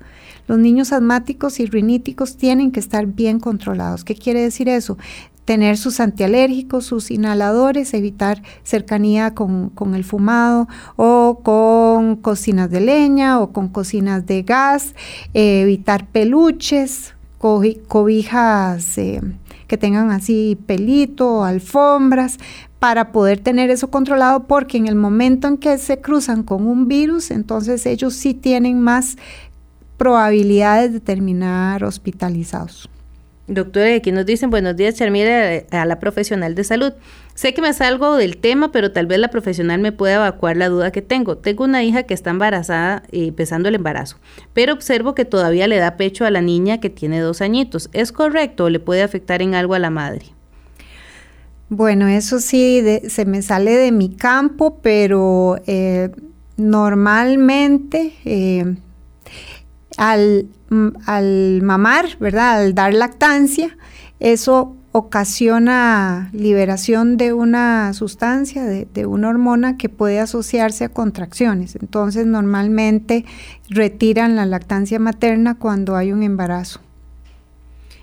Los 0.48 0.58
niños 0.60 0.94
asmáticos 0.94 1.60
y 1.60 1.66
riníticos 1.66 2.38
tienen 2.38 2.72
que 2.72 2.80
estar 2.80 3.06
bien 3.06 3.40
controlados. 3.40 4.04
¿Qué 4.04 4.16
quiere 4.16 4.42
decir 4.42 4.70
eso? 4.70 4.98
Tener 5.46 5.78
sus 5.78 6.00
antialérgicos, 6.02 6.86
sus 6.86 7.10
inhaladores, 7.10 7.94
evitar 7.94 8.42
cercanía 8.64 9.34
con, 9.34 9.70
con 9.70 9.96
el 9.96 10.04
fumado 10.04 10.68
o 10.98 11.40
con 11.42 12.18
cocinas 12.18 12.70
de 12.70 12.82
leña 12.82 13.40
o 13.40 13.54
con 13.54 13.70
cocinas 13.70 14.26
de 14.26 14.44
gas, 14.44 14.94
eh, 15.34 15.62
evitar 15.62 16.08
peluches, 16.08 17.14
cobi- 17.40 17.82
cobijas 17.88 18.98
eh, 18.98 19.22
que 19.68 19.78
tengan 19.78 20.12
así 20.12 20.58
pelito, 20.66 21.44
alfombras, 21.46 22.38
para 22.80 23.12
poder 23.12 23.40
tener 23.40 23.72
eso 23.72 23.90
controlado, 23.90 24.46
porque 24.48 24.78
en 24.78 24.88
el 24.88 24.96
momento 24.96 25.48
en 25.48 25.58
que 25.58 25.78
se 25.80 26.00
cruzan 26.00 26.44
con 26.44 26.68
un 26.68 26.88
virus, 26.88 27.32
entonces 27.32 27.86
ellos 27.88 28.14
sí 28.14 28.36
tienen 28.36 28.80
más 28.82 29.18
probabilidades 29.98 30.94
de 30.94 31.00
terminar 31.00 31.84
hospitalizados. 31.84 32.90
Doctora, 33.50 33.96
aquí 33.96 34.12
nos 34.12 34.26
dicen, 34.26 34.50
buenos 34.50 34.76
días, 34.76 34.96
Charmira, 34.96 35.64
a 35.72 35.86
la 35.86 36.00
profesional 36.00 36.54
de 36.54 36.66
salud. 36.66 36.92
Sé 37.34 37.54
que 37.54 37.62
me 37.62 37.72
salgo 37.72 38.18
del 38.18 38.36
tema, 38.38 38.74
pero 38.74 38.92
tal 38.92 39.06
vez 39.08 39.20
la 39.20 39.30
profesional 39.30 39.80
me 39.80 39.94
pueda 39.94 40.16
evacuar 40.16 40.58
la 40.58 40.68
duda 40.68 40.92
que 40.92 41.02
tengo. 41.02 41.38
Tengo 41.38 41.64
una 41.64 41.82
hija 41.82 42.04
que 42.04 42.14
está 42.14 42.30
embarazada, 42.32 43.04
eh, 43.12 43.28
empezando 43.28 43.70
el 43.70 43.76
embarazo, 43.76 44.18
pero 44.54 44.74
observo 44.74 45.16
que 45.16 45.24
todavía 45.24 45.68
le 45.68 45.78
da 45.78 45.96
pecho 45.96 46.26
a 46.26 46.30
la 46.32 46.42
niña 46.42 46.82
que 46.82 46.90
tiene 46.90 47.22
dos 47.22 47.40
añitos. 47.42 47.90
¿Es 47.94 48.12
correcto 48.12 48.66
o 48.66 48.70
le 48.70 48.82
puede 48.82 49.02
afectar 49.02 49.42
en 49.42 49.56
algo 49.56 49.76
a 49.76 49.80
la 49.80 49.92
madre? 49.92 50.26
Bueno, 51.70 52.08
eso 52.08 52.40
sí, 52.42 52.82
de- 52.82 53.10
se 53.10 53.24
me 53.26 53.42
sale 53.42 53.72
de 53.78 53.94
mi 53.94 54.10
campo, 54.10 54.80
pero 54.82 55.58
eh, 55.68 56.10
normalmente 56.58 58.14
eh, 58.26 58.76
al, 59.98 60.48
mm, 60.70 60.88
al 61.06 61.62
mamar, 61.62 62.18
¿verdad? 62.20 62.62
Al 62.62 62.74
dar 62.74 62.94
lactancia, 62.94 63.78
eso 64.20 64.76
ocasiona 64.92 66.30
liberación 66.34 67.18
de 67.18 67.34
una 67.34 67.94
sustancia, 67.94 68.64
de, 68.64 68.88
de 68.92 69.06
una 69.06 69.30
hormona 69.30 69.78
que 69.78 69.90
puede 69.90 70.20
asociarse 70.20 70.86
a 70.86 70.90
contracciones. 70.90 71.76
Entonces, 71.76 72.26
normalmente 72.26 73.26
retiran 73.70 74.36
la 74.36 74.46
lactancia 74.46 74.98
materna 75.00 75.56
cuando 75.56 75.96
hay 75.96 76.12
un 76.12 76.24
embarazo. 76.24 76.80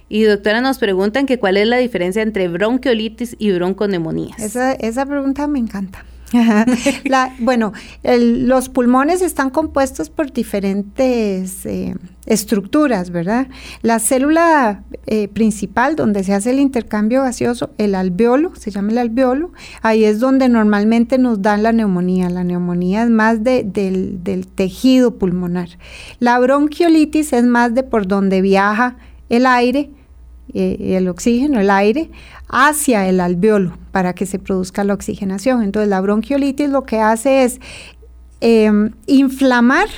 Y 0.09 0.22
doctora, 0.22 0.61
nos 0.61 0.78
preguntan 0.78 1.26
que 1.26 1.38
cuál 1.38 1.57
es 1.57 1.66
la 1.66 1.78
diferencia 1.78 2.22
entre 2.22 2.47
bronquiolitis 2.49 3.34
y 3.38 3.51
bronconemonías. 3.53 4.38
Esa, 4.38 4.72
esa 4.72 5.07
pregunta 5.07 5.49
me 5.49 5.59
encanta. 5.59 6.05
Bueno, 7.39 7.72
los 8.03 8.68
pulmones 8.68 9.22
están 9.22 9.51
compuestos 9.51 10.11
por 10.11 10.32
diferentes 10.32 11.64
eh, 11.66 11.95
estructuras, 12.26 13.11
¿verdad? 13.11 13.49
La 13.82 13.99
célula 13.99 14.82
eh, 15.07 15.28
principal 15.28 15.97
donde 15.97 16.24
se 16.24 16.32
hace 16.35 16.51
el 16.51 16.59
intercambio 16.61 17.22
gaseoso, 17.22 17.70
el 17.78 17.95
alveolo, 17.95 18.55
se 18.57 18.70
llama 18.70 18.93
el 18.93 18.99
alveolo, 18.99 19.53
ahí 19.82 20.05
es 20.05 20.20
donde 20.20 20.49
normalmente 20.49 21.18
nos 21.18 21.43
dan 21.43 21.62
la 21.62 21.72
neumonía. 21.72 22.30
La 22.30 22.45
neumonía 22.45 23.05
es 23.05 23.11
más 23.11 23.45
de- 23.45 23.62
del, 23.64 24.22
del 24.24 24.47
tejido 24.47 25.16
pulmonar. 25.18 25.68
La 26.18 26.39
bronquiolitis 26.39 27.32
es 27.32 27.45
más 27.45 27.74
de 27.74 27.82
por 27.82 28.07
donde 28.07 28.41
viaja 28.41 28.97
el 29.28 29.47
aire, 29.47 29.91
el 30.53 31.09
oxígeno, 31.09 31.61
el 31.61 31.70
aire, 31.70 32.11
hacia 32.49 33.09
el 33.09 33.20
alveolo 33.20 33.76
para 33.92 34.12
que 34.14 34.26
se 34.26 34.38
produzca 34.38 34.84
la 34.84 34.95
oxigenación. 34.95 35.62
Entonces 35.62 35.88
la 35.88 36.01
bronquiolitis 36.01 36.68
lo 36.70 36.84
que 36.84 37.01
hace 37.01 37.45
es 37.45 37.61
em, 38.40 38.90
inflamar 39.07 39.88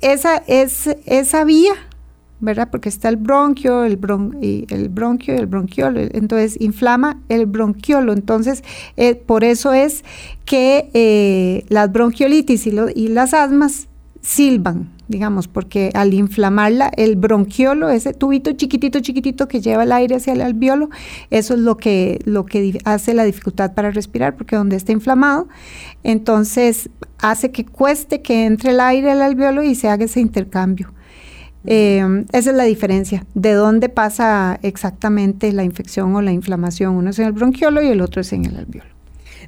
esa, 0.00 0.36
es, 0.46 0.88
esa 1.06 1.44
vía, 1.44 1.72
¿verdad? 2.40 2.68
Porque 2.70 2.88
está 2.90 3.08
el 3.08 3.16
bronquio, 3.16 3.84
el, 3.84 3.98
bron- 3.98 4.36
el 4.42 4.88
bronquio 4.90 5.34
y 5.34 5.38
el 5.38 5.46
bronquiolo. 5.46 6.00
Entonces 6.12 6.60
inflama 6.60 7.22
el 7.28 7.46
bronquiolo. 7.46 8.12
Entonces, 8.12 8.62
eh, 8.96 9.14
por 9.14 9.42
eso 9.44 9.72
es 9.72 10.04
que 10.44 10.90
eh, 10.92 11.64
las 11.68 11.90
bronquiolitis 11.92 12.66
y, 12.66 12.74
y 12.94 13.08
las 13.08 13.32
asmas 13.32 13.88
silban, 14.20 14.90
digamos, 15.08 15.48
porque 15.48 15.90
al 15.94 16.14
inflamarla, 16.14 16.90
el 16.96 17.16
bronquiolo, 17.16 17.88
ese 17.88 18.12
tubito 18.12 18.52
chiquitito, 18.52 19.00
chiquitito 19.00 19.48
que 19.48 19.60
lleva 19.60 19.84
el 19.84 19.92
aire 19.92 20.16
hacia 20.16 20.32
el 20.32 20.42
alveolo, 20.42 20.90
eso 21.30 21.54
es 21.54 21.60
lo 21.60 21.76
que, 21.76 22.20
lo 22.24 22.44
que 22.44 22.78
hace 22.84 23.14
la 23.14 23.24
dificultad 23.24 23.74
para 23.74 23.90
respirar, 23.90 24.36
porque 24.36 24.56
donde 24.56 24.76
está 24.76 24.92
inflamado, 24.92 25.48
entonces 26.02 26.90
hace 27.18 27.50
que 27.50 27.64
cueste 27.64 28.22
que 28.22 28.44
entre 28.44 28.70
el 28.70 28.80
aire 28.80 29.10
al 29.10 29.22
alveolo 29.22 29.62
y 29.62 29.74
se 29.74 29.88
haga 29.88 30.04
ese 30.04 30.20
intercambio. 30.20 30.92
Eh, 31.68 32.24
esa 32.32 32.50
es 32.50 32.56
la 32.56 32.64
diferencia, 32.64 33.26
de 33.34 33.52
dónde 33.52 33.88
pasa 33.88 34.58
exactamente 34.62 35.52
la 35.52 35.64
infección 35.64 36.14
o 36.14 36.22
la 36.22 36.32
inflamación. 36.32 36.94
Uno 36.94 37.10
es 37.10 37.18
en 37.18 37.26
el 37.26 37.32
bronquiolo 37.32 37.82
y 37.82 37.88
el 37.88 38.00
otro 38.00 38.20
es 38.20 38.32
en 38.32 38.44
el 38.44 38.56
alveolo. 38.56 38.95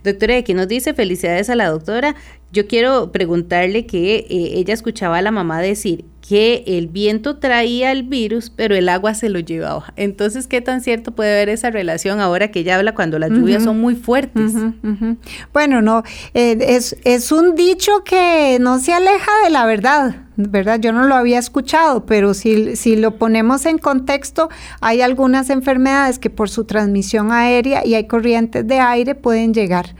Doctora, 0.04 0.36
aquí 0.36 0.54
nos 0.54 0.68
dice 0.68 0.94
felicidades 0.94 1.50
a 1.50 1.54
la 1.54 1.68
doctora. 1.68 2.14
Yo 2.52 2.66
quiero 2.66 3.12
preguntarle 3.12 3.86
que 3.86 4.16
eh, 4.16 4.26
ella 4.54 4.72
escuchaba 4.72 5.18
a 5.18 5.22
la 5.22 5.30
mamá 5.30 5.60
decir 5.60 6.04
que 6.26 6.62
el 6.66 6.88
viento 6.88 7.36
traía 7.36 7.90
el 7.90 8.02
virus, 8.02 8.50
pero 8.50 8.74
el 8.74 8.88
agua 8.88 9.14
se 9.14 9.28
lo 9.28 9.38
llevaba. 9.38 9.92
Entonces, 9.96 10.46
¿qué 10.46 10.60
tan 10.60 10.82
cierto 10.82 11.12
puede 11.12 11.32
haber 11.32 11.48
esa 11.48 11.70
relación 11.70 12.20
ahora 12.20 12.50
que 12.50 12.60
ella 12.60 12.76
habla 12.76 12.94
cuando 12.94 13.18
las 13.18 13.30
lluvias 13.30 13.64
son 13.64 13.80
muy 13.80 13.96
fuertes? 13.96 14.52
Bueno, 15.52 15.80
no, 15.80 16.02
eh, 16.34 16.56
es, 16.60 16.96
es 17.04 17.32
un 17.32 17.54
dicho 17.54 18.04
que 18.04 18.58
no 18.60 18.78
se 18.78 18.92
aleja 18.92 19.30
de 19.44 19.50
la 19.50 19.64
verdad, 19.64 20.27
¿verdad? 20.38 20.78
Yo 20.78 20.92
no 20.92 21.04
lo 21.04 21.16
había 21.16 21.38
escuchado, 21.38 22.06
pero 22.06 22.32
si, 22.32 22.76
si 22.76 22.94
lo 22.94 23.16
ponemos 23.16 23.66
en 23.66 23.78
contexto, 23.78 24.48
hay 24.80 25.02
algunas 25.02 25.50
enfermedades 25.50 26.20
que 26.20 26.30
por 26.30 26.48
su 26.48 26.64
transmisión 26.64 27.32
aérea 27.32 27.84
y 27.84 27.94
hay 27.94 28.06
corrientes 28.06 28.66
de 28.66 28.78
aire 28.78 29.14
pueden 29.16 29.52
llegar 29.52 29.94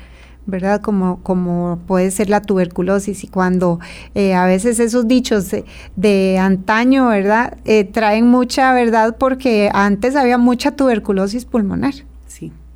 ¿verdad? 0.47 0.81
Como, 0.81 1.23
como 1.23 1.79
puede 1.87 2.11
ser 2.11 2.31
la 2.31 2.41
tuberculosis 2.41 3.23
y 3.23 3.29
cuando 3.29 3.81
eh, 4.15 4.33
a 4.33 4.47
veces 4.47 4.81
esos 4.81 5.07
dichos 5.07 5.55
de, 5.95 6.39
antaño, 6.39 7.09
¿verdad? 7.09 7.59
Eh, 7.67 7.85
traen 7.85 8.27
mucha 8.29 8.73
verdad 8.73 9.17
porque 9.19 9.69
antes 9.75 10.17
había 10.17 10.39
mucha 10.39 10.71
tuberculosis 10.71 11.45
pulmonar. 11.45 11.93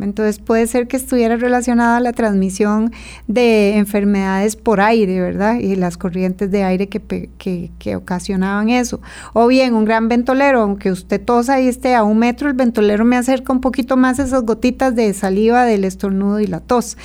Entonces 0.02 0.38
puede 0.38 0.66
ser 0.66 0.88
que 0.88 0.96
estuviera 0.96 1.36
relacionada 1.36 1.96
a 1.96 2.00
la 2.00 2.12
transmisión 2.12 2.92
de 3.26 3.76
enfermedades 3.76 4.56
por 4.56 4.80
aire, 4.80 5.20
¿verdad? 5.20 5.56
Y 5.60 5.76
las 5.76 5.96
corrientes 5.96 6.50
de 6.50 6.64
aire 6.64 6.88
que, 6.88 7.00
que, 7.38 7.70
que, 7.78 7.96
ocasionaban 7.96 8.68
eso. 8.68 9.00
O 9.32 9.46
bien 9.46 9.74
un 9.74 9.84
gran 9.84 10.08
ventolero, 10.08 10.62
aunque 10.62 10.90
usted 10.90 11.20
tosa 11.20 11.60
y 11.60 11.68
esté 11.68 11.94
a 11.94 12.02
un 12.02 12.18
metro, 12.18 12.48
el 12.48 12.54
ventolero 12.54 13.04
me 13.04 13.16
acerca 13.16 13.52
un 13.52 13.60
poquito 13.60 13.96
más 13.96 14.18
esas 14.18 14.42
gotitas 14.42 14.94
de 14.94 15.12
saliva 15.14 15.64
del 15.64 15.84
estornudo 15.84 16.40
y 16.40 16.46
la 16.46 16.60
tos. 16.60 16.96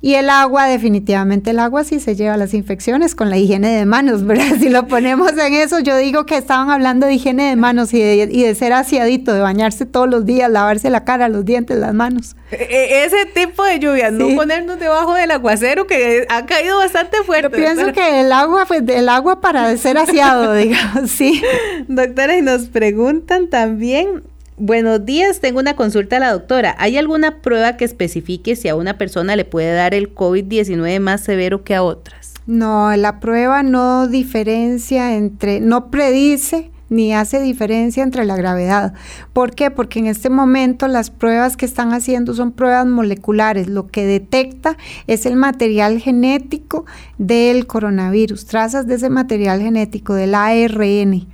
Y 0.00 0.14
el 0.14 0.30
agua, 0.30 0.66
definitivamente 0.66 1.50
el 1.50 1.58
agua 1.58 1.82
sí 1.82 1.98
se 1.98 2.14
lleva 2.14 2.36
las 2.36 2.54
infecciones 2.54 3.16
con 3.16 3.30
la 3.30 3.36
higiene 3.36 3.76
de 3.76 3.84
manos, 3.84 4.24
¿verdad? 4.26 4.56
Si 4.60 4.68
lo 4.68 4.86
ponemos 4.86 5.32
en 5.32 5.54
eso, 5.54 5.80
yo 5.80 5.96
digo 5.96 6.24
que 6.24 6.36
estaban 6.36 6.70
hablando 6.70 7.06
de 7.06 7.14
higiene 7.14 7.48
de 7.48 7.56
manos 7.56 7.92
y 7.92 8.00
de, 8.00 8.28
y 8.30 8.44
de 8.44 8.54
ser 8.54 8.72
aseadito, 8.72 9.32
de 9.34 9.40
bañarse 9.40 9.86
todos 9.86 10.08
los 10.08 10.24
días, 10.24 10.50
lavarse 10.50 10.88
la 10.90 11.04
cara, 11.04 11.28
los 11.28 11.44
dientes, 11.44 11.76
las 11.78 11.94
manos. 11.94 12.36
E, 12.52 12.56
e, 12.62 13.04
ese 13.04 13.26
tipo 13.26 13.64
de 13.64 13.80
lluvia, 13.80 14.10
no 14.10 14.34
ponernos 14.36 14.78
debajo 14.78 15.14
del 15.14 15.30
aguacero 15.32 15.86
que 15.86 16.26
ha 16.28 16.46
caído 16.46 16.76
bastante 16.78 17.18
fuerte. 17.24 17.56
Yo 17.56 17.64
pienso 17.64 17.92
que 17.92 18.20
el 18.20 18.32
agua, 18.32 18.66
pues 18.66 18.82
el 18.88 19.08
agua 19.08 19.40
para 19.40 19.76
ser 19.76 19.98
aseado, 19.98 20.54
digamos, 20.54 21.10
sí. 21.10 21.42
Doctora, 21.88 22.36
y 22.36 22.42
nos 22.42 22.66
preguntan 22.66 23.48
también 23.48 24.22
Buenos 24.60 25.06
días, 25.06 25.38
tengo 25.38 25.60
una 25.60 25.76
consulta 25.76 26.16
a 26.16 26.18
la 26.18 26.32
doctora. 26.32 26.74
¿Hay 26.80 26.96
alguna 26.96 27.42
prueba 27.42 27.76
que 27.76 27.84
especifique 27.84 28.56
si 28.56 28.66
a 28.66 28.74
una 28.74 28.98
persona 28.98 29.36
le 29.36 29.44
puede 29.44 29.72
dar 29.72 29.94
el 29.94 30.12
COVID-19 30.12 30.98
más 30.98 31.20
severo 31.20 31.62
que 31.62 31.76
a 31.76 31.84
otras? 31.84 32.34
No, 32.48 32.96
la 32.96 33.20
prueba 33.20 33.62
no 33.62 34.08
diferencia 34.08 35.14
entre, 35.14 35.60
no 35.60 35.92
predice 35.92 36.72
ni 36.88 37.14
hace 37.14 37.40
diferencia 37.40 38.02
entre 38.02 38.24
la 38.24 38.34
gravedad. 38.34 38.94
¿Por 39.32 39.54
qué? 39.54 39.70
Porque 39.70 40.00
en 40.00 40.08
este 40.08 40.28
momento 40.28 40.88
las 40.88 41.10
pruebas 41.10 41.56
que 41.56 41.64
están 41.64 41.92
haciendo 41.92 42.34
son 42.34 42.50
pruebas 42.50 42.86
moleculares. 42.86 43.68
Lo 43.68 43.86
que 43.86 44.06
detecta 44.06 44.76
es 45.06 45.24
el 45.24 45.36
material 45.36 46.00
genético 46.00 46.84
del 47.16 47.68
coronavirus, 47.68 48.46
trazas 48.46 48.88
de 48.88 48.96
ese 48.96 49.08
material 49.08 49.60
genético, 49.60 50.14
del 50.14 50.34
ARN. 50.34 51.28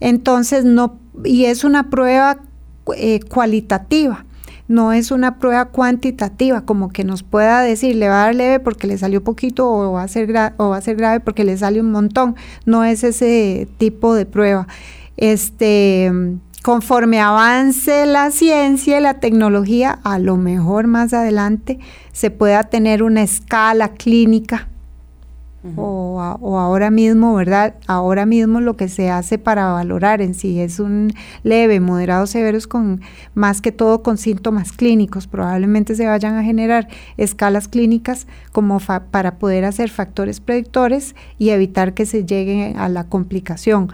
Entonces, 0.00 0.64
no, 0.64 0.98
y 1.22 1.44
es 1.44 1.62
una 1.62 1.88
prueba 1.88 2.40
eh, 2.96 3.20
cualitativa. 3.20 4.24
No 4.66 4.92
es 4.92 5.10
una 5.10 5.38
prueba 5.38 5.66
cuantitativa, 5.66 6.62
como 6.62 6.88
que 6.88 7.04
nos 7.04 7.22
pueda 7.22 7.60
decir, 7.60 7.96
le 7.96 8.08
va 8.08 8.22
a 8.22 8.24
dar 8.26 8.34
leve 8.34 8.60
porque 8.60 8.86
le 8.86 8.96
salió 8.96 9.22
poquito 9.22 9.70
o 9.70 9.92
va 9.92 10.02
a 10.02 10.08
ser, 10.08 10.32
o 10.56 10.70
va 10.70 10.76
a 10.78 10.80
ser 10.80 10.96
grave 10.96 11.20
porque 11.20 11.44
le 11.44 11.56
sale 11.56 11.80
un 11.80 11.90
montón. 11.90 12.34
No 12.64 12.82
es 12.84 13.04
ese 13.04 13.68
tipo 13.76 14.14
de 14.14 14.24
prueba. 14.24 14.66
Este, 15.18 16.10
conforme 16.62 17.20
avance 17.20 18.06
la 18.06 18.30
ciencia 18.30 18.98
y 18.98 19.02
la 19.02 19.20
tecnología, 19.20 19.98
a 20.02 20.18
lo 20.18 20.36
mejor 20.38 20.86
más 20.86 21.12
adelante 21.12 21.78
se 22.12 22.30
pueda 22.30 22.64
tener 22.64 23.02
una 23.02 23.22
escala 23.22 23.90
clínica 23.90 24.68
o, 25.76 26.20
ahora 26.20 26.90
mismo, 26.90 27.34
¿verdad? 27.34 27.74
Ahora 27.86 28.26
mismo 28.26 28.60
lo 28.60 28.76
que 28.76 28.88
se 28.88 29.10
hace 29.10 29.38
para 29.38 29.72
valorar 29.72 30.20
en 30.20 30.34
si 30.34 30.60
es 30.60 30.78
un 30.78 31.12
leve, 31.42 31.80
moderado, 31.80 32.26
severo, 32.26 32.58
es 32.58 32.66
con 32.66 33.00
más 33.34 33.60
que 33.60 33.72
todo 33.72 34.02
con 34.02 34.18
síntomas 34.18 34.72
clínicos. 34.72 35.26
Probablemente 35.26 35.94
se 35.94 36.06
vayan 36.06 36.36
a 36.36 36.44
generar 36.44 36.88
escalas 37.16 37.68
clínicas 37.68 38.26
como 38.52 38.78
para 38.78 39.38
poder 39.38 39.64
hacer 39.64 39.88
factores 39.88 40.40
predictores 40.40 41.14
y 41.38 41.50
evitar 41.50 41.94
que 41.94 42.04
se 42.06 42.24
llegue 42.24 42.74
a 42.76 42.88
la 42.88 43.04
complicación. 43.04 43.90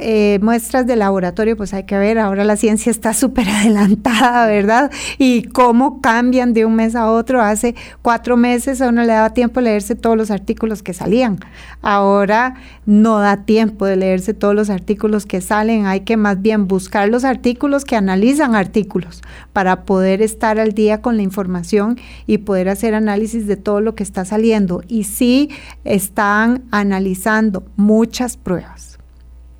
Eh, 0.00 0.38
muestras 0.42 0.86
de 0.86 0.96
laboratorio, 0.96 1.56
pues 1.56 1.74
hay 1.74 1.84
que 1.84 1.98
ver, 1.98 2.18
ahora 2.18 2.44
la 2.44 2.56
ciencia 2.56 2.90
está 2.90 3.12
súper 3.14 3.48
adelantada, 3.48 4.46
¿verdad? 4.46 4.90
Y 5.18 5.42
cómo 5.44 6.00
cambian 6.00 6.54
de 6.54 6.64
un 6.64 6.74
mes 6.74 6.96
a 6.96 7.10
otro. 7.10 7.40
Hace 7.40 7.74
cuatro 8.02 8.36
meses 8.36 8.80
a 8.80 8.88
uno 8.88 9.02
le 9.02 9.12
daba 9.12 9.30
tiempo 9.34 9.60
leerse 9.60 9.94
todos 9.94 10.16
los 10.16 10.30
artículos 10.30 10.82
que 10.82 10.87
salían. 10.94 11.38
Ahora 11.82 12.54
no 12.86 13.18
da 13.18 13.44
tiempo 13.44 13.86
de 13.86 13.96
leerse 13.96 14.34
todos 14.34 14.54
los 14.54 14.70
artículos 14.70 15.26
que 15.26 15.40
salen, 15.40 15.86
hay 15.86 16.00
que 16.00 16.16
más 16.16 16.40
bien 16.42 16.68
buscar 16.68 17.08
los 17.08 17.24
artículos 17.24 17.84
que 17.84 17.96
analizan 17.96 18.54
artículos 18.54 19.22
para 19.52 19.84
poder 19.84 20.22
estar 20.22 20.58
al 20.58 20.72
día 20.72 21.00
con 21.02 21.16
la 21.16 21.22
información 21.22 21.98
y 22.26 22.38
poder 22.38 22.68
hacer 22.68 22.94
análisis 22.94 23.46
de 23.46 23.56
todo 23.56 23.80
lo 23.80 23.94
que 23.94 24.02
está 24.02 24.24
saliendo. 24.24 24.82
Y 24.88 25.04
sí 25.04 25.50
están 25.84 26.64
analizando 26.70 27.64
muchas 27.76 28.36
pruebas 28.36 28.98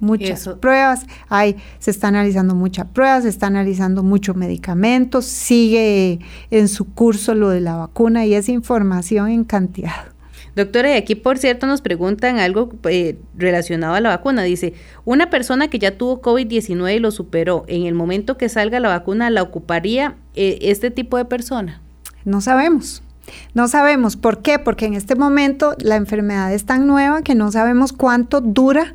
muchas 0.01 0.49
pruebas, 0.61 1.07
hay, 1.29 1.57
se 1.79 1.91
está 1.91 2.09
analizando 2.09 2.55
muchas 2.55 2.87
pruebas, 2.87 3.25
se 3.25 3.29
está 3.29 3.47
analizando 3.49 4.03
muchos 4.03 4.37
medicamentos, 4.37 5.25
sigue 5.25 6.21
en 6.51 6.69
su 6.69 6.93
curso 6.93 7.35
lo 7.35 7.49
de 7.49 7.61
la 7.61 7.77
vacuna 7.77 8.27
y 8.27 8.35
es 8.35 8.49
información 8.49 9.31
en 9.31 9.45
cantidad. 9.45 10.13
Doctora, 10.59 10.91
y 10.91 10.97
aquí 10.97 11.15
por 11.15 11.39
cierto 11.39 11.69
nos 11.69 11.83
preguntan 11.83 12.41
algo 12.41 12.69
eh, 12.91 13.17
relacionado 13.37 13.95
a 13.95 14.01
la 14.01 14.09
vacuna. 14.09 14.43
Dice, 14.43 14.75
una 15.05 15.31
persona 15.31 15.69
que 15.69 15.79
ya 15.79 15.97
tuvo 15.97 16.21
COVID-19 16.21 16.97
y 16.97 16.99
lo 16.99 17.13
superó, 17.13 17.65
en 17.69 17.87
el 17.87 17.95
momento 17.95 18.37
que 18.37 18.49
salga 18.49 18.81
la 18.81 18.89
vacuna, 18.89 19.31
¿la 19.31 19.43
ocuparía 19.43 20.17
eh, 20.35 20.59
este 20.63 20.91
tipo 20.91 21.17
de 21.17 21.27
persona? 21.27 21.81
No 22.25 22.41
sabemos. 22.41 23.05
No 23.55 23.69
sabemos. 23.69 24.17
¿Por 24.17 24.43
qué? 24.43 24.59
Porque 24.59 24.87
en 24.87 24.95
este 24.95 25.15
momento 25.15 25.77
la 25.79 25.95
enfermedad 25.95 26.53
es 26.53 26.67
tan 26.67 26.89
nueva 26.89 27.23
que 27.23 27.37
no 27.37 27.53
sabemos 27.53 27.93
cuánto 27.93 28.41
dura 28.41 28.95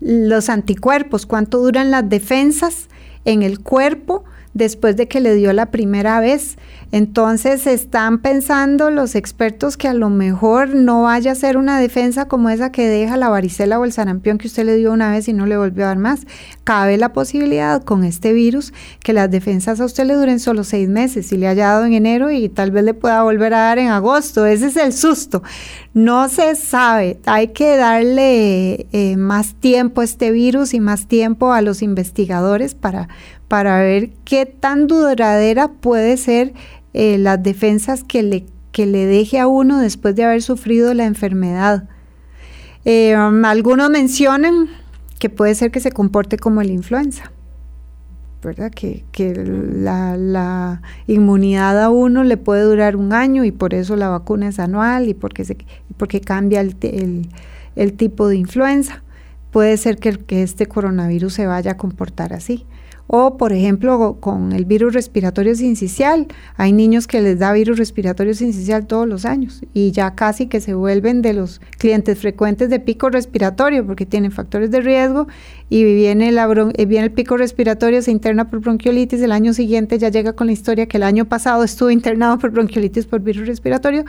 los 0.00 0.50
anticuerpos, 0.50 1.24
cuánto 1.24 1.58
duran 1.58 1.90
las 1.90 2.06
defensas 2.06 2.88
en 3.24 3.42
el 3.42 3.60
cuerpo 3.60 4.24
después 4.58 4.96
de 4.96 5.08
que 5.08 5.20
le 5.20 5.34
dio 5.34 5.52
la 5.52 5.66
primera 5.66 6.20
vez. 6.20 6.56
Entonces 6.90 7.66
están 7.66 8.18
pensando 8.18 8.90
los 8.90 9.14
expertos 9.14 9.76
que 9.76 9.88
a 9.88 9.94
lo 9.94 10.08
mejor 10.08 10.74
no 10.74 11.02
vaya 11.02 11.32
a 11.32 11.34
ser 11.34 11.56
una 11.56 11.78
defensa 11.78 12.28
como 12.28 12.48
esa 12.48 12.72
que 12.72 12.88
deja 12.88 13.16
la 13.16 13.28
varicela 13.28 13.78
o 13.78 13.84
el 13.84 13.92
sarampión 13.92 14.38
que 14.38 14.46
usted 14.46 14.64
le 14.64 14.76
dio 14.76 14.92
una 14.92 15.10
vez 15.10 15.28
y 15.28 15.34
no 15.34 15.46
le 15.46 15.56
volvió 15.56 15.84
a 15.84 15.88
dar 15.88 15.98
más. 15.98 16.26
Cabe 16.64 16.96
la 16.96 17.12
posibilidad 17.12 17.82
con 17.82 18.04
este 18.04 18.32
virus 18.32 18.72
que 19.00 19.12
las 19.12 19.30
defensas 19.30 19.80
a 19.80 19.84
usted 19.84 20.06
le 20.06 20.14
duren 20.14 20.40
solo 20.40 20.64
seis 20.64 20.88
meses 20.88 21.30
y 21.32 21.36
le 21.36 21.46
haya 21.46 21.68
dado 21.68 21.84
en 21.84 21.92
enero 21.92 22.30
y 22.30 22.48
tal 22.48 22.70
vez 22.70 22.84
le 22.84 22.94
pueda 22.94 23.22
volver 23.22 23.54
a 23.54 23.58
dar 23.58 23.78
en 23.78 23.88
agosto. 23.88 24.46
Ese 24.46 24.66
es 24.66 24.76
el 24.76 24.92
susto. 24.92 25.42
No 25.92 26.28
se 26.28 26.54
sabe. 26.54 27.18
Hay 27.26 27.48
que 27.48 27.76
darle 27.76 28.86
eh, 28.92 29.16
más 29.18 29.54
tiempo 29.54 30.00
a 30.00 30.04
este 30.04 30.30
virus 30.30 30.72
y 30.72 30.80
más 30.80 31.06
tiempo 31.06 31.52
a 31.52 31.60
los 31.60 31.82
investigadores 31.82 32.74
para 32.74 33.08
para 33.48 33.80
ver 33.80 34.10
qué 34.24 34.44
tan 34.44 34.86
duradera 34.86 35.68
puede 35.68 36.18
ser 36.18 36.52
eh, 36.92 37.18
las 37.18 37.42
defensas 37.42 38.04
que 38.04 38.22
le, 38.22 38.44
que 38.72 38.86
le 38.86 39.06
deje 39.06 39.40
a 39.40 39.46
uno 39.46 39.80
después 39.80 40.14
de 40.14 40.24
haber 40.24 40.42
sufrido 40.42 40.92
la 40.94 41.06
enfermedad. 41.06 41.88
Eh, 42.84 43.14
algunos 43.14 43.90
mencionan 43.90 44.68
que 45.18 45.30
puede 45.30 45.54
ser 45.54 45.70
que 45.70 45.80
se 45.80 45.90
comporte 45.90 46.36
como 46.36 46.62
la 46.62 46.72
influenza, 46.72 47.32
¿verdad? 48.42 48.70
Que, 48.70 49.04
la, 49.34 50.82
inmunidad 51.06 51.82
a 51.82 51.90
uno 51.90 52.24
le 52.24 52.36
puede 52.36 52.62
durar 52.62 52.96
un 52.96 53.12
año 53.12 53.44
y 53.44 53.50
por 53.50 53.74
eso 53.74 53.96
la 53.96 54.08
vacuna 54.08 54.48
es 54.48 54.58
anual 54.58 55.08
y 55.08 55.14
porque, 55.14 55.44
se, 55.44 55.56
porque 55.96 56.20
cambia 56.20 56.60
el, 56.60 57.96
tipo 57.96 58.28
de 58.28 58.36
influenza. 58.36 59.02
Puede 59.50 59.78
ser 59.78 59.96
que, 59.96 60.12
que 60.18 60.42
este 60.42 60.66
coronavirus 60.66 61.32
se 61.32 61.46
vaya 61.46 61.72
a 61.72 61.76
comportar 61.78 62.34
así 62.34 62.66
O, 63.10 63.38
por 63.38 63.54
ejemplo, 63.54 64.18
con 64.20 64.52
el 64.52 64.66
virus 64.66 64.92
respiratorio 64.92 65.54
sincicial. 65.54 66.26
Hay 66.56 66.72
niños 66.72 67.06
que 67.06 67.22
les 67.22 67.38
da 67.38 67.52
virus 67.54 67.78
respiratorio 67.78 68.34
sincicial 68.34 68.86
todos 68.86 69.08
los 69.08 69.24
años 69.24 69.62
y 69.72 69.92
ya 69.92 70.14
casi 70.14 70.46
que 70.46 70.60
se 70.60 70.74
vuelven 70.74 71.22
de 71.22 71.32
los 71.32 71.62
clientes 71.78 72.18
frecuentes 72.18 72.68
de 72.68 72.80
pico 72.80 73.08
respiratorio 73.08 73.86
porque 73.86 74.04
tienen 74.04 74.30
factores 74.30 74.70
de 74.70 74.82
riesgo 74.82 75.26
y 75.70 75.84
viene, 75.84 76.32
la 76.32 76.46
eh, 76.74 76.86
viene 76.86 77.06
el 77.06 77.12
pico 77.12 77.38
respiratorio, 77.38 78.02
se 78.02 78.10
interna 78.10 78.50
por 78.50 78.60
bronquiolitis, 78.60 79.22
el 79.22 79.32
año 79.32 79.54
siguiente 79.54 79.98
ya 79.98 80.10
llega 80.10 80.34
con 80.34 80.46
la 80.46 80.52
historia 80.52 80.86
que 80.86 80.98
el 80.98 81.02
año 81.02 81.24
pasado 81.24 81.64
estuvo 81.64 81.90
internado 81.90 82.38
por 82.38 82.50
bronquiolitis 82.50 83.06
por 83.06 83.20
virus 83.20 83.46
respiratorio, 83.46 84.04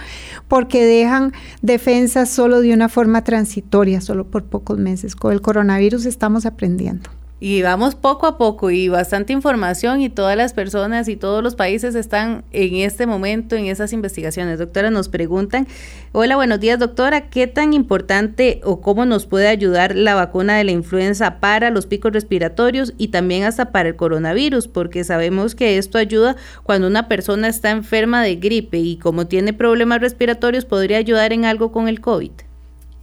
porque 0.47 0.83
dejan 0.83 1.31
defensas 1.61 2.29
solo 2.29 2.59
de 2.59 2.73
una 2.73 2.89
forma 2.89 3.23
transitoria, 3.23 4.01
solo 4.01 4.25
por 4.25 4.43
pocos 4.43 4.77
meses. 4.77 5.15
Con 5.15 5.31
el 5.31 5.41
coronavirus 5.41 6.05
estamos 6.05 6.45
aprendiendo. 6.45 7.09
Y 7.41 7.61
vamos 7.61 7.95
poco 7.95 8.27
a 8.27 8.37
poco 8.37 8.69
y 8.69 8.89
bastante 8.89 9.31
información 9.31 10.01
y 10.01 10.09
todas 10.09 10.35
las 10.35 10.51
personas 10.51 11.07
y 11.07 11.15
todos 11.15 11.41
los 11.41 11.55
países 11.55 11.95
están 11.95 12.43
en 12.51 12.75
este 12.75 13.05
momento 13.05 13.55
en 13.55 13.67
esas 13.67 13.93
investigaciones. 13.93 14.59
Doctora, 14.59 14.91
nos 14.91 15.07
preguntan, 15.07 15.65
hola, 16.11 16.35
buenos 16.35 16.59
días 16.59 16.79
doctora, 16.79 17.29
¿qué 17.29 17.47
tan 17.47 17.73
importante 17.73 18.59
o 18.65 18.81
cómo 18.81 19.05
nos 19.05 19.25
puede 19.25 19.47
ayudar 19.47 19.95
la 19.95 20.15
vacuna 20.15 20.57
de 20.57 20.65
la 20.65 20.71
influenza 20.71 21.39
para 21.39 21.69
los 21.69 21.85
picos 21.85 22.11
respiratorios 22.11 22.93
y 22.97 23.07
también 23.07 23.45
hasta 23.45 23.71
para 23.71 23.87
el 23.87 23.95
coronavirus? 23.95 24.67
Porque 24.67 25.05
sabemos 25.05 25.55
que 25.55 25.77
esto 25.77 25.97
ayuda 25.97 26.35
cuando 26.63 26.87
una 26.87 27.07
persona 27.07 27.47
está 27.47 27.71
enferma 27.71 28.21
de 28.21 28.35
gripe 28.35 28.79
y 28.79 28.97
como 28.97 29.27
tiene 29.27 29.53
problemas 29.53 30.01
respiratorios 30.01 30.65
podría 30.65 30.97
ayudar 30.97 31.31
en 31.31 31.45
algo 31.45 31.71
con 31.71 31.87
el 31.87 32.01
COVID. 32.01 32.31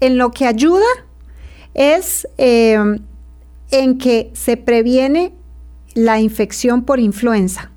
En 0.00 0.18
lo 0.18 0.30
que 0.30 0.44
ayuda 0.44 0.84
es... 1.72 2.28
Eh, 2.36 2.98
en 3.70 3.98
que 3.98 4.30
se 4.34 4.56
previene 4.56 5.34
la 5.94 6.20
infección 6.20 6.82
por 6.82 7.00
influenza. 7.00 7.70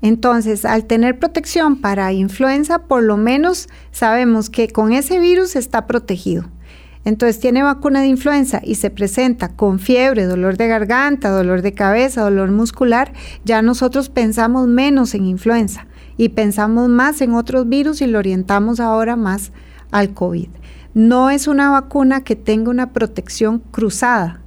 Entonces, 0.00 0.64
al 0.64 0.86
tener 0.86 1.18
protección 1.18 1.80
para 1.80 2.12
influenza, 2.12 2.80
por 2.80 3.04
lo 3.04 3.16
menos 3.16 3.68
sabemos 3.92 4.50
que 4.50 4.68
con 4.68 4.92
ese 4.92 5.20
virus 5.20 5.54
está 5.54 5.86
protegido. 5.86 6.50
Entonces, 7.04 7.40
tiene 7.40 7.62
vacuna 7.62 8.00
de 8.00 8.08
influenza 8.08 8.60
y 8.64 8.76
se 8.76 8.90
presenta 8.90 9.48
con 9.48 9.78
fiebre, 9.78 10.24
dolor 10.24 10.56
de 10.56 10.68
garganta, 10.68 11.30
dolor 11.30 11.62
de 11.62 11.72
cabeza, 11.72 12.22
dolor 12.22 12.50
muscular, 12.50 13.12
ya 13.44 13.62
nosotros 13.62 14.08
pensamos 14.08 14.66
menos 14.66 15.14
en 15.14 15.26
influenza 15.26 15.86
y 16.16 16.30
pensamos 16.30 16.88
más 16.88 17.20
en 17.20 17.34
otros 17.34 17.68
virus 17.68 18.02
y 18.02 18.06
lo 18.06 18.18
orientamos 18.18 18.80
ahora 18.80 19.16
más 19.16 19.52
al 19.90 20.14
COVID. 20.14 20.48
No 20.94 21.30
es 21.30 21.46
una 21.46 21.70
vacuna 21.70 22.22
que 22.22 22.36
tenga 22.36 22.70
una 22.70 22.92
protección 22.92 23.60
cruzada, 23.70 24.41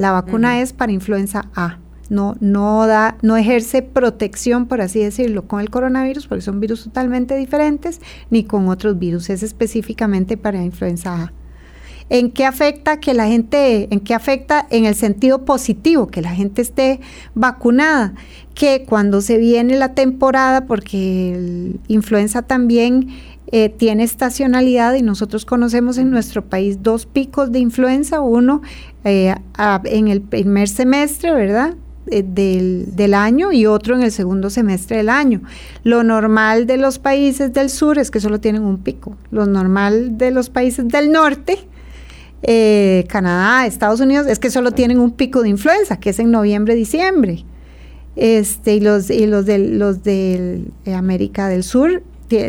la 0.00 0.12
vacuna 0.12 0.62
es 0.62 0.72
para 0.72 0.92
influenza 0.92 1.50
A. 1.54 1.78
No, 2.08 2.34
no, 2.40 2.86
da, 2.86 3.18
no 3.20 3.36
ejerce 3.36 3.82
protección, 3.82 4.64
por 4.64 4.80
así 4.80 4.98
decirlo, 4.98 5.46
con 5.46 5.60
el 5.60 5.68
coronavirus, 5.68 6.26
porque 6.26 6.40
son 6.40 6.58
virus 6.58 6.84
totalmente 6.84 7.36
diferentes, 7.36 8.00
ni 8.30 8.44
con 8.44 8.68
otros 8.68 8.98
virus. 8.98 9.28
Es 9.28 9.42
específicamente 9.42 10.38
para 10.38 10.64
influenza 10.64 11.24
A. 11.24 11.32
¿En 12.08 12.30
qué 12.30 12.46
afecta 12.46 12.98
que 12.98 13.12
la 13.12 13.26
gente, 13.26 13.88
en 13.92 14.00
qué 14.00 14.14
afecta 14.14 14.66
en 14.70 14.86
el 14.86 14.94
sentido 14.94 15.44
positivo, 15.44 16.06
que 16.06 16.22
la 16.22 16.30
gente 16.30 16.62
esté 16.62 17.00
vacunada? 17.34 18.14
Que 18.54 18.86
cuando 18.88 19.20
se 19.20 19.36
viene 19.36 19.76
la 19.76 19.92
temporada, 19.92 20.64
porque 20.64 21.34
el 21.34 21.80
influenza 21.88 22.40
también 22.40 23.10
eh, 23.52 23.68
tiene 23.68 24.04
estacionalidad 24.04 24.94
y 24.94 25.02
nosotros 25.02 25.44
conocemos 25.44 25.98
en 25.98 26.12
nuestro 26.12 26.44
país 26.44 26.84
dos 26.84 27.06
picos 27.06 27.50
de 27.50 27.58
influenza, 27.58 28.20
uno 28.20 28.62
eh, 29.02 29.34
en 29.86 30.06
el 30.06 30.20
primer 30.20 30.68
semestre, 30.68 31.32
¿verdad? 31.32 31.74
Eh, 32.06 32.22
del, 32.24 32.94
del, 32.94 33.12
año 33.12 33.50
y 33.50 33.66
otro 33.66 33.96
en 33.96 34.02
el 34.02 34.12
segundo 34.12 34.50
semestre 34.50 34.98
del 34.98 35.08
año. 35.08 35.42
Lo 35.82 36.04
normal 36.04 36.68
de 36.68 36.76
los 36.76 37.00
países 37.00 37.52
del 37.52 37.70
sur 37.70 37.98
es 37.98 38.12
que 38.12 38.20
solo 38.20 38.38
tienen 38.38 38.62
un 38.62 38.78
pico. 38.78 39.16
Lo 39.32 39.46
normal 39.46 40.16
de 40.16 40.30
los 40.30 40.48
países 40.48 40.86
del 40.86 41.10
norte, 41.10 41.58
Canadá, 43.08 43.66
Estados 43.66 43.98
Unidos, 43.98 44.28
es 44.28 44.38
que 44.38 44.50
solo 44.50 44.70
tienen 44.70 45.00
un 45.00 45.10
pico 45.10 45.42
de 45.42 45.48
influenza, 45.48 45.98
que 45.98 46.10
es 46.10 46.20
en 46.20 46.30
noviembre, 46.30 46.76
diciembre. 46.76 47.44
Este, 48.14 48.74
y 48.74 48.80
los, 48.80 49.10
y 49.10 49.26
los 49.26 49.44
de 49.44 49.58
los 49.58 50.04
de 50.04 50.62
América 50.94 51.48
del 51.48 51.64
Sur 51.64 52.04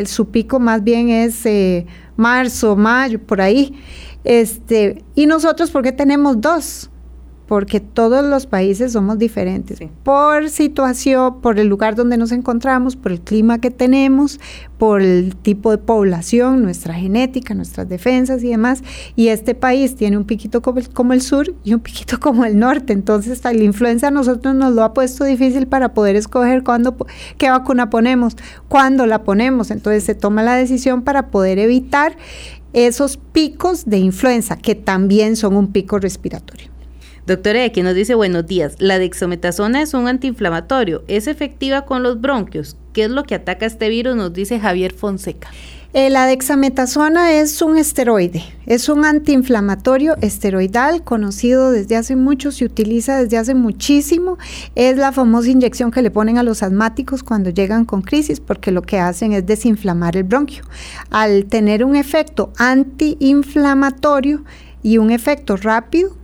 su 0.06 0.30
pico 0.30 0.60
más 0.60 0.82
bien 0.82 1.08
es 1.08 1.44
eh, 1.46 1.86
marzo, 2.16 2.76
mayo, 2.76 3.20
por 3.20 3.40
ahí. 3.40 3.74
Este, 4.24 5.02
y 5.14 5.26
nosotros, 5.26 5.70
¿por 5.70 5.82
qué 5.82 5.92
tenemos 5.92 6.40
dos? 6.40 6.90
Porque 7.52 7.80
todos 7.80 8.24
los 8.24 8.46
países 8.46 8.92
somos 8.92 9.18
diferentes 9.18 9.78
por 10.04 10.48
situación, 10.48 11.42
por 11.42 11.58
el 11.58 11.66
lugar 11.66 11.96
donde 11.96 12.16
nos 12.16 12.32
encontramos, 12.32 12.96
por 12.96 13.12
el 13.12 13.20
clima 13.20 13.60
que 13.60 13.70
tenemos, 13.70 14.40
por 14.78 15.02
el 15.02 15.36
tipo 15.36 15.70
de 15.70 15.76
población, 15.76 16.62
nuestra 16.62 16.94
genética, 16.94 17.52
nuestras 17.52 17.90
defensas 17.90 18.42
y 18.42 18.48
demás. 18.48 18.82
Y 19.16 19.28
este 19.28 19.54
país 19.54 19.96
tiene 19.96 20.16
un 20.16 20.24
piquito 20.24 20.62
como 20.62 20.78
el, 20.78 20.88
como 20.88 21.12
el 21.12 21.20
sur 21.20 21.54
y 21.62 21.74
un 21.74 21.80
piquito 21.80 22.18
como 22.20 22.46
el 22.46 22.58
norte. 22.58 22.94
Entonces, 22.94 23.44
la 23.44 23.52
influenza 23.52 24.08
a 24.08 24.10
nosotros 24.10 24.54
nos 24.54 24.72
lo 24.72 24.82
ha 24.82 24.94
puesto 24.94 25.24
difícil 25.24 25.66
para 25.66 25.92
poder 25.92 26.16
escoger 26.16 26.64
cuándo, 26.64 26.96
qué 27.36 27.50
vacuna 27.50 27.90
ponemos, 27.90 28.34
cuándo 28.68 29.04
la 29.04 29.24
ponemos. 29.24 29.70
Entonces, 29.70 30.04
se 30.04 30.14
toma 30.14 30.42
la 30.42 30.54
decisión 30.54 31.02
para 31.02 31.26
poder 31.26 31.58
evitar 31.58 32.16
esos 32.72 33.18
picos 33.18 33.84
de 33.84 33.98
influenza, 33.98 34.56
que 34.56 34.74
también 34.74 35.36
son 35.36 35.54
un 35.54 35.70
pico 35.70 35.98
respiratorio. 35.98 36.71
Doctora, 37.24 37.62
aquí 37.64 37.82
nos 37.82 37.94
dice 37.94 38.16
buenos 38.16 38.48
días. 38.48 38.74
La 38.80 38.98
dexametasona 38.98 39.80
es 39.80 39.94
un 39.94 40.08
antiinflamatorio. 40.08 41.04
¿Es 41.06 41.28
efectiva 41.28 41.84
con 41.84 42.02
los 42.02 42.20
bronquios? 42.20 42.76
¿Qué 42.92 43.04
es 43.04 43.10
lo 43.10 43.22
que 43.22 43.36
ataca 43.36 43.64
este 43.64 43.88
virus? 43.88 44.16
Nos 44.16 44.32
dice 44.32 44.58
Javier 44.58 44.92
Fonseca. 44.92 45.48
Eh, 45.92 46.10
la 46.10 46.26
dexametasona 46.26 47.34
es 47.34 47.62
un 47.62 47.76
esteroide, 47.76 48.42
es 48.66 48.88
un 48.88 49.04
antiinflamatorio 49.04 50.16
esteroidal 50.22 51.04
conocido 51.04 51.70
desde 51.70 51.96
hace 51.96 52.16
mucho, 52.16 52.50
se 52.50 52.64
utiliza 52.64 53.22
desde 53.22 53.36
hace 53.36 53.54
muchísimo. 53.54 54.36
Es 54.74 54.96
la 54.96 55.12
famosa 55.12 55.50
inyección 55.50 55.92
que 55.92 56.02
le 56.02 56.10
ponen 56.10 56.38
a 56.38 56.42
los 56.42 56.64
asmáticos 56.64 57.22
cuando 57.22 57.50
llegan 57.50 57.84
con 57.84 58.02
crisis 58.02 58.40
porque 58.40 58.72
lo 58.72 58.82
que 58.82 58.98
hacen 58.98 59.32
es 59.32 59.46
desinflamar 59.46 60.16
el 60.16 60.24
bronquio. 60.24 60.64
Al 61.10 61.44
tener 61.44 61.84
un 61.84 61.94
efecto 61.94 62.52
antiinflamatorio 62.56 64.44
y 64.82 64.98
un 64.98 65.12
efecto 65.12 65.56
rápido, 65.56 66.16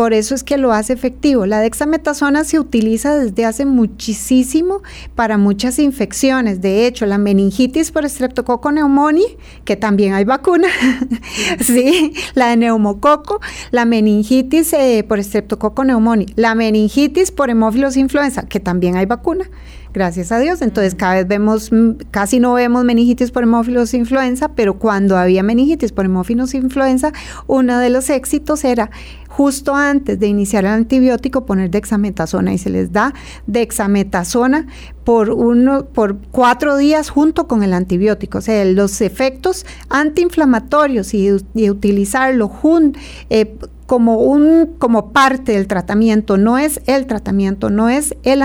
por 0.00 0.14
eso 0.14 0.34
es 0.34 0.42
que 0.42 0.56
lo 0.56 0.72
hace 0.72 0.94
efectivo. 0.94 1.44
La 1.44 1.60
dexametasona 1.60 2.44
se 2.44 2.58
utiliza 2.58 3.18
desde 3.18 3.44
hace 3.44 3.66
muchísimo 3.66 4.80
para 5.14 5.36
muchas 5.36 5.78
infecciones. 5.78 6.62
De 6.62 6.86
hecho, 6.86 7.04
la 7.04 7.18
meningitis 7.18 7.90
por 7.90 8.06
estreptococo 8.06 8.70
pneumoniae, 8.70 9.36
que 9.66 9.76
también 9.76 10.14
hay 10.14 10.24
vacuna, 10.24 10.68
sí, 11.60 12.14
la 12.32 12.48
de 12.48 12.56
neumococo, 12.56 13.42
la 13.72 13.84
meningitis 13.84 14.72
eh, 14.72 15.04
por 15.06 15.18
estreptococo 15.18 15.82
pneumoniae, 15.82 16.32
la 16.34 16.54
meningitis 16.54 17.30
por 17.30 17.50
hemófilos 17.50 17.98
influenza, 17.98 18.46
que 18.46 18.58
también 18.58 18.96
hay 18.96 19.04
vacuna 19.04 19.50
gracias 19.92 20.32
a 20.32 20.38
Dios. 20.38 20.62
Entonces 20.62 20.94
cada 20.94 21.14
vez 21.14 21.28
vemos, 21.28 21.72
mm, 21.72 21.92
casi 22.10 22.40
no 22.40 22.54
vemos 22.54 22.84
meningitis 22.84 23.30
por 23.30 23.44
hemófilos 23.44 23.94
influenza, 23.94 24.48
pero 24.54 24.78
cuando 24.78 25.16
había 25.16 25.42
meningitis 25.42 25.92
por 25.92 26.04
hemófilos 26.04 26.54
influenza, 26.54 27.12
uno 27.46 27.78
de 27.78 27.90
los 27.90 28.10
éxitos 28.10 28.64
era 28.64 28.90
justo 29.28 29.74
antes 29.74 30.18
de 30.18 30.26
iniciar 30.26 30.64
el 30.64 30.72
antibiótico 30.72 31.46
poner 31.46 31.70
dexametasona 31.70 32.52
y 32.52 32.58
se 32.58 32.68
les 32.68 32.92
da 32.92 33.14
dexametasona 33.46 34.66
por 35.04 35.30
uno 35.30 35.86
por 35.86 36.18
cuatro 36.30 36.76
días 36.76 37.10
junto 37.10 37.46
con 37.46 37.62
el 37.62 37.72
antibiótico. 37.72 38.38
O 38.38 38.40
sea, 38.40 38.64
los 38.64 39.00
efectos 39.00 39.64
antiinflamatorios 39.88 41.14
y, 41.14 41.30
utilizarlo 41.70 42.48
junto 42.48 42.98
eh, 43.30 43.56
como 43.90 44.18
un 44.18 44.76
como 44.78 45.10
parte 45.10 45.50
del 45.50 45.66
tratamiento, 45.66 46.36
no 46.36 46.58
es 46.58 46.80
el 46.86 47.08
tratamiento, 47.08 47.70
no 47.70 47.88
es 47.88 48.14
el 48.22 48.38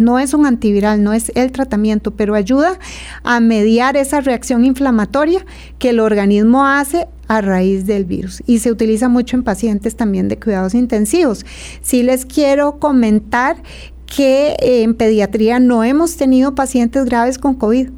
no 0.00 0.18
es 0.18 0.32
un 0.32 0.46
antiviral, 0.46 1.04
no 1.04 1.12
es 1.12 1.30
el 1.34 1.52
tratamiento, 1.52 2.12
pero 2.12 2.34
ayuda 2.34 2.78
a 3.22 3.38
mediar 3.40 3.98
esa 3.98 4.22
reacción 4.22 4.64
inflamatoria 4.64 5.44
que 5.78 5.90
el 5.90 6.00
organismo 6.00 6.64
hace 6.64 7.06
a 7.26 7.42
raíz 7.42 7.84
del 7.84 8.06
virus 8.06 8.42
y 8.46 8.60
se 8.60 8.72
utiliza 8.72 9.10
mucho 9.10 9.36
en 9.36 9.42
pacientes 9.42 9.94
también 9.94 10.28
de 10.28 10.38
cuidados 10.38 10.72
intensivos. 10.72 11.44
Sí 11.82 12.02
les 12.02 12.24
quiero 12.24 12.78
comentar 12.78 13.62
que 14.06 14.56
eh, 14.58 14.84
en 14.84 14.94
pediatría 14.94 15.60
no 15.60 15.84
hemos 15.84 16.16
tenido 16.16 16.54
pacientes 16.54 17.04
graves 17.04 17.36
con 17.36 17.56
COVID. 17.56 17.90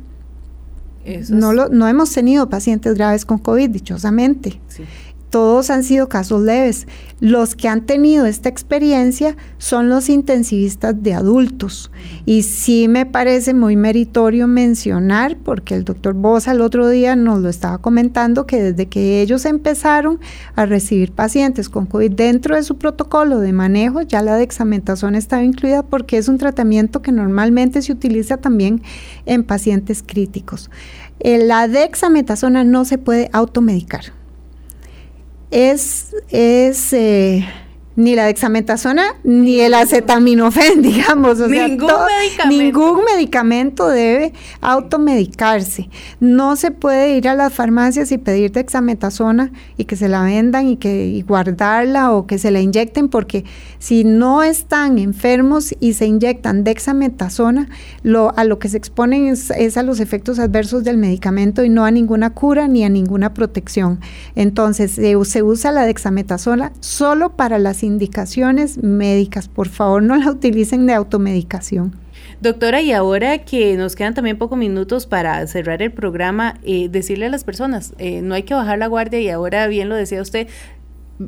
no, 1.28 1.52
lo, 1.52 1.68
no 1.68 1.86
hemos 1.86 2.12
tenido 2.12 2.50
pacientes 2.50 2.94
graves 2.94 3.24
con 3.24 3.38
COVID, 3.38 3.70
dichosamente. 3.70 4.58
Todos 5.30 5.70
han 5.70 5.84
sido 5.84 6.08
casos 6.08 6.42
leves. 6.42 6.86
Los 7.20 7.54
que 7.54 7.68
han 7.68 7.86
tenido 7.86 8.26
esta 8.26 8.48
experiencia 8.48 9.36
son 9.58 9.88
los 9.88 10.08
intensivistas 10.08 11.02
de 11.02 11.14
adultos. 11.14 11.90
Y 12.26 12.42
sí 12.42 12.88
me 12.88 13.06
parece 13.06 13.54
muy 13.54 13.76
meritorio 13.76 14.46
mencionar, 14.46 15.36
porque 15.36 15.74
el 15.74 15.84
doctor 15.84 16.14
Bosa 16.14 16.52
el 16.52 16.60
otro 16.60 16.88
día 16.88 17.16
nos 17.16 17.40
lo 17.40 17.48
estaba 17.48 17.78
comentando, 17.78 18.46
que 18.46 18.62
desde 18.62 18.86
que 18.86 19.22
ellos 19.22 19.44
empezaron 19.44 20.18
a 20.56 20.66
recibir 20.66 21.12
pacientes 21.12 21.68
con 21.68 21.86
COVID 21.86 22.12
dentro 22.12 22.56
de 22.56 22.62
su 22.62 22.76
protocolo 22.76 23.38
de 23.38 23.52
manejo, 23.52 24.02
ya 24.02 24.22
la 24.22 24.36
dexametasona 24.36 25.18
estaba 25.18 25.44
incluida 25.44 25.82
porque 25.82 26.18
es 26.18 26.28
un 26.28 26.38
tratamiento 26.38 27.02
que 27.02 27.12
normalmente 27.12 27.82
se 27.82 27.92
utiliza 27.92 28.38
también 28.38 28.82
en 29.26 29.44
pacientes 29.44 30.02
críticos. 30.04 30.70
Eh, 31.20 31.38
la 31.44 31.68
dexametasona 31.68 32.64
no 32.64 32.84
se 32.84 32.96
puede 32.96 33.28
automedicar 33.32 34.19
es, 35.50 36.14
es 36.30 36.92
eh, 36.92 37.46
ni 38.00 38.14
la 38.14 38.24
dexametasona 38.24 39.16
ni 39.24 39.60
el 39.60 39.74
acetaminofén, 39.74 40.80
digamos. 40.82 41.38
ningún 41.38 41.92
medicamento. 42.18 42.62
Ningún 42.62 43.04
medicamento 43.04 43.88
debe 43.88 44.32
automedicarse. 44.62 45.90
No 46.18 46.56
se 46.56 46.70
puede 46.70 47.16
ir 47.16 47.28
a 47.28 47.34
las 47.34 47.52
farmacias 47.52 48.10
y 48.10 48.18
pedir 48.18 48.52
dexametasona 48.52 49.52
y 49.76 49.84
que 49.84 49.96
se 49.96 50.08
la 50.08 50.22
vendan 50.22 50.68
y 50.68 50.76
que 50.76 51.22
guardarla 51.28 52.12
o 52.12 52.26
que 52.26 52.38
se 52.38 52.50
la 52.50 52.60
inyecten 52.60 53.08
porque 53.08 53.44
si 53.78 54.04
no 54.04 54.42
están 54.42 54.98
enfermos 54.98 55.74
y 55.78 55.92
se 55.92 56.06
inyectan 56.06 56.64
dexametasona, 56.64 57.68
lo, 58.02 58.36
a 58.36 58.44
lo 58.44 58.58
que 58.58 58.68
se 58.68 58.78
exponen 58.78 59.26
es, 59.26 59.50
es 59.50 59.76
a 59.76 59.82
los 59.82 60.00
efectos 60.00 60.38
adversos 60.38 60.84
del 60.84 60.96
medicamento 60.96 61.64
y 61.64 61.68
no 61.68 61.84
a 61.84 61.90
ninguna 61.90 62.30
cura 62.30 62.66
ni 62.66 62.82
a 62.82 62.88
ninguna 62.88 63.34
protección. 63.34 64.00
Entonces, 64.34 64.92
se 64.92 65.42
usa 65.42 65.72
la 65.72 65.84
dexametasona 65.84 66.72
solo 66.80 67.36
para 67.36 67.58
las 67.58 67.82
indicaciones 67.90 68.82
médicas. 68.82 69.48
Por 69.48 69.68
favor, 69.68 70.02
no 70.02 70.16
la 70.16 70.30
utilicen 70.30 70.86
de 70.86 70.94
automedicación. 70.94 71.94
Doctora, 72.40 72.80
y 72.80 72.92
ahora 72.92 73.38
que 73.38 73.76
nos 73.76 73.96
quedan 73.96 74.14
también 74.14 74.38
pocos 74.38 74.56
minutos 74.56 75.06
para 75.06 75.46
cerrar 75.46 75.82
el 75.82 75.92
programa, 75.92 76.58
eh, 76.62 76.88
decirle 76.88 77.26
a 77.26 77.28
las 77.28 77.44
personas, 77.44 77.92
eh, 77.98 78.22
no 78.22 78.34
hay 78.34 78.44
que 78.44 78.54
bajar 78.54 78.78
la 78.78 78.86
guardia 78.86 79.20
y 79.20 79.28
ahora 79.28 79.66
bien 79.66 79.88
lo 79.90 79.94
decía 79.94 80.22
usted, 80.22 80.48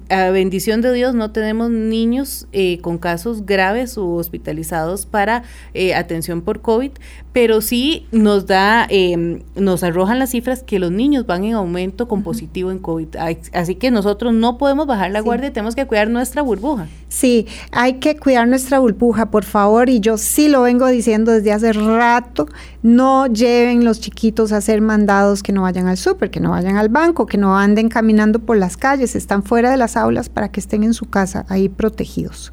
a 0.08 0.30
bendición 0.30 0.80
de 0.80 0.92
Dios 0.92 1.14
no 1.14 1.32
tenemos 1.32 1.70
niños 1.70 2.46
eh, 2.52 2.78
con 2.80 2.98
casos 2.98 3.44
graves 3.44 3.98
o 3.98 4.08
hospitalizados 4.14 5.06
para 5.06 5.42
eh, 5.74 5.94
atención 5.94 6.42
por 6.42 6.62
COVID, 6.62 6.92
pero 7.32 7.62
sí 7.62 8.06
nos 8.12 8.46
da, 8.46 8.86
em, 8.90 9.40
nos 9.56 9.82
arrojan 9.82 10.18
las 10.18 10.30
cifras 10.30 10.62
que 10.62 10.78
los 10.78 10.90
niños 10.90 11.26
van 11.26 11.44
en 11.44 11.54
aumento 11.54 12.06
con 12.06 12.22
positivo 12.22 12.70
en 12.70 12.78
COVID. 12.78 13.08
Así 13.52 13.74
que 13.76 13.90
nosotros 13.90 14.34
no 14.34 14.58
podemos 14.58 14.86
bajar 14.86 15.10
la 15.10 15.20
guardia, 15.20 15.52
tenemos 15.52 15.74
que 15.74 15.86
cuidar 15.86 16.10
nuestra 16.10 16.42
burbuja. 16.42 16.88
Sí, 17.08 17.46
hay 17.70 17.94
que 17.94 18.16
cuidar 18.16 18.46
nuestra 18.48 18.78
burbuja, 18.78 19.30
por 19.30 19.44
favor, 19.44 19.88
y 19.88 20.00
yo 20.00 20.18
sí 20.18 20.48
lo 20.48 20.62
vengo 20.62 20.86
diciendo 20.86 21.32
desde 21.32 21.52
hace 21.52 21.72
rato, 21.72 22.46
no 22.82 23.26
lleven 23.26 23.84
los 23.84 24.00
chiquitos 24.00 24.52
a 24.52 24.60
ser 24.60 24.80
mandados 24.80 25.42
que 25.42 25.52
no 25.52 25.62
vayan 25.62 25.86
al 25.86 25.96
súper, 25.96 26.30
que 26.30 26.40
no 26.40 26.50
vayan 26.50 26.76
al 26.76 26.88
banco, 26.88 27.26
que 27.26 27.38
no 27.38 27.56
anden 27.56 27.88
caminando 27.88 28.40
por 28.40 28.56
las 28.56 28.76
calles, 28.76 29.16
están 29.16 29.42
fuera 29.42 29.70
de 29.70 29.76
las 29.76 29.96
aulas 29.96 30.28
para 30.28 30.50
que 30.50 30.60
estén 30.60 30.84
en 30.84 30.94
su 30.94 31.06
casa 31.06 31.46
ahí 31.48 31.68
protegidos. 31.68 32.52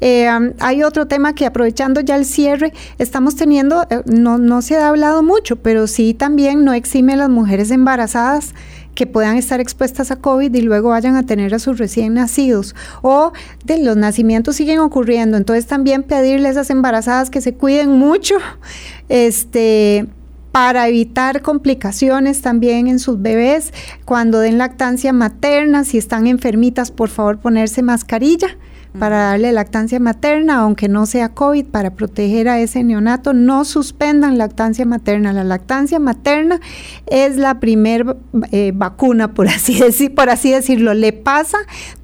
Eh, 0.00 0.28
hay 0.58 0.82
otro 0.82 1.06
tema 1.06 1.34
que 1.34 1.46
aprovechando 1.46 2.00
ya 2.00 2.16
el 2.16 2.24
cierre, 2.24 2.72
estamos 2.98 3.36
teniendo, 3.36 3.86
eh, 3.90 4.02
no, 4.06 4.38
no 4.38 4.62
se 4.62 4.76
ha 4.76 4.88
hablado 4.88 5.22
mucho, 5.22 5.56
pero 5.56 5.86
sí 5.86 6.14
también 6.14 6.64
no 6.64 6.72
exime 6.72 7.14
a 7.14 7.16
las 7.16 7.30
mujeres 7.30 7.70
embarazadas 7.70 8.54
que 8.94 9.06
puedan 9.06 9.36
estar 9.36 9.60
expuestas 9.60 10.10
a 10.10 10.16
COVID 10.16 10.54
y 10.54 10.62
luego 10.62 10.90
vayan 10.90 11.16
a 11.16 11.24
tener 11.24 11.54
a 11.54 11.58
sus 11.58 11.78
recién 11.78 12.14
nacidos. 12.14 12.74
O 13.02 13.32
de 13.64 13.78
los 13.82 13.96
nacimientos 13.96 14.56
siguen 14.56 14.80
ocurriendo. 14.80 15.36
Entonces 15.36 15.66
también 15.66 16.02
pedirle 16.02 16.48
a 16.48 16.50
esas 16.50 16.70
embarazadas 16.70 17.30
que 17.30 17.40
se 17.40 17.54
cuiden 17.54 17.92
mucho. 17.98 18.36
Este 19.08 20.06
para 20.52 20.88
evitar 20.88 21.42
complicaciones 21.42 22.42
también 22.42 22.88
en 22.88 22.98
sus 22.98 23.22
bebés. 23.22 23.72
Cuando 24.04 24.40
den 24.40 24.58
lactancia 24.58 25.12
materna, 25.12 25.84
si 25.84 25.96
están 25.96 26.26
enfermitas, 26.26 26.90
por 26.90 27.08
favor 27.08 27.38
ponerse 27.38 27.82
mascarilla 27.82 28.56
para 28.98 29.18
darle 29.18 29.52
lactancia 29.52 30.00
materna, 30.00 30.56
aunque 30.56 30.88
no 30.88 31.06
sea 31.06 31.30
COVID, 31.30 31.66
para 31.66 31.94
proteger 31.94 32.48
a 32.48 32.58
ese 32.58 32.82
neonato. 32.82 33.32
No 33.32 33.64
suspendan 33.64 34.38
lactancia 34.38 34.84
materna. 34.84 35.32
La 35.32 35.44
lactancia 35.44 35.98
materna 35.98 36.60
es 37.06 37.36
la 37.36 37.60
primer 37.60 38.16
eh, 38.50 38.72
vacuna, 38.74 39.34
por 39.34 39.48
así, 39.48 39.78
decir, 39.80 40.14
por 40.14 40.30
así 40.30 40.50
decirlo. 40.50 40.94
Le 40.94 41.12
pasa 41.12 41.58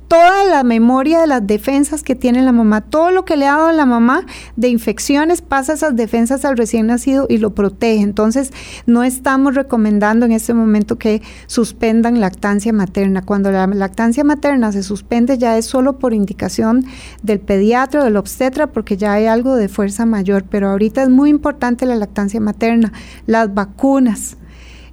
toda 0.09 0.45
la 0.45 0.63
memoria 0.63 1.21
de 1.21 1.27
las 1.27 1.47
defensas 1.47 2.03
que 2.03 2.15
tiene 2.15 2.43
la 2.43 2.53
mamá, 2.53 2.81
todo 2.81 3.11
lo 3.11 3.25
que 3.25 3.37
le 3.37 3.47
ha 3.47 3.57
dado 3.57 3.73
la 3.73 3.87
mamá 3.87 4.25
de 4.57 4.69
infecciones 4.69 5.43
pasa 5.43 5.73
esas 5.73 5.97
defensas 5.97 6.45
al 6.45 6.57
recién 6.57 6.87
nacido 6.87 7.27
y 7.29 7.39
lo 7.39 7.55
protege. 7.55 8.03
Entonces, 8.03 8.53
no 8.87 9.03
estamos 9.03 9.55
recomendando 9.55 10.27
en 10.27 10.33
este 10.33 10.55
momento 10.55 10.97
que 10.99 11.23
suspendan 11.47 12.21
lactancia 12.21 12.73
materna. 12.73 13.23
Cuando 13.23 13.51
la 13.51 13.67
lactancia 13.67 14.25
materna 14.25 14.73
se 14.73 14.83
suspende 14.83 15.39
ya 15.39 15.59
es 15.59 15.67
solo 15.67 15.99
por 15.99 16.15
indicación 16.15 16.85
del 17.23 17.41
pediatra 17.41 18.01
o 18.01 18.05
del 18.05 18.17
obstetra 18.17 18.69
porque 18.69 18.97
ya 18.97 19.13
hay 19.13 19.27
algo 19.27 19.57
de 19.57 19.69
fuerza 19.69 20.07
mayor, 20.07 20.45
pero 20.49 20.71
ahorita 20.71 21.03
es 21.03 21.09
muy 21.09 21.31
importante 21.31 21.87
la 21.87 21.97
lactancia 21.97 22.41
materna, 22.41 22.93
las 23.27 23.53
vacunas 23.53 24.37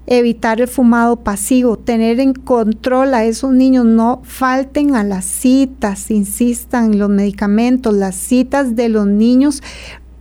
evitar 0.07 0.61
el 0.61 0.67
fumado 0.67 1.17
pasivo, 1.17 1.77
tener 1.77 2.19
en 2.19 2.33
control 2.33 3.13
a 3.13 3.23
esos 3.25 3.51
niños, 3.53 3.85
no 3.85 4.21
falten 4.23 4.95
a 4.95 5.03
las 5.03 5.25
citas, 5.25 6.11
insistan 6.11 6.97
los 6.97 7.09
medicamentos, 7.09 7.93
las 7.93 8.15
citas 8.15 8.75
de 8.75 8.89
los 8.89 9.07
niños 9.07 9.61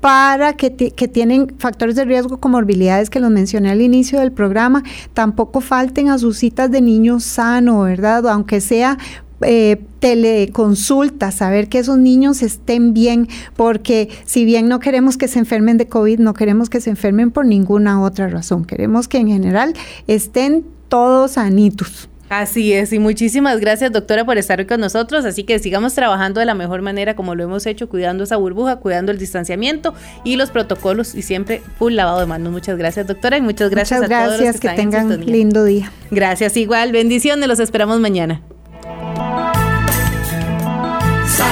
para 0.00 0.54
que, 0.54 0.74
que, 0.74 1.06
tienen 1.06 1.54
factores 1.58 1.94
de 1.94 2.04
riesgo 2.04 2.38
como 2.38 2.58
morbilidades 2.58 3.08
que 3.08 3.20
los 3.20 3.30
mencioné 3.30 3.70
al 3.70 3.80
inicio 3.80 4.18
del 4.18 4.32
programa, 4.32 4.82
tampoco 5.14 5.60
falten 5.60 6.08
a 6.08 6.18
sus 6.18 6.38
citas 6.38 6.72
de 6.72 6.80
niños 6.80 7.22
sano, 7.22 7.82
¿verdad? 7.82 8.26
Aunque 8.26 8.60
sea 8.60 8.98
eh, 9.44 9.80
teleconsulta, 9.98 11.30
saber 11.30 11.68
que 11.68 11.78
esos 11.78 11.98
niños 11.98 12.42
estén 12.42 12.94
bien, 12.94 13.28
porque 13.56 14.08
si 14.24 14.44
bien 14.44 14.68
no 14.68 14.80
queremos 14.80 15.16
que 15.16 15.28
se 15.28 15.38
enfermen 15.38 15.78
de 15.78 15.86
COVID, 15.86 16.18
no 16.18 16.34
queremos 16.34 16.70
que 16.70 16.80
se 16.80 16.90
enfermen 16.90 17.30
por 17.30 17.46
ninguna 17.46 18.02
otra 18.02 18.28
razón, 18.28 18.64
queremos 18.64 19.08
que 19.08 19.18
en 19.18 19.28
general 19.28 19.74
estén 20.06 20.64
todos 20.88 21.32
sanitos. 21.32 22.08
Así 22.32 22.72
es, 22.72 22.94
y 22.94 22.98
muchísimas 22.98 23.60
gracias 23.60 23.92
doctora 23.92 24.24
por 24.24 24.38
estar 24.38 24.66
con 24.66 24.80
nosotros, 24.80 25.26
así 25.26 25.44
que 25.44 25.58
sigamos 25.58 25.92
trabajando 25.92 26.40
de 26.40 26.46
la 26.46 26.54
mejor 26.54 26.80
manera 26.80 27.14
como 27.14 27.34
lo 27.34 27.44
hemos 27.44 27.66
hecho, 27.66 27.90
cuidando 27.90 28.24
esa 28.24 28.36
burbuja, 28.36 28.76
cuidando 28.76 29.12
el 29.12 29.18
distanciamiento 29.18 29.92
y 30.24 30.36
los 30.36 30.50
protocolos 30.50 31.14
y 31.14 31.20
siempre 31.20 31.60
full 31.78 31.92
lavado 31.92 32.20
de 32.20 32.26
manos. 32.26 32.50
Muchas 32.50 32.78
gracias 32.78 33.06
doctora 33.06 33.36
y 33.36 33.42
muchas 33.42 33.70
gracias 33.70 34.02
a 34.02 34.08
todos 34.08 34.40
los 34.40 34.60
que, 34.60 34.68
que 34.68 34.74
tengan 34.74 35.26
lindo 35.26 35.62
día. 35.64 35.92
Gracias 36.10 36.56
igual, 36.56 36.90
bendiciones, 36.90 37.46
los 37.48 37.60
esperamos 37.60 38.00
mañana. 38.00 38.40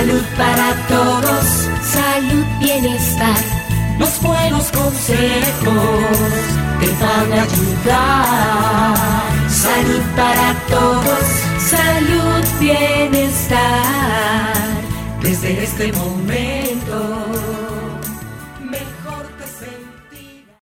Salud 0.00 0.24
para 0.34 0.74
todos, 0.88 1.44
salud, 1.82 2.46
bienestar. 2.58 3.36
Los 3.98 4.18
buenos 4.22 4.70
consejos 4.72 6.16
te 6.80 6.88
van 7.02 7.30
a 7.34 7.42
ayudar. 7.42 8.96
Salud 9.50 10.00
para 10.16 10.54
todos, 10.70 11.24
salud, 11.58 12.42
bienestar. 12.58 13.58
Desde 15.20 15.64
este 15.64 15.92
momento 15.92 16.79